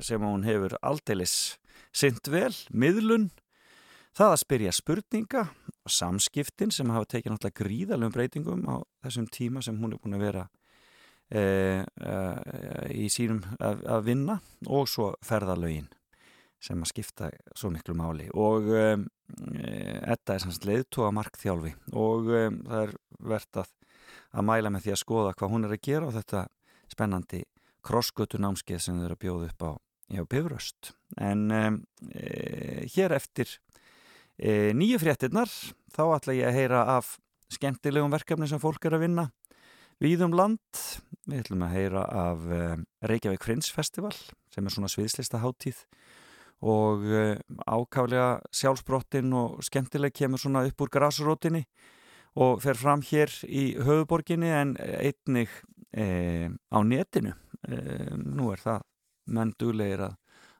[0.04, 1.56] sem hún hefur aldeilis
[1.90, 3.30] synd vel, miðlun,
[4.12, 5.48] það að spyrja spurninga
[5.92, 10.24] samskiptin sem hafa tekið náttúrulega gríðalum breytingum á þessum tíma sem hún er búin að
[10.26, 10.44] vera
[11.30, 12.16] e, e,
[12.94, 15.88] í sínum að, að vinna og svo ferðalögin
[16.62, 18.26] sem að skipta svo miklu máli.
[18.34, 22.94] Og þetta er sanns leiðtóa markþjálfi og um, það er
[23.30, 23.74] verðt að,
[24.32, 26.46] að mæla með því að skoða hvað hún er að gera og þetta
[26.88, 27.42] spennandi
[27.84, 29.70] krossgötu námskeið sem þau eru að bjóða upp á
[30.08, 30.92] hjá Bifröst.
[31.20, 31.62] En e,
[32.94, 33.58] hér eftir
[34.38, 35.50] e, nýju fréttinnar
[35.94, 37.16] þá ætla ég að heyra af
[37.52, 39.28] skemmtilegum verkefni sem fólk er að vinna
[40.02, 40.82] við um land.
[41.28, 44.14] Við ætlum að heyra af um, Reykjavík Friends Festival
[44.54, 45.82] sem er svona sviðslista háttíð
[46.64, 47.34] og uh,
[47.66, 51.64] ákaflega sjálfsbrottin og skemmtileg kemur svona upp úr grasrótinni
[52.38, 55.50] og fer fram hér í höfuborginni en einnig
[55.90, 57.32] e, á netinu.
[57.66, 57.78] E,
[58.14, 58.84] nú er það
[59.34, 60.14] menn duglegir að,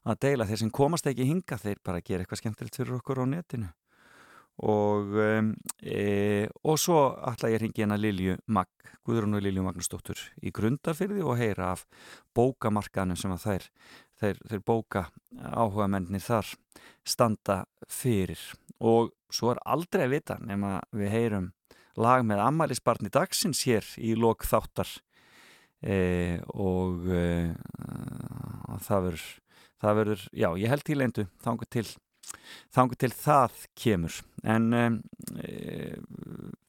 [0.05, 0.46] að deila.
[0.49, 3.70] Þeir sem komast ekki hinga þeir bara gera eitthvað skemmtilegt fyrir okkur á netinu.
[4.68, 5.14] Og
[5.86, 6.99] e, og svo
[7.30, 8.66] ætla ég að ringi hérna Lilju Mag,
[9.07, 11.84] Guðrún og Lilju Magnusdóttur í grundarfyrði og heyra af
[12.34, 13.68] bókamarkaðnum sem að þær
[14.18, 15.05] þeir, þeir bóka
[15.38, 16.51] áhuga mennir þar
[17.07, 18.40] standa fyrir.
[18.82, 21.53] Og svo er aldrei að vita nema við heyrum
[21.99, 24.90] lag með Amalisbarni dagsins hér í lok þáttar.
[25.78, 27.55] E, og e,
[28.82, 29.26] það verður
[29.83, 31.85] það verður, já, ég held til eindu þangu til,
[32.74, 34.18] þangu til það kemur.
[34.45, 34.85] En e,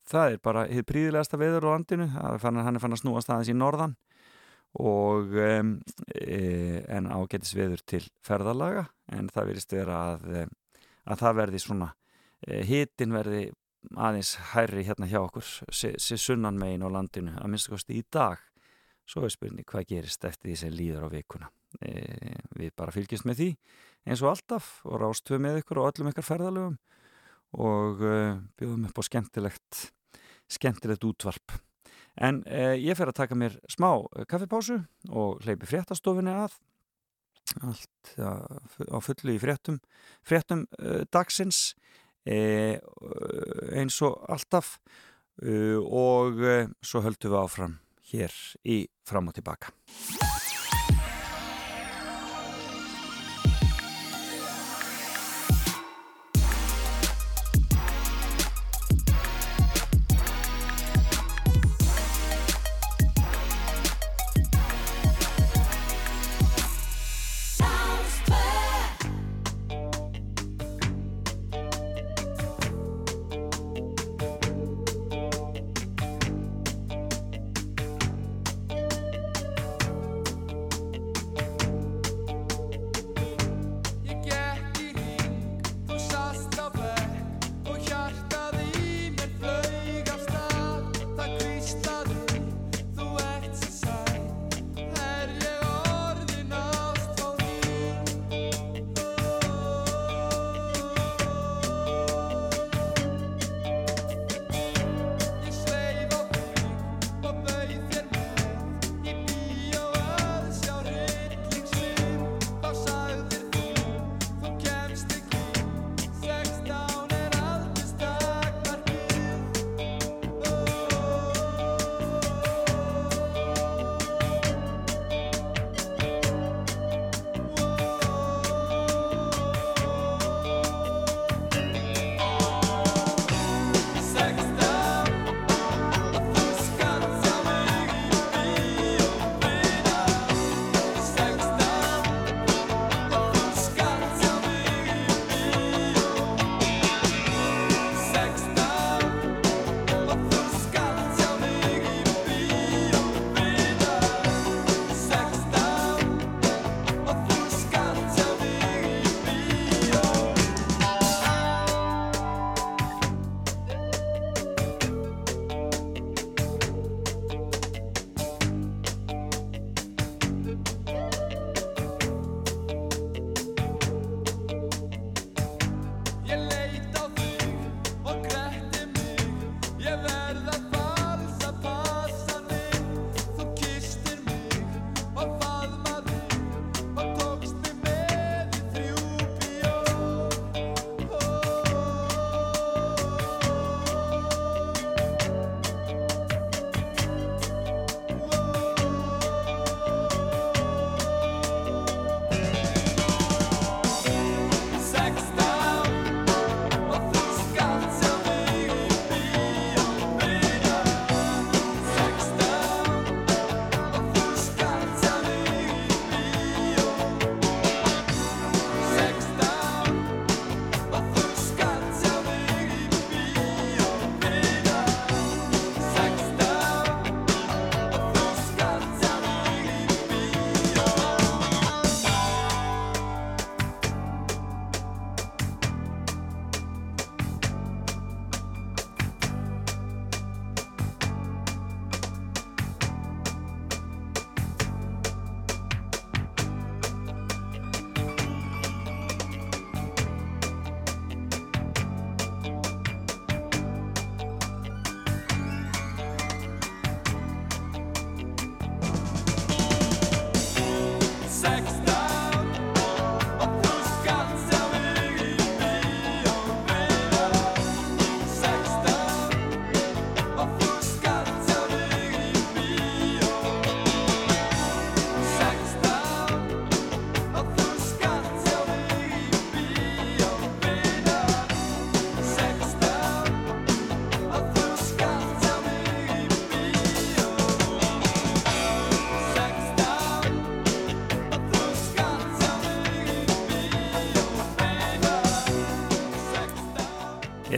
[0.10, 2.10] það er bara hefur príðilegasta veður á landinu.
[2.14, 3.97] Hann er fann að snúa staðins í norðan.
[4.80, 8.86] Og en ágætis veður til ferðalaga.
[9.10, 10.28] En það verist vera að,
[11.10, 11.88] að það verði svona
[12.70, 13.47] hitin verði
[13.95, 18.41] aðeins hærri hérna hjá okkur sér sunnan megin á landinu að minnst kosti í dag.
[19.10, 21.49] Svo er spurning hvað gerist eftir því sem líður á vikuna.
[21.49, 23.49] e, við bara fylgjast með því
[24.09, 26.78] eins og alltaf og rástöðum með ykkur og öllum ykkar ferðalögum
[27.59, 28.15] og e,
[28.59, 29.82] bjóðum upp á skemmtilegt
[30.49, 31.53] skemmtilegt útvarp.
[32.17, 33.91] En e, ég fer að taka mér smá
[34.30, 36.57] kaffipásu og hleypi fréttastofinni að.
[37.65, 39.80] Allt á fullu í fréttum
[40.26, 41.74] fréttum e, dagsins
[42.28, 42.78] E,
[43.74, 44.76] eins og alltaf
[45.41, 47.80] e, og e, svo höldum við áfram
[48.11, 48.36] hér
[48.67, 49.72] í fram og tilbaka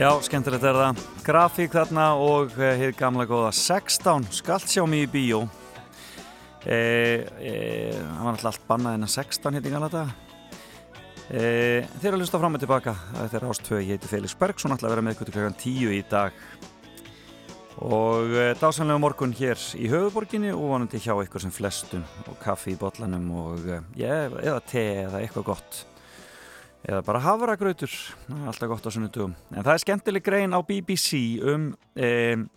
[0.02, 1.00] Já, skemmtilegt er það.
[1.22, 5.44] Grafík þarna og hefði eh, gamla góða 16, skallt sjá mig í bíó.
[6.64, 7.52] Það e, e,
[8.16, 10.32] var alltaf allt bannað en að 16 hérna í gala þetta.
[11.28, 11.44] E,
[12.00, 12.96] þeir eru að hlusta fram og tilbaka.
[13.12, 16.02] Þetta er Ástvögi, ég heiti Felix Bergsson, ætla að vera með kvöldu klokkan 10 í
[16.10, 16.42] dag.
[17.92, 22.82] Og dásanlega morgun hér í höfuborginni og vonandi hjá ykkur sem flestum og kaffi í
[22.82, 25.84] botlanum og eða te eða eitthvað gott
[26.82, 27.92] eða bara havragrautur,
[28.32, 29.34] alltaf gott á sunnutugum.
[29.54, 32.48] En það er skemmtileg grein á BBC um, um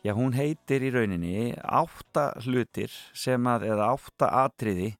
[0.00, 4.94] já hún heitir í rauninni átta hlutir sem að, eða átta atriði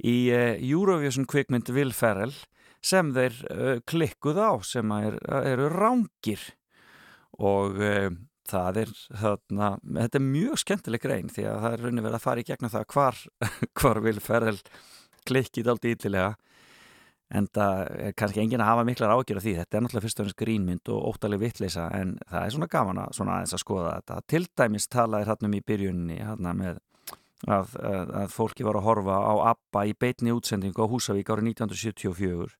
[0.00, 2.32] í uh, Eurovision kvikmynd Will Ferrell
[2.80, 6.40] sem þeir uh, klikkuð á sem er, eru rángir.
[7.40, 8.08] Og uh,
[8.50, 12.24] það er þarna, þetta er mjög skemmtileg grein því að það er rauninni verið að
[12.24, 13.20] fara í gegnum það hvar,
[13.80, 14.60] hvar Will Ferrell
[15.28, 16.32] klikkið aldrei ítilega
[17.30, 20.20] en það er kannski engin að hafa miklar ágjör af því, þetta er náttúrulega fyrst
[20.20, 23.62] og finnst grínmynd og óttalega vittleisa en það er svona gaman að, svona aðeins að
[23.62, 24.22] skoða þetta.
[24.34, 26.80] Til dæmis talaðir hann um í byrjunni hann með
[27.48, 31.52] að, að, að fólki var að horfa á ABBA í beitni útsendingu á Húsavík árið
[31.54, 32.50] 1974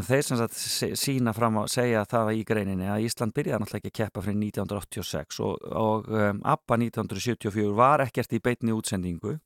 [0.00, 0.56] þeir sem sagt
[0.96, 4.38] sína fram að segja það í greininni að Ísland byrjaði náttúrulega ekki að keppa fyrir
[4.40, 9.36] 1986 og, og um, ABBA 1974 var ekkert í beitni útsendingu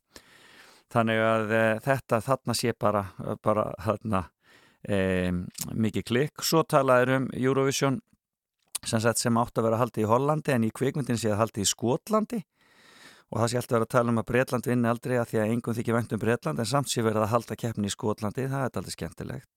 [0.92, 3.04] þannig að e, þetta þarna sé bara,
[3.42, 4.22] bara þarna
[4.86, 4.98] e,
[5.74, 6.44] mikið klikk.
[6.46, 8.00] Svo talaður um Eurovision
[8.86, 11.70] sem, sem átt að vera haldið í Hollandi en í kvikmyndin sé að haldið í
[11.72, 12.42] Skotlandi.
[13.34, 15.52] Og það sé alltaf verið að tala um að Breitland vinni aldrei að því að
[15.52, 18.46] engum þykir vengt um Breitland en samt sé verið að halda keppni í Skotlandi.
[18.46, 19.50] Það er alltaf skemmtilegt.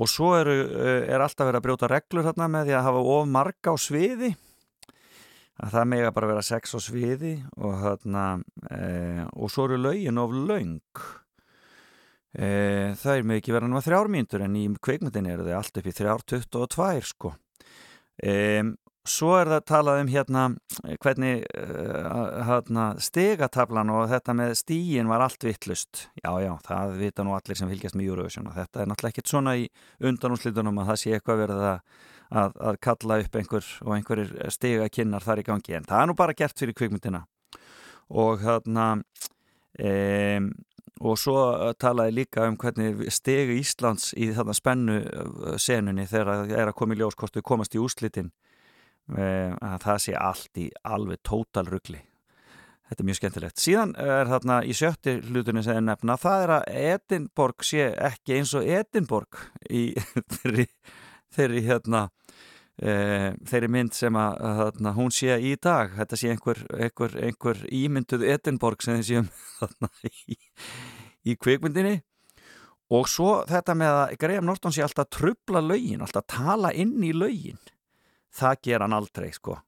[0.00, 3.04] Og svo eru, eh, er alltaf verið að brjóta reglur þarna með því að hafa
[3.14, 4.34] of marga á sviði
[5.60, 8.26] að það mega bara vera sex á sviði og þarna
[8.70, 8.82] e,
[9.36, 11.02] og svo eru laugin of laung
[12.32, 12.50] e,
[13.00, 15.96] það er með ekki verið náttúrulega þrjármíntur en í kveikmyndin eru þau allt upp í
[15.96, 17.34] þrjár 22 sko.
[18.20, 18.34] E,
[19.08, 20.44] svo er það talað um hérna
[21.02, 21.44] hvernig
[22.46, 27.58] hérna, stegatablan og þetta með stíin var allt vittlust já já, það vita nú allir
[27.58, 29.66] sem fylgjast með Eurovision og þetta er náttúrulega ekkert svona í
[30.04, 34.88] undanúslitunum að það sé eitthvað verið að að, að kalla upp einhver og einhverjir stiga
[34.92, 35.76] kynnar þar í gangi.
[35.78, 37.22] En það er nú bara gert fyrir kvikmyndina.
[38.10, 38.86] Og þarna
[39.78, 39.92] e,
[41.00, 41.38] og svo
[41.80, 46.78] talaði líka um hvernig stegi Íslands í þarna spennu uh, senunni þegar það er að
[46.82, 48.32] koma í ljós hvort við komast í úslitin
[49.16, 49.24] e,
[49.54, 52.02] að það sé allt í alveg tótal ruggli
[52.90, 53.60] Þetta er mjög skemmtilegt.
[53.62, 58.40] Síðan er þarna í sjötti hlutunni sem er nefna, það er að Edinborg sé ekki
[58.40, 59.38] eins og Edinborg
[59.70, 59.84] í
[61.36, 62.02] þeirri, hérna
[62.80, 62.92] e,
[63.48, 64.44] þeirri mynd sem að,
[64.82, 65.94] að hún sé í dag.
[65.98, 69.28] Þetta sé einhver, einhver, einhver ímynduð Edinborg sem þið séum
[70.34, 70.38] í,
[71.30, 71.98] í kvikmyndinni.
[72.90, 77.12] Og svo þetta með að Graham Norton sé alltaf trubla laugin, alltaf tala inn í
[77.14, 77.60] laugin
[78.34, 79.58] það ger hann aldrei sko.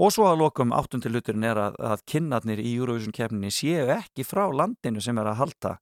[0.00, 4.46] Og svo að lokum áttundiluturinn er að, að kinnarnir í Eurovision kefninni séu ekki frá
[4.52, 5.72] landinu sem er að halda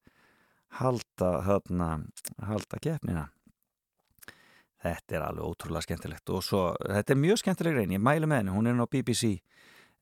[0.79, 1.89] halda, halda,
[2.45, 3.29] halda kefnina
[4.83, 8.43] Þetta er alveg ótrúlega skemmtilegt og svo, þetta er mjög skemmtileg reyn, ég mælu með
[8.43, 9.33] henni, hún er inn á BBC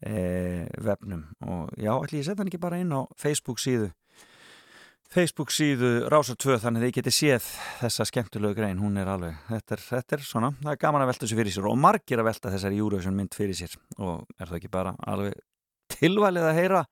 [0.04, 3.88] eh, vefnum og já, ætli ég setja henni ekki bara inn á Facebook síðu
[5.12, 7.48] Facebook síðu Rása 2 þannig að þið geti séð
[7.80, 11.10] þessa skemmtilegu grein, hún er alveg, þetta er, þetta er svona, það er gaman að
[11.12, 14.50] velta þessu fyrir sér og margir að velta þessari Eurovision mynd fyrir sér og er
[14.50, 15.38] það ekki bara alveg
[15.96, 16.84] tilvalið að heyra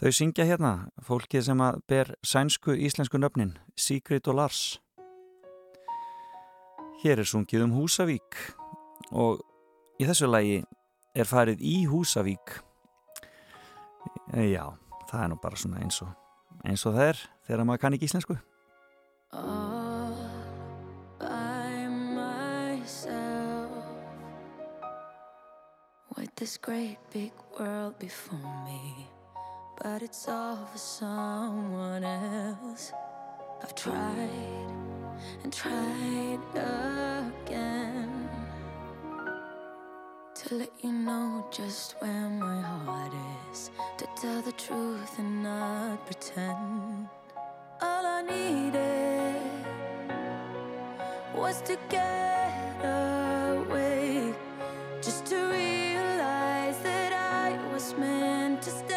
[0.00, 0.72] þau syngja hérna,
[1.04, 4.62] fólkið sem að ber sænsku íslensku nöfnin, Sigrid og Lars
[7.00, 8.36] Hér er sungið um Húsavík
[9.16, 9.38] og
[9.96, 10.58] í þessu lagi
[11.16, 12.58] er farið í Húsavík.
[14.36, 14.66] Já,
[15.08, 16.12] það er nú bara svona eins og,
[16.60, 18.36] eins og það er þegar maður kann ekki íslensku.
[22.10, 23.70] Myself
[26.16, 29.08] With this great big world before me
[29.82, 32.92] But it's all for someone else
[33.62, 34.89] I've tried
[35.42, 38.28] and tried again
[40.34, 43.12] to let you know just where my heart
[43.52, 47.08] is, to tell the truth and not pretend.
[47.82, 49.36] All I needed
[51.34, 54.34] was to get away,
[55.02, 58.96] just to realize that I was meant to stay.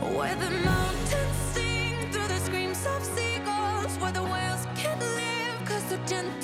[0.00, 0.50] Where the
[6.12, 6.41] legend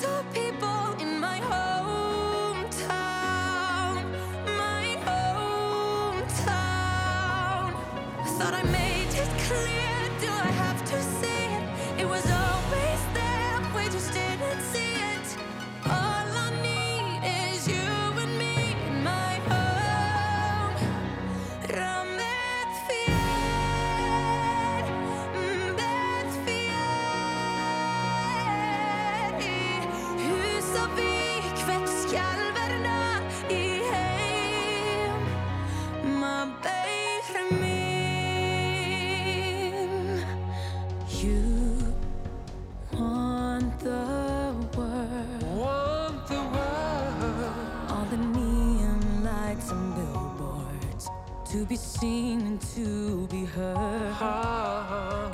[51.78, 53.74] seen and to be heard.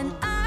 [0.00, 0.43] And I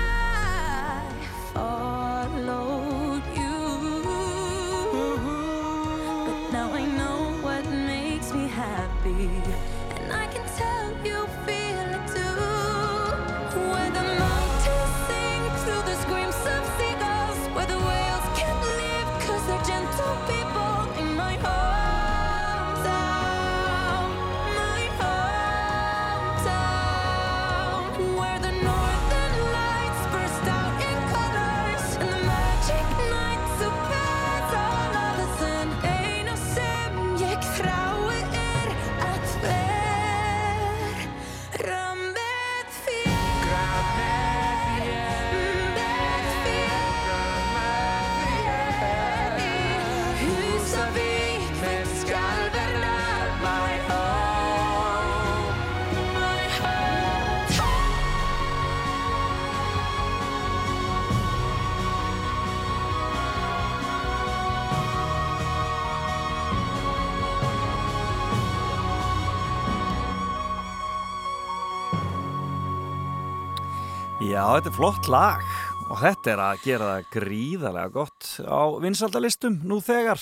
[74.37, 75.45] Já, þetta er flott lag
[75.87, 80.21] og þetta er að gera það gríðarlega gott á vinsaldalistum nú þegar.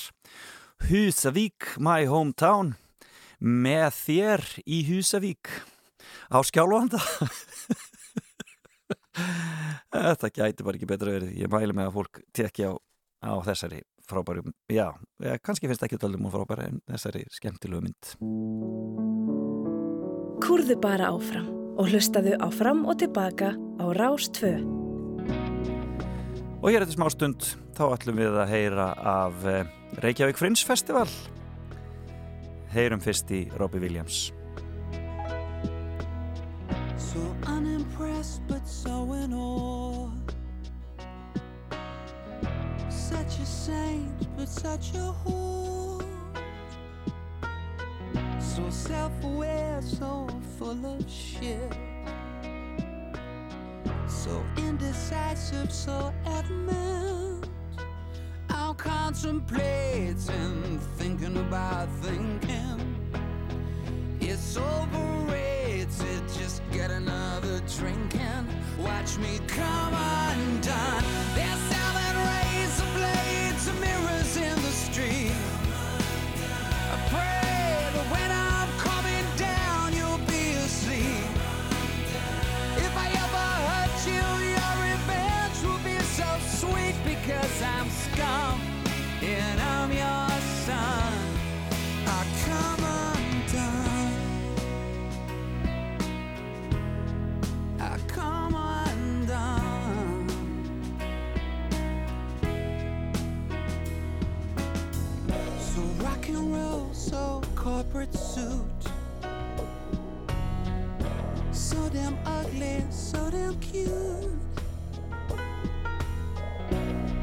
[0.88, 2.70] Husavík, my hometown,
[3.44, 5.52] með þér í Husavík
[6.32, 7.02] á skjálfanda.
[9.98, 11.36] þetta gæti bara ekki betra verið.
[11.42, 12.74] Ég mæli með að fólk tekja á,
[13.20, 14.94] á þessari frábæru, já,
[15.26, 18.16] eh, kannski finnst ekki öllum og frábæri en þessari skemmtilegu mynd.
[20.46, 24.56] Kúrðu bara áfram og hlustaðu á fram og tilbaka á Rás 2.
[26.64, 27.44] Og hér eftir smá stund
[27.76, 29.68] þá ætlum við að heyra af eh,
[30.02, 31.10] Reykjavík Fringe Festival.
[32.74, 34.32] Heyrum fyrst í Robbie Williams.
[36.98, 40.10] So unimpressed but so in awe.
[42.90, 45.75] Such a saint but such a whore.
[48.56, 51.76] So self-aware, so full of shit.
[54.08, 57.50] So indecisive, so adamant.
[58.50, 62.96] I'll contemplate and thinking about thinking.
[64.22, 68.48] It's overrated, just get another drink and
[68.80, 71.04] watch me come undone.
[71.36, 75.35] They're selling razor blades and mirrors in the street.
[87.36, 88.62] Because I'm scum
[89.22, 90.30] and I'm your
[90.66, 91.14] son.
[92.08, 94.14] I come undone.
[97.80, 100.30] I come undone.
[105.60, 108.62] So rock and roll, so corporate suit.
[111.52, 114.45] So damn ugly, so damn cute.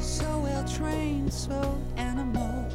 [0.03, 2.69] So well trained, so animal.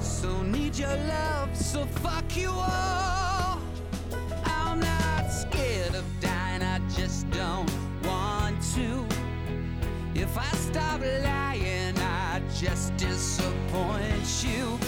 [0.00, 3.60] So need your love, so fuck you all.
[4.46, 7.70] I'm not scared of dying, I just don't
[8.04, 9.06] want to.
[10.14, 14.83] If I stop lying, I just disappoint you.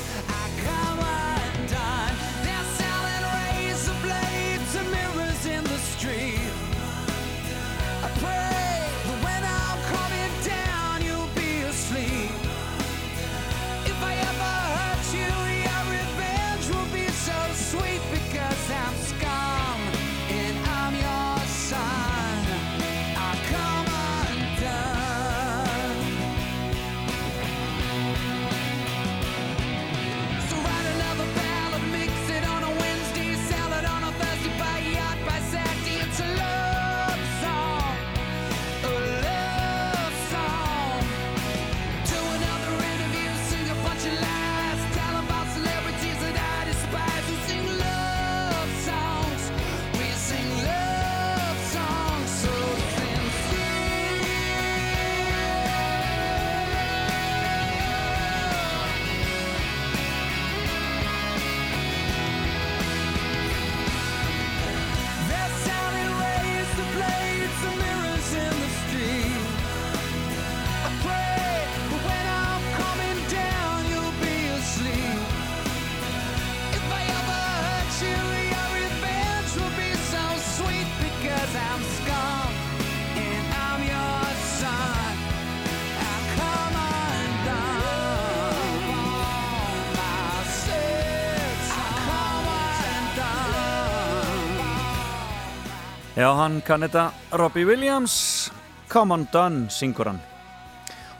[96.17, 97.11] Já, hann kann þetta.
[97.37, 98.51] Robbie Williams
[98.89, 100.21] Come on done, syngur hann.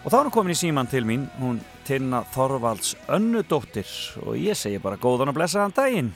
[0.05, 3.91] Og þá er hann komin í síman til mín hún Tinna Þorvalds önnudóttir.
[4.23, 6.15] Og ég segi bara góðan og blessaðan daginn.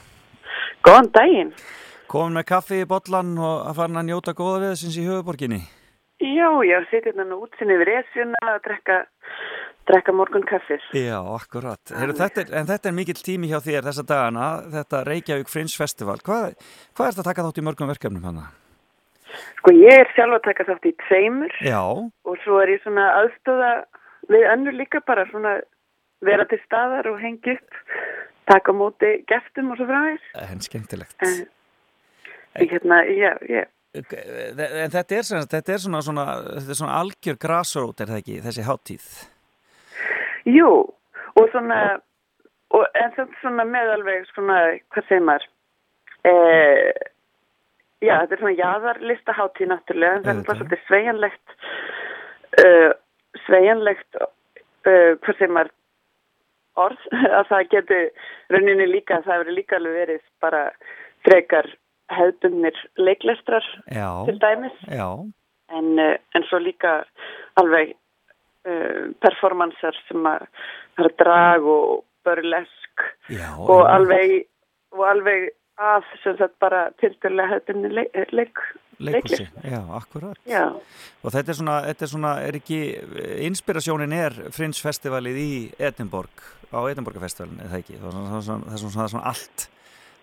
[0.81, 1.53] Góðan daginn.
[2.11, 5.61] komin með kaffi í bollan og að fara að njóta góða viðsins í höfuborginni
[6.21, 8.97] Já, já, sitja hérna útsinni við resjuna að drekka,
[9.89, 10.83] drekka morgun kaffis.
[10.93, 11.81] Já, akkurat.
[11.97, 15.73] Heru, þetta er, En þetta er mikill tími hjá þér þessa dagana þetta Reykjavík Fringe
[15.73, 16.19] Festival.
[16.21, 16.53] Hvað,
[16.93, 18.45] hvað er þetta að taka þátt í mörgum verkefnum hana?
[19.61, 21.81] Sko, ég er sjálf að taka þátt í tveimur Já,
[22.25, 23.71] og svo er ég svona aðstöða
[24.31, 25.57] við önnur líka bara svona
[26.21, 27.77] vera til staðar og hengja upp,
[28.51, 30.25] taka móti gestum og svo fræðis.
[30.37, 31.15] en skemmtilegt.
[31.23, 33.63] En, hérna, já, já.
[33.93, 36.25] En þetta er, sagt- þetta er svona, svona,
[36.59, 39.07] þetta er svona algjör grassrót er það ekki, þessi háttíð
[40.47, 40.69] Jú,
[41.37, 41.79] og svona,
[42.71, 44.59] og, en þetta er svona meðalveg svona,
[44.93, 45.47] hvað segir maður,
[46.31, 47.10] eh,
[48.01, 50.57] já, þetta er svona jaðarlista hátíð náttúrulega, en þetta er Auðvitað.
[50.61, 51.55] svolítið sveigjanlegt,
[52.63, 52.89] uh,
[53.45, 55.71] sveigjanlegt, uh, hvað segir maður,
[56.85, 57.05] orð,
[57.39, 58.01] að það geti
[58.55, 60.65] rauninni líka, það hefur líka alveg verið bara
[61.27, 61.71] frekar
[62.11, 64.77] hefðbundnir leiklestrar Já, til dæmis.
[64.91, 65.07] Já,
[65.71, 67.01] en, uh, en svo líka
[67.61, 67.93] alveg
[68.67, 70.47] uh, performansar sem að
[70.97, 74.33] það er drag og burlesk já og alveg
[74.93, 75.49] og alveg
[75.81, 78.61] að sem sagt bara tildulega hefðinni leik, leik
[79.01, 79.65] Leikhúsi, leiklist.
[79.65, 80.37] já, akkurat.
[80.45, 80.65] Já,
[81.25, 82.79] Og þetta er svona, þetta er svona, er ekki
[83.47, 85.51] inspirasjónin er Fringe Festivalið í
[85.81, 87.97] Edinborg á Edinborgafestivalin, eða ekki?
[87.97, 89.67] Það er svona, svona, svona, allt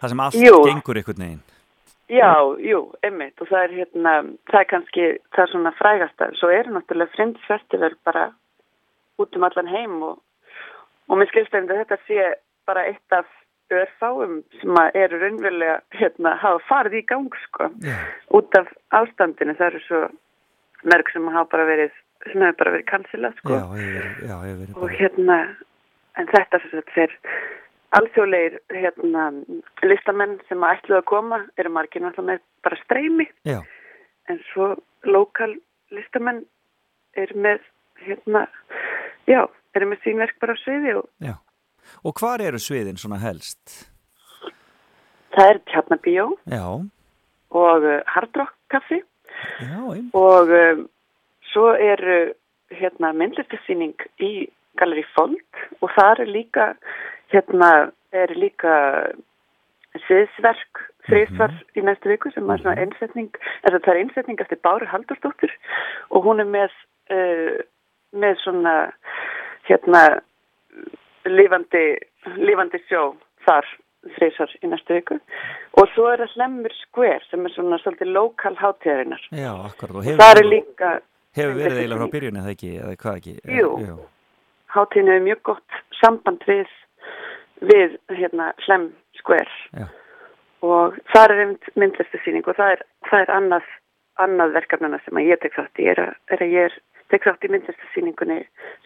[0.01, 0.59] það sem allt Jú.
[0.69, 1.43] gengur einhvern veginn.
[2.09, 2.31] Já,
[2.65, 3.37] jú, einmitt.
[3.43, 4.13] Og það er hérna,
[4.49, 8.31] það er kannski það er svona frægasta, svo er náttúrulega Friends Festival bara
[9.19, 10.23] út um allan heim og,
[11.09, 12.31] og mér skilst að þetta sé
[12.69, 13.27] bara eitt af
[13.71, 17.97] örfáum sem eru raunverulega hérna, hafa farið í gang sko Já,
[18.35, 19.57] út af ástandinu.
[19.59, 20.03] Það eru svo
[20.89, 21.95] mörg sem hafa bara verið
[22.27, 23.57] sem hefur bara verið kansilað sko.
[23.57, 25.39] Já, verið, já, hefur verið og hérna
[26.19, 26.61] en þetta
[27.05, 27.17] er
[27.99, 29.27] alþjóðleir hérna
[29.87, 33.29] listamenn sem að ætluðu að koma eru margir náttúrulega með bara streymi.
[33.49, 33.61] Já,
[34.29, 34.75] en svo
[35.09, 35.53] lokal
[35.95, 36.45] listamenn
[37.19, 37.61] eru með
[38.05, 38.47] hérna
[39.29, 39.45] já,
[39.77, 41.37] eru með sín verk bara á sviði og já
[42.05, 43.89] Og hvar eru sviðin svona helst?
[45.39, 46.67] það er tjarnabíó Já,
[47.63, 49.01] og hardrock kaffi
[49.63, 49.79] já,
[50.17, 50.85] og um,
[51.53, 52.35] svo er uh,
[52.75, 54.49] hérna myndlistarsýning í
[54.81, 56.67] Gallery Fold og það er líka
[57.33, 57.71] hérna
[58.13, 58.75] er líka
[60.07, 63.31] sviðsverk þrísvar í næstu viku sem er svona einsetning
[63.69, 65.55] eða það er einsetning eftir Báru Haldursdóttir
[66.11, 66.75] og hún er með
[67.15, 67.59] uh,
[68.13, 68.77] með svona
[69.69, 70.03] hérna
[71.27, 71.85] lífandi,
[72.39, 73.13] lífandi sjó
[73.47, 73.67] þar
[74.17, 75.19] þrísvar í næstu viku.
[75.79, 79.25] Og svo er það Hlemmur Square sem er svona svolítið lokal hátíðarinnar.
[79.35, 80.93] Já, akkurat og hefur, líka
[81.37, 83.35] hefur verið eiginlega frá byrjun eða ekki, eða hvað ekki?
[83.59, 83.71] Jú.
[83.85, 83.95] já,
[84.77, 86.77] hátíðinu er mjög gott samband við
[87.69, 89.57] við hérna Hlemm Square.
[89.75, 89.89] Já.
[90.67, 92.81] og það er einmitt myndlistasýning og það er,
[93.11, 93.67] það er annað,
[94.19, 96.79] annað verkefnana sem að ég tek þátt í er að, er að ég
[97.13, 98.39] tek þátt í myndlistasýningunni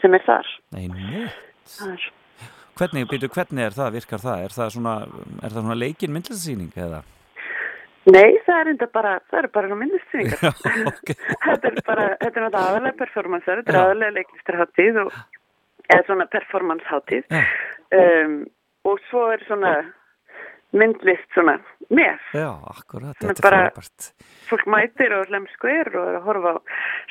[0.02, 0.50] sem er þar.
[0.76, 1.38] Einmitt.
[1.72, 2.04] það er,
[2.78, 4.44] Hvernig, byrju, hvernig er það, virkar það?
[4.46, 4.94] Er það svona,
[5.42, 7.02] er það svona leikin myndlistasýning eða?
[8.12, 10.52] Nei, það er enda bara það eru bara myndlistasýningar Já,
[10.90, 11.12] ok.
[11.46, 15.12] þetta er bara, þetta er náttúrulega aðalega performance þetta er aðalega leiklistarháttíð og
[15.92, 17.42] eða svona performance háttíð Já.
[18.00, 18.38] um,
[18.88, 19.74] og svo er svona
[20.72, 21.58] myndlist svona
[21.92, 24.10] með Já, akkurat, þetta er bara- frábært.
[24.48, 26.58] fólk mætir og hlem skver og er að horfa á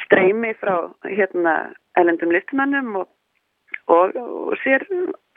[0.08, 0.76] streymi frá
[1.06, 1.54] hérna
[2.02, 3.08] elendum listamannum og,
[3.88, 4.84] og, og sér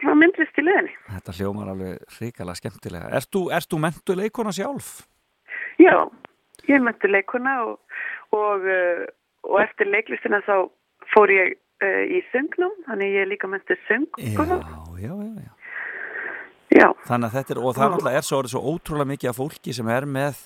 [0.02, 0.94] frá myndlist í leðinni.
[1.16, 3.10] Þetta hljómar alveg hrikalega skemmtilega.
[3.18, 4.92] Ert þú, mentu leikona sjálf?
[5.82, 5.96] Já,
[6.70, 7.98] ég mætti leikuna og,
[8.34, 9.04] og, uh,
[9.50, 10.56] og eftir leiklistina þá
[11.14, 14.08] fór ég uh, í söngnum, þannig ég er líka mætti söng.
[14.18, 14.46] Já,
[14.98, 15.52] já, já, já.
[16.74, 19.36] Já, Þannig að þetta er, og það náttúrulega er svo, orðið svo ótrúlega mikið af
[19.38, 20.40] fólki sem er með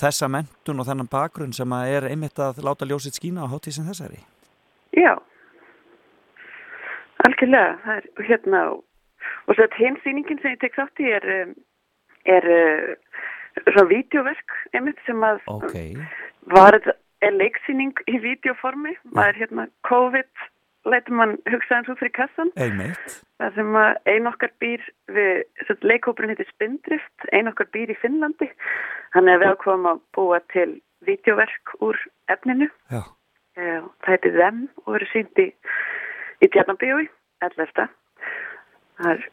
[0.00, 3.76] þessa mentun og þennan bakgrunn sem að er einmitt að láta ljósitt skína á hátíð
[3.76, 4.18] sem þessari.
[4.96, 5.14] já,
[7.26, 8.84] algjörlega, það er hérna og,
[9.50, 11.52] svo að hinn sýningin sem ég tek þátt í er, um,
[12.36, 12.94] er uh,
[13.66, 15.76] svona vídeoverk einmitt sem að Ok,
[16.54, 20.48] var þetta er leiksýning í videoformi maður hérna COVID
[20.88, 23.16] lætur mann hugsa eins út fyrir kassan einmitt.
[23.42, 27.98] það sem að ein okkar býr við, sem leikópurinn heitir Spindrift ein okkar býr í
[28.00, 28.48] Finnlandi.
[29.12, 30.70] Þannig að við ákváðum að búa til
[31.04, 32.00] videoverk úr
[32.32, 32.70] efninu.
[32.88, 33.02] Já,
[33.58, 35.48] Eh, það heitir Them og verður sínt í,
[36.40, 37.06] í Tjarnabíói
[37.44, 37.88] 11.
[39.00, 39.28] það er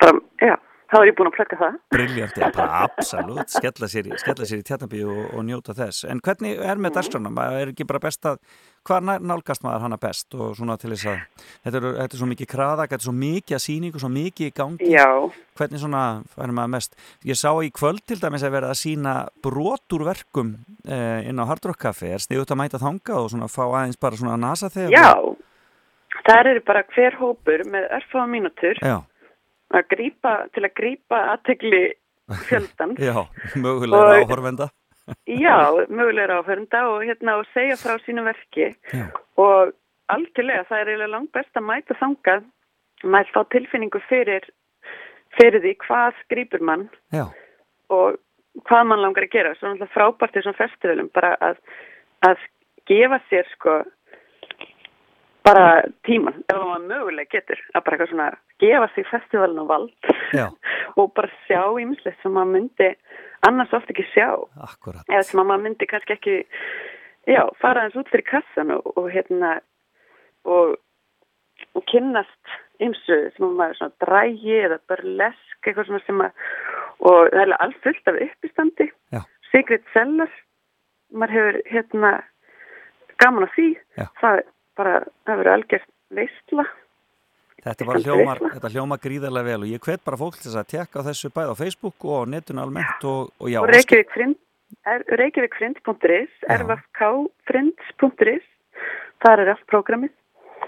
[0.00, 0.56] bara, já
[0.88, 1.76] þá er ég búin að plöka það.
[1.92, 6.06] Briljant, já, bara absolutt, skella sér, skella sér í tjarnabíu og, og njóta þess.
[6.08, 7.32] En hvernig er með dagskrána?
[7.34, 8.40] Maður er ekki bara best að,
[8.88, 12.30] hvað nálgast maður hana best og svona til þess að, þetta er, þetta er svo
[12.32, 14.90] mikið kraðak, þetta er svo mikið að sýningu, svo mikið í gangi.
[14.94, 15.08] Já,
[15.58, 16.02] Hvernig svona
[16.36, 16.92] færum maður mest?
[17.26, 20.52] Ég sá í kvöld til dæmis að vera að sína brotur verkum
[20.86, 22.12] eh, inn á Hard Rock Café.
[22.14, 24.94] Er sniðut að mæta þanga og svona fá aðeins bara svona nasa þegar?
[24.94, 25.27] já,
[26.28, 28.98] það eru bara hver hópur með örfáða mínútur Já,
[29.74, 31.82] að grípa, til að grípa aðtegli
[32.48, 32.94] fjöldan.
[33.08, 33.26] já,
[33.56, 34.68] mögulega áhorfenda.
[35.24, 38.74] Já, mögulega áhörunda og hérna og segja frá sínu verki.
[38.92, 39.06] Já,
[39.40, 39.72] og
[40.12, 42.46] algjörlega það er eiginlega langt best að mæta þangað
[43.08, 44.44] maður fá tilfinningu fyrir
[45.38, 47.24] fyrir því hvað skrýpur mann já,
[47.94, 48.18] og
[48.68, 49.54] hvað mann langar að gera.
[49.56, 51.60] Svo náttúrulega frábært í svona festivalum bara að,
[52.28, 52.44] að
[52.90, 53.78] gefa sér sko
[55.48, 55.68] bara
[56.06, 58.28] tíman ef maður mögulega getur að bara eitthvað svona
[58.62, 60.10] gefa sig festivalin á vald
[61.00, 62.90] og bara sjá ímislegt sem maður myndi
[63.48, 64.28] annars oft ekki sjá
[64.68, 65.04] akkurat.
[65.08, 66.36] eða sem að maður myndi kannski ekki
[67.28, 69.58] já, fara eins út fyrir kassan og, og hérna
[70.48, 70.76] og,
[71.74, 76.44] og kynnast ymsu sem að maður svona drægi eða burlesk eitthvað svona sem að
[77.08, 79.22] og það er alls fullt af uppistandi Já.
[79.52, 80.30] Secret Cellar
[81.14, 82.12] maður hefur hérna
[83.22, 83.68] gaman að því
[83.98, 84.06] Já.
[84.20, 84.46] það er
[84.78, 86.64] bara, það verður algjört veistla
[87.58, 90.68] Þetta Kannski hljómar, þetta hljómar gríðarlega vel og ég hvet bara fólk til þess að
[90.72, 94.38] tekka á þessu bæð á Facebook og á netun almennt og, og já, og reykjavíkfrind
[95.18, 98.46] reykjavíkfrind.is rfkfrind.is
[99.24, 100.14] þar er allt prógramið.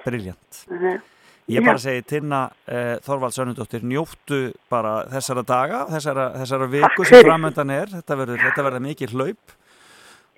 [0.02, 0.64] Briljant.
[0.66, 1.08] Þannig að-
[1.50, 7.24] Ég bara segi Tinna eh, Þorvalds Önnudóttir, njóttu bara þessara daga, þessara, þessara viku sem
[7.26, 8.16] framöndan er, þetta
[8.62, 9.56] verður mikið hlaup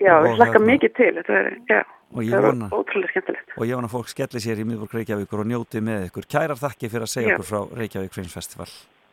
[0.01, 1.83] Já, Og ég hlakka hérna- mikið til, þetta er, já,
[2.13, 3.53] það vona, var ótrúlega skemmtilegt.
[3.57, 6.27] og ég vona fólk skelli sér í miðborg Reykjavíkur og njóti með ykkur.
[6.27, 7.35] Kærar þakki fyrir að segja Já.
[7.37, 8.67] okkur frá Reykjavík Friends Festival.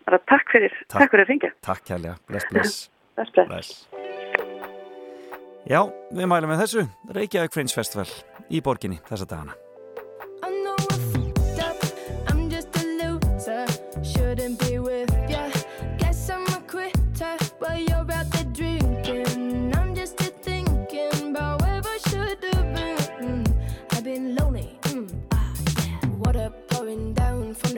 [0.06, 1.00] Bara takk fyrir, Takk.
[1.02, 1.52] takk, fyrir að ringja.
[1.62, 2.90] Takk kærlega, bless, bless.
[3.20, 3.48] Bless, bless.
[3.48, 3.88] bless.
[5.70, 5.82] Já,
[6.16, 8.08] við mælum með þessu Reykjavík Friends Festival
[8.50, 9.54] í borginni þessa dagana.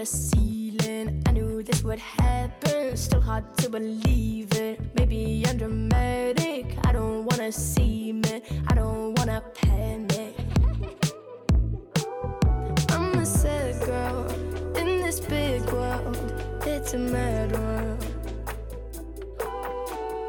[0.01, 1.21] The ceiling.
[1.27, 2.97] I knew this would happen.
[2.97, 4.79] Still hard to believe it.
[4.95, 6.65] Maybe I'm dramatic.
[6.85, 8.41] I don't wanna see me.
[8.67, 10.35] I don't wanna panic.
[12.89, 14.25] I'm a sad girl
[14.75, 16.17] in this big world.
[16.65, 18.03] It's a mad world.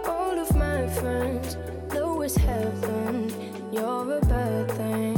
[0.06, 1.56] All of my friends
[1.94, 3.32] know it's heaven.
[3.72, 5.11] You're a bad thing.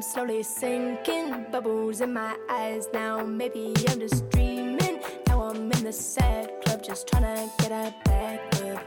[0.00, 1.46] Slowly sinking.
[1.52, 3.22] Bubbles in my eyes now.
[3.22, 5.00] Maybe I'm just dreaming.
[5.26, 8.82] Now I'm in the sad club just trying to get a back up.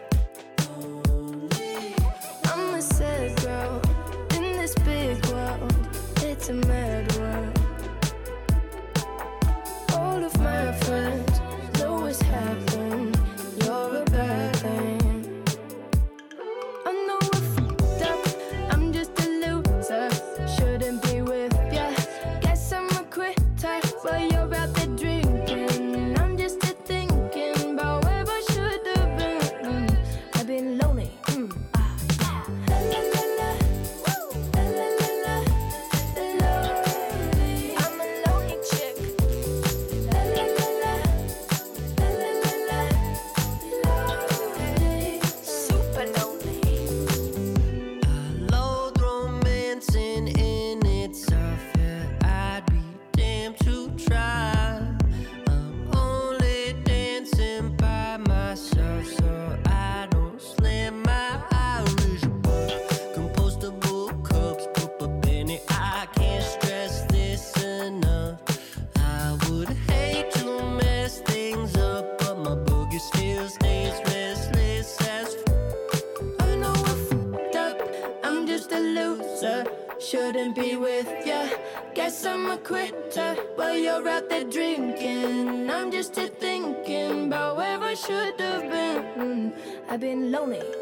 [2.45, 3.81] I'm a sad girl
[4.35, 5.73] in this big world.
[6.17, 6.82] It's a mad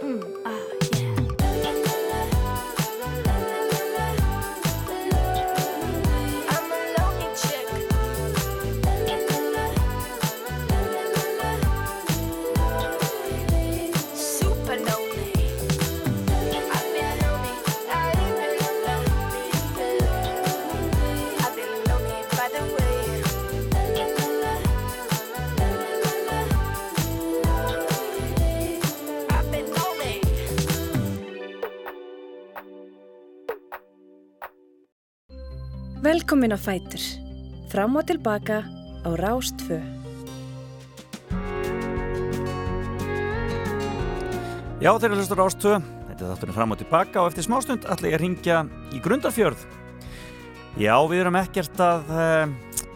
[0.01, 0.20] 嗯。
[36.41, 37.03] komin á fætur.
[37.69, 38.65] Fram og tilbaka
[39.05, 39.77] á Rástfö.
[44.81, 45.75] Já, þeir eru hlustur Rástfö.
[46.09, 49.67] Þetta er þátturinn fram og tilbaka og eftir smástund ætla ég að ringja í Grundarfjörð.
[50.81, 52.49] Já, við erum ekkert að eh,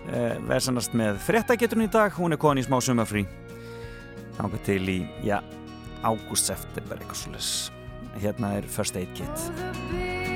[0.09, 2.17] eh, uh, verðsannast með frettækjetunni í dag.
[2.17, 3.27] Hún er komin í smá sumafrí.
[4.39, 5.37] Nákvæm til í, já,
[6.01, 7.53] ágúst september eitthvað svolítið.
[8.25, 10.33] Hérna er First Aid Kit.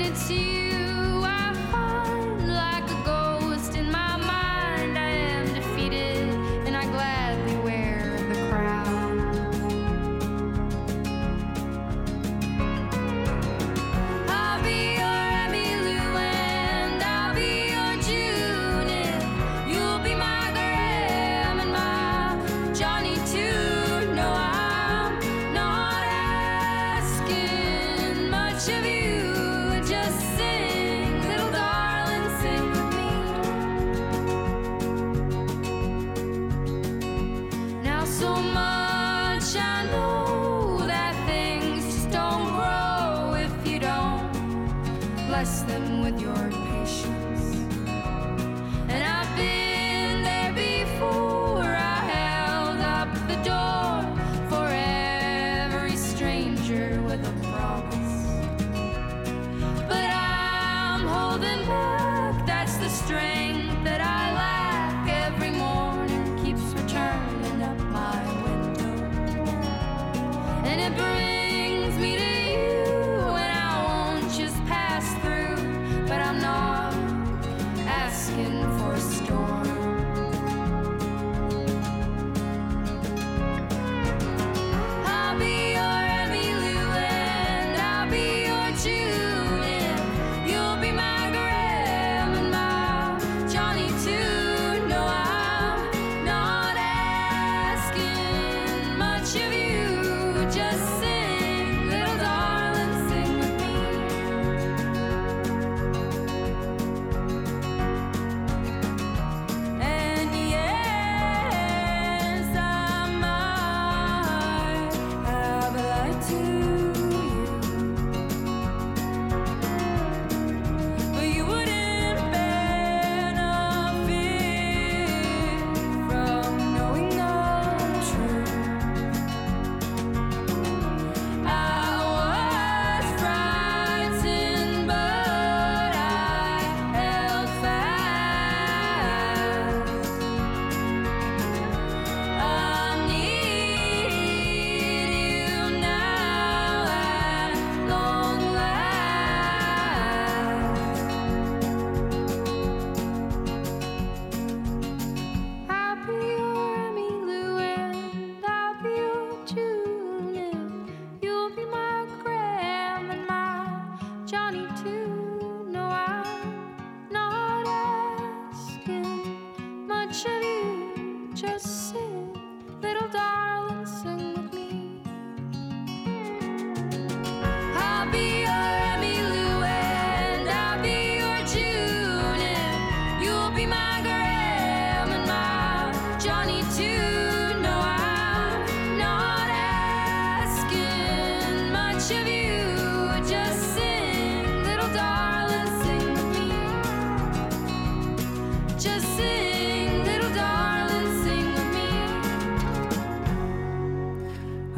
[0.00, 0.67] it's you.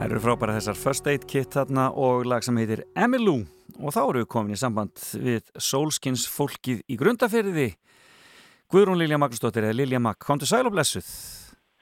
[0.01, 3.43] Það eru frábæra þessar First Aid Kit þarna og lag sem heitir Emmylou
[3.85, 7.67] og þá eru við komin í samband við Solskins fólkið í grundaferði
[8.73, 11.05] Guðrún Lilja Magnúsdóttir eða Lilja Magg, komdu sæl og blessuð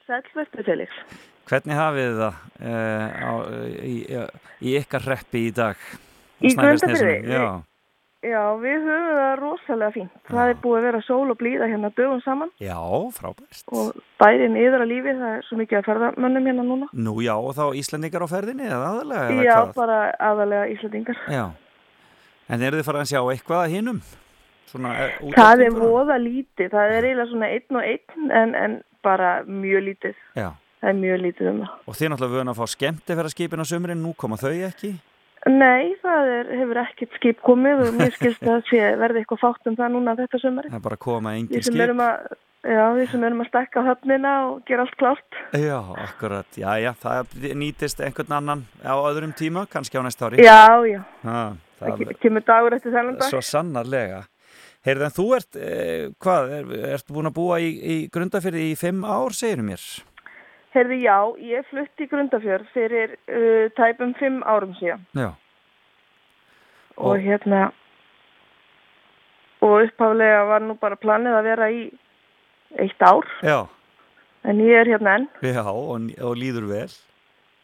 [0.03, 0.99] Sælvertu Felix.
[1.47, 2.43] Hvernig hafið þið það
[2.73, 3.31] uh, á,
[3.87, 3.95] í,
[4.67, 5.87] í ykkar reppi í dag?
[6.43, 6.51] Í?
[6.59, 7.15] Grundarfirði?
[7.23, 7.47] Já,
[8.19, 10.15] Já, við höfum það rosalega fínt.
[10.27, 12.75] Það er búið að vera sól og blíða hérna dögum saman já,
[13.15, 16.89] frábært og bærin yfir að lífi, það er svo mikið að ferðamönnum hérna núna.
[16.91, 19.29] Nú já, og þá Íslandingar á ferðinni eða aðalega?
[19.29, 19.75] eða Já, hvað?
[19.79, 21.21] bara aðalega Íslandingar.
[21.31, 21.45] Já,
[22.49, 24.01] en eru þið farið að sjá eitthvað að?
[24.69, 28.75] Svona, eh, Það er voða lítið, það er eiginlega svona einn og einn en, en
[29.01, 30.19] bara mjög lítið.
[30.37, 31.71] Já, Það er mjög lítið um það.
[31.87, 34.91] og þið náttúrulega vöna að fá skemmti fyrir skipin á sömurinn, nú koma þau ekki?
[35.49, 39.69] Nei, það er, hefur ekkert skip komið og mér skilst að sé verði eitthvað fátt
[39.71, 40.69] um það núna þetta sömari.
[40.69, 41.79] Það er bara að koma engin skip.
[42.05, 42.27] að,
[42.69, 45.39] já, við sem erum að stekka höfnina og gera allt klárt.
[45.57, 50.43] Já, akkurat, já, já, það nýtist einhvern annan á öðrum tíma, kannski á næsta ári.
[50.45, 51.39] Já, já, Ha,
[51.79, 53.29] það ke- kemur dagur eftir þennan dag.
[53.31, 54.25] Svo sannarlega.
[54.85, 58.77] Heyrðu, en þú ert, eh, hvað, er, ertu búin að búa í, í grundafyrði í
[58.79, 59.81] fimm ár, segir mér?
[60.75, 65.31] Herði, já, ég flutti í Grundafjörð fyrir uh, tæpum fimm árum síðan Já.
[66.97, 67.71] og, Og- hérna
[69.65, 71.81] og upphaflega var nú bara planið að vera í
[72.79, 73.57] eitt ár Já,
[74.47, 75.25] en ég er hérna enn.
[75.43, 76.89] já, og, og líður vel.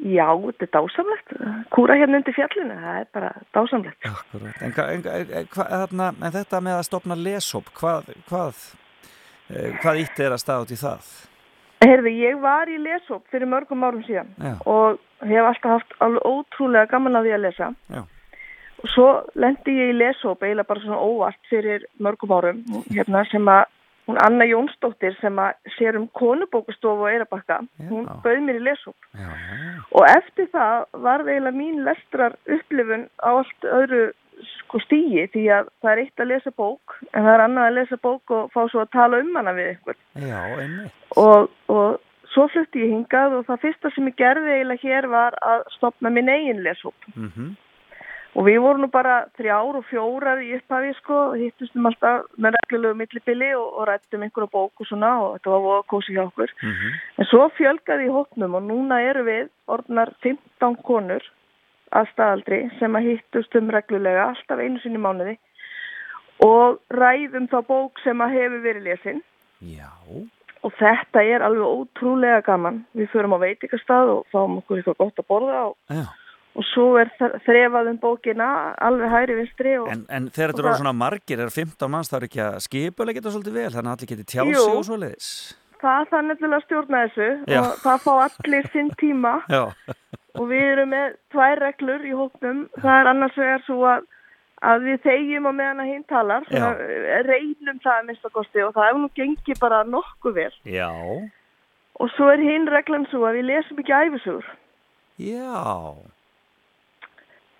[0.03, 1.29] Já, þetta er dásamlegt.
[1.71, 4.09] Kúra hérna undir fjallinu, það er bara dásamlegt.
[4.09, 4.57] Akkurat.
[4.65, 5.05] En, en,
[5.39, 5.67] en, hva,
[6.11, 8.59] en þetta með að stopna lesop, hvað, hvað,
[9.53, 11.07] eh, hvað ítt er að staða út í það?
[11.83, 14.53] Herði, ég var í lesóp fyrir mörgum árum síðan Já.
[14.65, 17.71] og hef alltaf haft alveg ótrúlega gaman að því að lesa.
[17.91, 18.01] Já.
[18.83, 19.07] Og svo
[19.39, 22.61] lendi ég í lesóp eiginlega bara svona óvart fyrir mörgum árum
[22.91, 23.65] hérna sem að
[24.05, 28.95] hún Anna Jónsdóttir sem að sér um konubókustofu og Eirabakka, hún bauð mér í lesóp.
[29.17, 29.31] Já.
[29.91, 34.03] Og eftir það var eiginlega mín lestrar upplifun á allt öðru
[34.51, 37.77] sko stíi því að það er eitt að lesa bók en það er annað að
[37.79, 39.99] lesa bók og fá svo að tala um hana við ykkur.
[40.25, 40.41] Já,
[41.23, 45.37] og, og svo flutti ég hingað og það fyrsta sem ég gerði eiginlega hér var
[45.45, 47.13] að stopna minn eigin leshóp.
[47.15, 47.55] Mm
[48.35, 52.57] og við vorum nú bara þrjár og fjórar í upphafi sko og hittustum alltaf með
[52.57, 56.25] reglulegu millibili og, og rættum einhverja bók og svona og þetta var voða kósi hjá
[56.25, 56.51] okkur.
[57.15, 61.23] En svo fjölgaði í hópnum og núna eru við orðnar 15 konur
[61.95, 65.37] að staðaldri sem að hittust um reglulega alltaf einu sinni mánuði
[66.45, 69.21] og ræðum þá bók sem að hefur verið lesin
[69.63, 69.87] Já.
[70.65, 72.81] og þetta er alveg ótrúlega gaman.
[72.97, 76.03] Við förum á veitikastað og fáum okkur eitthvað gott að borða og, Já.
[76.59, 78.49] og svo er þ- þrefað um bókina
[78.83, 82.19] alveg hæri vinstri og En, en þegar þetta eru svona margir, er 15 manns, það
[82.19, 85.29] er ekki að skipulega geta svolítið vel, þannig að allir geti sig og svoleiðis.
[85.85, 87.59] Það það nefnilega að stjórna þessu Já.
[87.61, 89.61] og það fá allir sinn tíma Já.
[90.35, 92.65] og við erum með tvær reglur í hóknum.
[92.81, 94.03] Það er annars vegar svo að,
[94.73, 98.75] að við þegjum á meðan að hinn talar, eh, reynum það að mista kosti og
[98.75, 100.51] það hefur nú gengið bara nokkuð vel.
[100.67, 100.89] Já.
[101.95, 104.47] Og svo er hinn reglan svo að við lesum ekki æfisugur.
[105.21, 105.95] Já.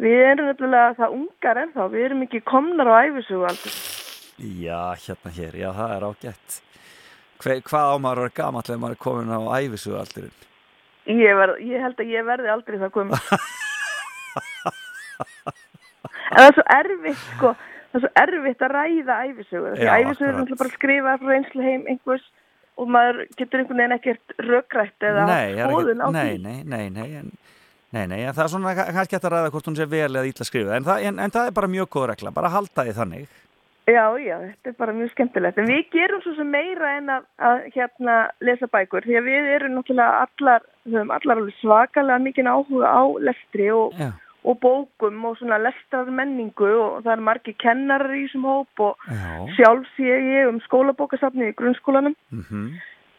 [0.04, 3.78] Við erum nefnilega það ungar ennþá, við erum ekki komnar á æfisugu aldur.
[4.36, 6.58] Já, hérna hér, já, það er ágætt.
[7.44, 10.36] Hver, hvað á maður að vera gamall ef maður er komin á æfisugu aldurinn?
[11.06, 13.16] Ég, ég held að ég verði aldrei það komið.
[16.32, 17.52] en það er svo erfitt, sko,
[17.94, 19.74] það er svo erfitt að ræða æfisugu.
[19.76, 22.26] Því Já, æfisugu er náttúrulega bara að skrifa frá reynslu heim einhvers
[22.76, 26.16] og maður getur einhvern veginn ekkert röggrætt eða skoðun á því.
[26.44, 27.30] nei, nei, nei, en,
[27.96, 30.10] nei, nei, en það er svona ka- kannski hægt að ræða hvort hún sé vel
[30.12, 32.84] eða ítla skrifið, en, það- en, en það er bara mjög góð regla, bara halda
[32.90, 33.28] því þannig.
[33.86, 35.60] Já, já, þetta er bara mjög skemmtilegt.
[35.62, 39.06] En við gerum svo sem meira en að, að hérna lesa bækur.
[39.06, 40.66] Því að við erum náttúrulega allar,
[41.04, 43.94] allar alveg svakalega mikinn áhuga á lestri og,
[44.42, 49.06] og bókum og svona lestrar menningu og það er margir kennarar í þessum hóp og
[49.06, 49.30] Já.
[49.60, 52.18] sjálf sé ég um skólabókasafni í grunnskólanum.
[52.34, 52.76] Mm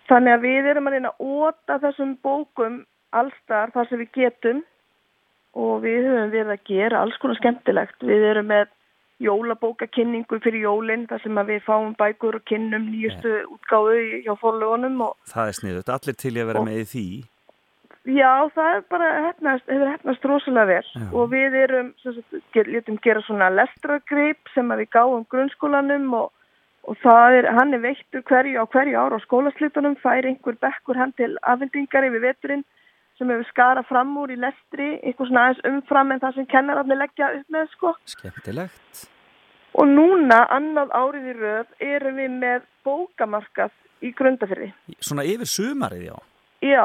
[0.07, 2.75] Þannig að við erum að reyna að óta þessum bókum
[3.17, 4.61] allstar þar sem við getum
[5.59, 7.97] og við höfum verið að gera alls konar skemmtilegt.
[8.07, 8.69] Við erum með
[9.25, 15.01] jólabókakynningu fyrir jólinn þar sem við fáum bækur og kynnum nýjustu útgáðu í- hjá forlugunum
[15.09, 17.07] og Það er sniðut, allir til að vera með í því.
[18.07, 21.09] já, það er bara hefnast, hefur hefnast rosalega vel Já.
[21.13, 26.31] og við erum, sem sagt, get- létum gera svona lestragrip sem við gáum grunnskólanum og,
[26.87, 30.97] og það er, hann er veittur hverju á hverju ára á skólaslitunum, fær einhver bekkur
[30.97, 32.65] hann til afhendingar yfir veturinn
[33.19, 37.01] sem hefur skarað fram úr í lestri, eitthvað svona aðeins umfram en það sem kennararnir
[37.01, 37.95] leggja upp með sko.
[38.13, 39.07] Skemmtilegt.
[39.77, 43.75] Og núna, annað árið í röð, erum við með bókamarkað
[44.05, 44.71] í grundafyrði.
[45.01, 46.17] Svona yfir sumarið, já.
[46.65, 46.85] Já,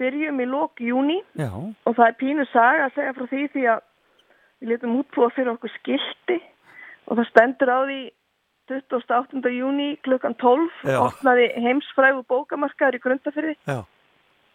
[0.00, 3.66] byrjum í lók júni Já, og það er pínu saga að segja frá því því
[3.74, 3.84] að
[4.60, 6.38] við letum útbúa fyrir okkur skilti
[7.08, 8.00] og það stendur á því
[8.70, 9.50] 28.
[9.50, 10.98] júni klukkan 12 Já.
[11.02, 13.80] opnaði heimsfrægu bókamarkaður í grundafyrði já,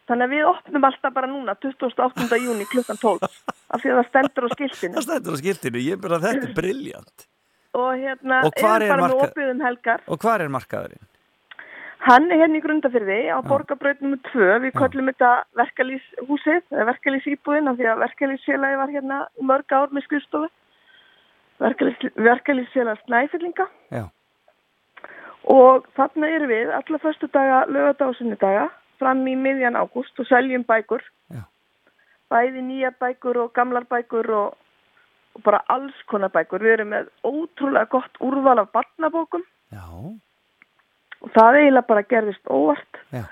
[0.10, 2.38] þannig að við opnum alltaf bara núna 28.
[2.46, 6.02] júni klukkan 12 af því að það stendur á skiltinu það stendur á skiltinu, ég
[6.02, 7.28] bara þetta er briljant.
[7.74, 11.04] og hérna Og er bara með marka- opið um helgar Og hvar er markaðurinn?
[12.06, 14.20] Hann er hérna í grundafyrði á borgarbraut nr.
[14.30, 14.60] 2.
[14.62, 16.62] Við köllum þetta verkalýshúsið,
[16.92, 20.50] verkalýsýbúðin, af því að verkalýsfélagi var hérna mörg ár með skrifstofu.
[21.60, 23.66] Verkalýsfélag snæfyllinga.
[23.92, 24.04] Já,
[25.46, 28.70] Og þarna erum við alla förstu daga, lögadag og sunnudaga,
[29.00, 31.04] fram í miðjan ágúst og seljum bækur.
[31.34, 31.44] Já.
[32.32, 34.56] Bæði nýja bækur og gamlar bækur og,
[35.36, 36.64] og bara alls konar bækur.
[36.66, 39.44] Við erum með ótrúlega gott úrval af barnabókum
[39.74, 39.84] já,
[41.22, 43.02] og það eiginlega bara gerðist óvart.
[43.12, 43.26] já,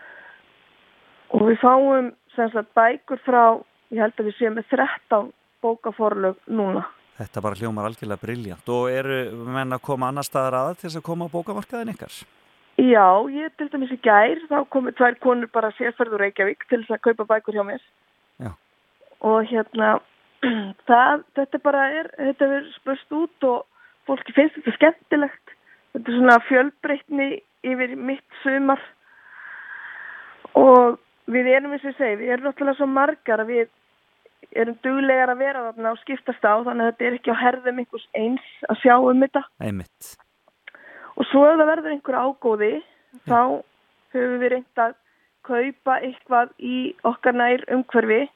[1.33, 3.43] Og við fáum sagt bækur frá,
[3.89, 5.31] ég held að við séum með 13
[5.63, 6.83] bókaforlög núna.
[7.17, 8.69] þetta bara hljómar algjörlega briljant.
[8.69, 9.17] Og eru
[9.47, 12.13] menn að koma annar staðar að til þess að koma á bókamarkaðin ykkar?
[12.77, 16.95] Já, ég til dæmis í gær, þá komu tvær konur bara sérferður Reykjavík til þess
[16.95, 17.83] að kaupa bækur hjá mér.
[18.41, 18.49] Já.
[19.21, 19.91] Og hérna,
[20.89, 23.67] það, þetta bara er, þetta er spurst út og
[24.09, 25.55] fólki finnst þetta skemmtilegt.
[25.93, 27.29] Þetta er svona fjölbreytni
[27.73, 28.81] yfir mitt sumar.
[30.57, 30.97] Og
[31.29, 33.71] við erum eins og ég segi, við erum náttúrulega svo margar að við
[34.57, 37.81] erum duglegar að vera þarna og skiptast á þannig að þetta er ekki á herðum
[37.81, 39.45] einhvers eins að sjá um þetta.
[39.61, 40.13] Einmitt.
[41.33, 42.73] Svo ef það verður einhver ágóði,
[43.25, 43.39] þá
[44.13, 44.91] höfum við reynd að
[45.47, 46.77] kaupa eitthvað í
[47.09, 48.27] okkar nær umhverfi.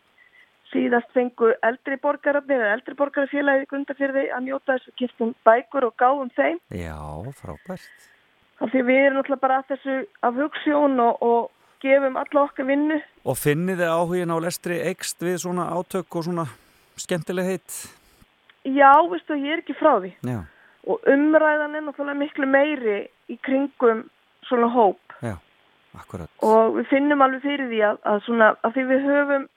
[0.72, 6.34] Síðast fengu eldri borgararnir eða eldri borgarafélagið grundafyrði að njóta þessu kiptum bækur og gáum
[6.34, 6.58] þeim.
[6.74, 6.98] Já,
[7.38, 8.10] frábært.
[8.58, 12.68] Af því við erum náttúrulega bara að þessu af hugssjón og, og gefum alla okkar
[12.68, 13.00] vinnu.
[13.30, 16.50] Og finnið þið áhugin á lestri ekst við svona átök og svona
[16.98, 17.80] skemmtileg heitt?
[18.66, 20.16] Já, veistu, ég er ekki frá því.
[20.26, 20.42] Já,
[20.88, 22.98] Og umræðan er náttúrulega miklu meiri
[23.28, 24.06] í kringum
[24.48, 25.00] svona hóp.
[25.22, 25.36] já,
[25.98, 26.30] akkurat.
[26.46, 29.48] og við finnum alveg fyrir því að, að svona, að því við höfum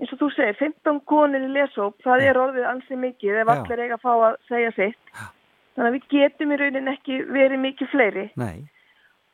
[0.00, 3.52] eins og þú segir, 15 konir í lesóp það er orðið ansið mikið ef Já.
[3.54, 5.14] allir eiga að fá að segja sitt.
[5.76, 8.26] Þannig að við getum í raunin ekki verið mikið fleiri.
[8.40, 8.64] Nei,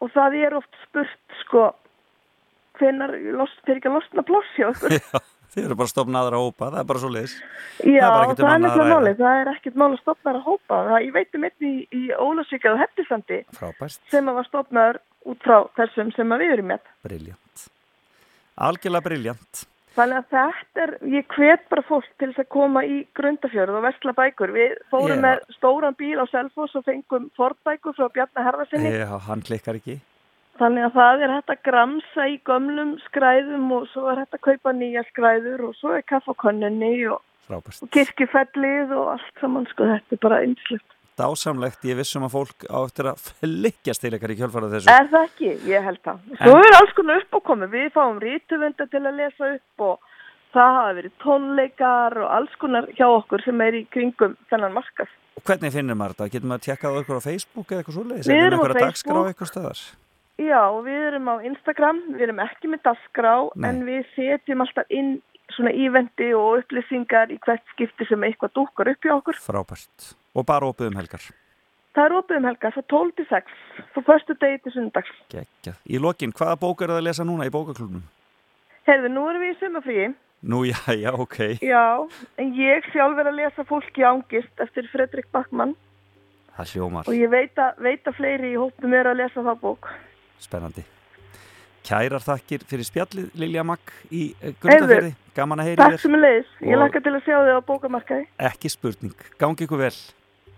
[0.03, 1.69] og það er oft spurt sko
[2.77, 4.97] lost, þeir ekki að losna ploss hjá okkur?
[5.01, 5.23] Já,
[5.57, 7.37] þið eru bara stofna aðra hópa, það er bara svo leiðis.
[7.81, 10.43] Já, Það er um það er nefnilega málið, það er ekkert mál að stopna að
[10.47, 14.51] hópa það, ég veit um einn í, í Ólasvíkja og Heftilsandi Frábært, sem að var
[14.51, 17.65] stopnaður út frá þessum sem við erum með briljant.
[18.67, 19.67] Algjörlega briljant.
[19.97, 23.87] Þannig að þetta er, ég hvet bara fólk til þess að koma í grundafjörð og
[23.87, 24.53] vestla bækur.
[24.53, 25.25] Við fórum Já.
[25.25, 28.93] með stóran bíl á Selfoss og fengum fordbækur frá Bjarnar Herðarsinni.
[28.93, 29.97] Já, hann klikkar ekki.
[30.57, 34.45] Þannig að það er hægt að gramsa í gömlum skræðum og svo er hægt að
[34.49, 37.21] kaupa nýja skræður og svo er kaff á konnunni og,
[37.53, 39.67] og kirkjufellið og allt saman.
[39.73, 40.93] Sko þetta er bara einslegt.
[41.17, 44.93] Dásamlegt, ég vissum að fólk á eftir að flykkjast til ykkar í kjölfarað þessu.
[44.93, 45.53] Er það ekki?
[45.73, 46.27] Ég held það.
[46.43, 47.71] Svo er alls konar uppákomi.
[47.73, 50.13] Við fáum rítuvenda til að lesa upp og
[50.57, 55.13] það hafa verið tónleikar og alls konar hjá okkur sem er í kringum þennan markað.
[55.37, 56.33] Og hvernig finnir maður þetta?
[56.33, 58.29] Getur maður að tjekkað á ykkur á Facebook eða eitthvað svoleiðis?
[58.31, 59.97] Við Er erum á Facebook.
[60.37, 63.71] Já, við erum á Instagram, við erum ekki með dasgrá Nei.
[63.71, 65.15] en við setjum alltaf inn
[65.55, 69.39] svona ívendi og upplýsingar í hvert skipti sem eitthvað dúkar upp hjá okkur.
[69.41, 70.11] Frábært.
[70.37, 71.25] Og bara opið um helgar.
[71.97, 73.55] Það er opið um helga, frá 12 til 6,
[73.95, 75.15] frá förstu degi til sundags.
[75.33, 75.79] Geggjað.
[75.89, 78.03] Í lokin, hvaða bók er það að lesa núna í bókaklubnum?
[78.85, 80.11] Herðu, nú erum við í sumafríi.
[80.45, 81.39] Nú, já, já, ok.
[81.65, 81.87] Já,
[82.37, 85.73] en ég sjálf er að lesa fólki ángist eftir Fredrik Backmann
[86.59, 87.09] Það hljómar.
[87.09, 89.89] og ég veit að, veit að fleiri í hópum er að lesa það bók.
[90.43, 90.85] Spennandi.
[91.87, 95.13] Kærar þakkir fyrir spjallið Lilja Magg í eh, Grundarfirði.
[95.37, 96.03] Gaman að heyri Takk þér.
[96.03, 98.27] sem er leiðis, ég lakka til að sjá þig á bókamarkaði.
[98.49, 99.15] Ekki spurning.
[99.39, 99.95] Gangi ykkur vel.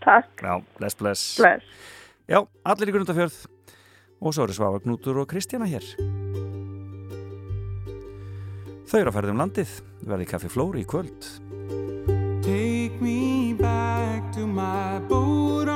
[0.05, 1.24] Takk, Já, bless, bless.
[1.42, 1.64] bless.
[2.30, 3.38] Já, allir í Grundarfjörð.
[4.18, 5.84] Og svo eru Svafa Knútur og Kristjana hér.
[8.88, 9.74] Þau eru að ferða um landið.
[10.09, 11.28] Verði kaffi flóri í kvöld.
[12.42, 15.68] Take me back to my boat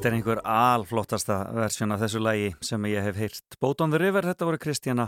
[0.00, 3.56] Þetta er einhver alflottasta versjón af þessu lægi sem ég hef heyrt.
[3.60, 5.04] Boat on the River, þetta voru Kristjana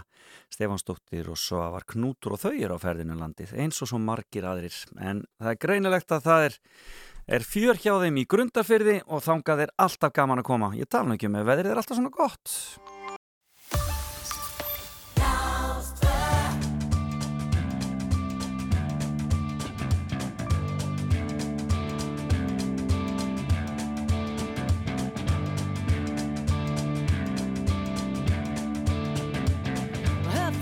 [0.53, 4.45] Stefansdóttir og svo var Knútur og þau er á ferðinu landið, eins og svo margir
[4.45, 4.77] aðrir.
[5.01, 6.61] En það er greinilegt að það er,
[7.41, 10.75] er fjör hjá þeim í grundafyrði og þangað er alltaf gaman að koma.
[10.77, 12.59] Ég tala ekki um að veðrið er alltaf svona gott.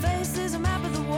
[0.01, 1.10] face is a map of the world.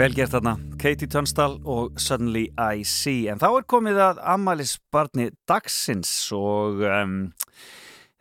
[0.00, 3.26] Velgert þarna, Katie Tunstall og Suddenly I See.
[3.28, 7.18] En þá er komið að Amalis barni dagsins og um,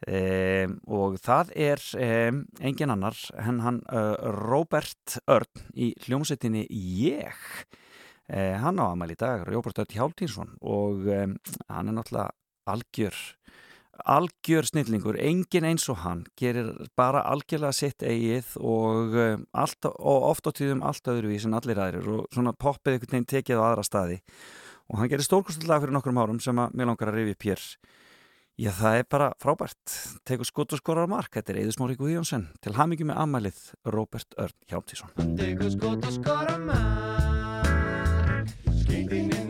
[0.03, 3.15] um, og það er um, engin annar
[3.45, 7.39] henn hann uh, Robert Örn í hljómsettinni Ég.
[8.27, 12.27] Uh, hann á Amal í dag, Robert Örn Hjáltínsson og hann er náttúrulega
[12.75, 13.23] algjör
[14.05, 20.27] algjör snillingur, engin eins og hann gerir bara algjörlega sitt eigið og, um, alltaf, og
[20.31, 23.67] oft á tíðum allt öðruvís en allir aðrir og svona poppið einhvern veginn tekið á
[23.69, 24.19] aðra staði.
[24.89, 27.65] Og hann gerir stórkostlega fyrir nokkrum árum sem að mér langar að rifja upp hér.
[28.59, 29.93] Já það er bara frábært.
[30.27, 32.49] Tegur skot og skorar mark, þetta er Eður Smári Guðjónsson.
[32.59, 37.29] Til hamingi með amalið Robert Örn Hjálmtísson tegur skot og skorar mark.
[38.81, 39.48] Skeitin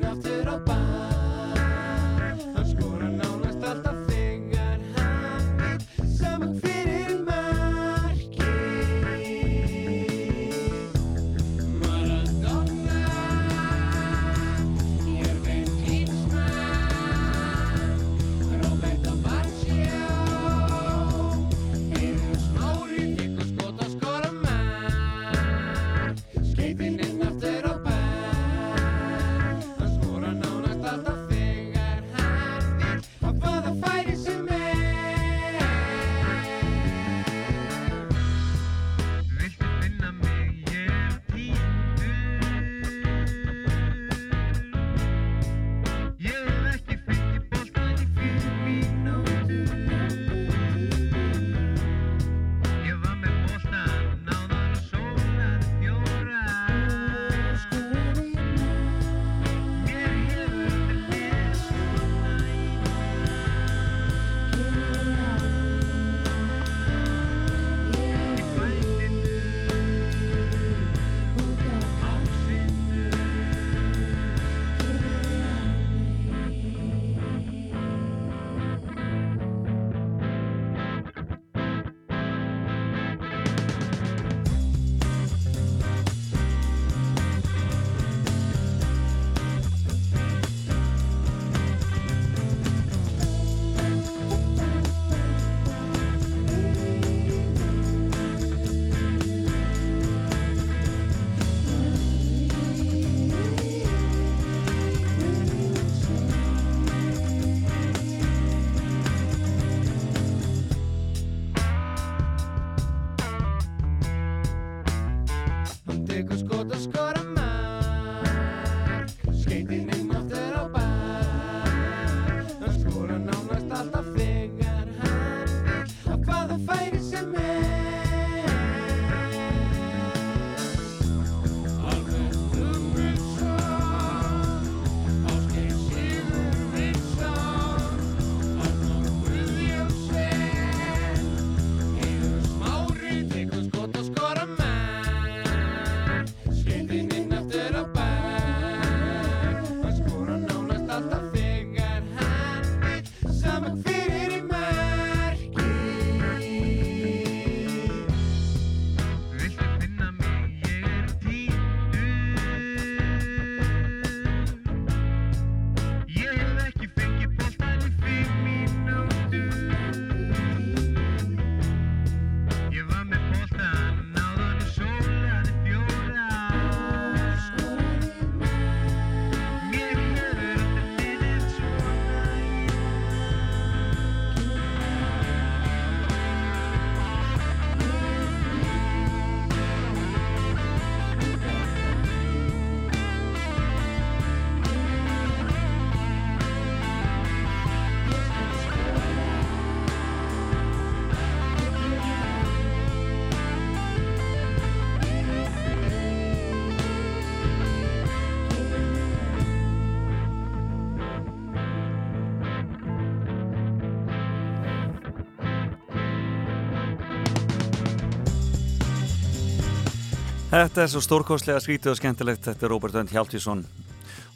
[220.50, 222.42] Þetta er svo stórkostlega skrítið og skemmtilegt.
[222.48, 223.60] Þetta er Róbert Önd Hjaltísson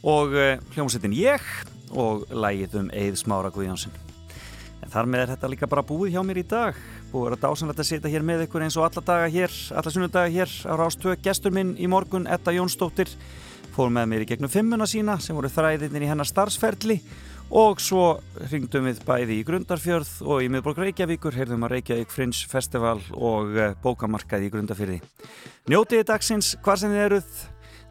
[0.06, 1.42] og uh, hljómsveitin Ég
[1.90, 3.96] og lægið um Eið Smára Guðjónsson.
[4.86, 6.78] En þar með er þetta líka bara búið hjá mér í dag.
[7.10, 9.96] Búið að vera dásanlegt að sitja hér með ykkur eins og alla daga hér alla
[9.96, 13.10] sunnudaga hér á Rástvö Gestur minn í morgun, Edda Jónsdóttir
[13.74, 17.00] fór með mér í gegnum fimmuna sína sem voru þræðinir í hennar starfsferli
[17.54, 18.18] og svo
[18.50, 23.54] hringdum við bæði í Grundarfjörð og í miðborg Reykjavíkur heyrðum að Reykjavík Fringe Festival og
[23.54, 25.00] eh, bókamarkaði í Grundarfjörði
[25.70, 27.44] Njótiði dagsins hvar sem þið eruð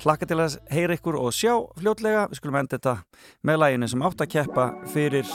[0.02, 2.96] hlakka til að heyra ykkur og sjá fljótlega, við skulum enda þetta
[3.46, 5.30] með læginu sem átt að keppa fyrir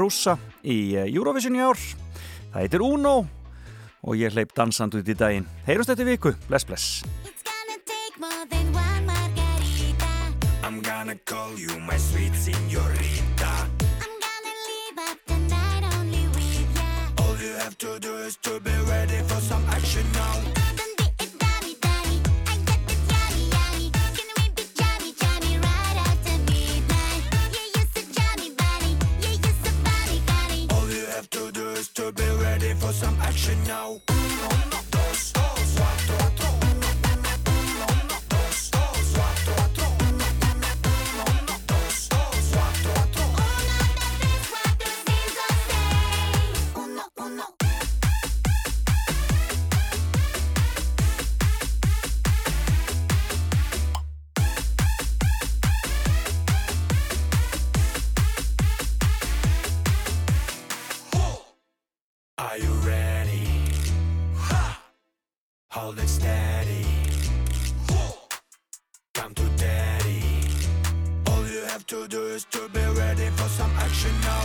[0.00, 1.80] rússa í eh, Eurovision í ár.
[2.54, 3.16] Það heitir Uno
[4.06, 5.48] og ég hleyp dansand út í daginn.
[5.68, 7.04] Heyrumst þetta viku, bless bless
[11.06, 13.52] gonna call you my sweet señorita.
[14.02, 18.36] I'm gonna leave up the night only with ya All you have to do is
[18.42, 20.34] to be ready for some action now.
[20.78, 22.18] Some day it's daddy, daddy.
[22.50, 23.86] I get this yaddy, yaddy.
[24.16, 26.82] Can we be jummy, jummy, right after me,
[27.74, 28.92] you're so jummy, buddy,
[29.22, 30.66] you're so badly daddy.
[30.74, 34.00] All you have to do is to be ready for some action now.
[65.86, 66.84] Hold it steady.
[69.14, 70.20] Come to daddy.
[71.28, 74.42] All you have to do is to be ready for some action now.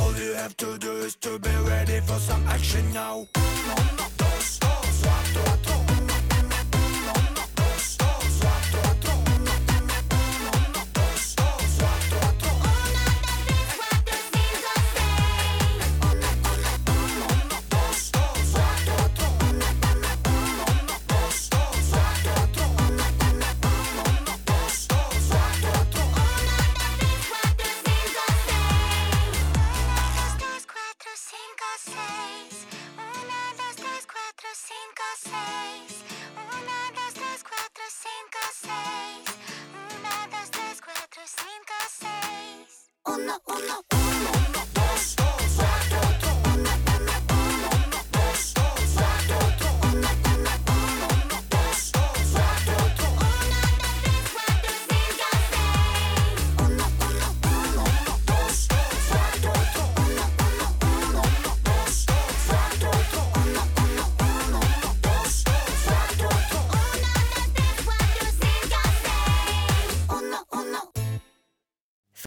[0.00, 3.26] All you have to do is to be ready for some action now.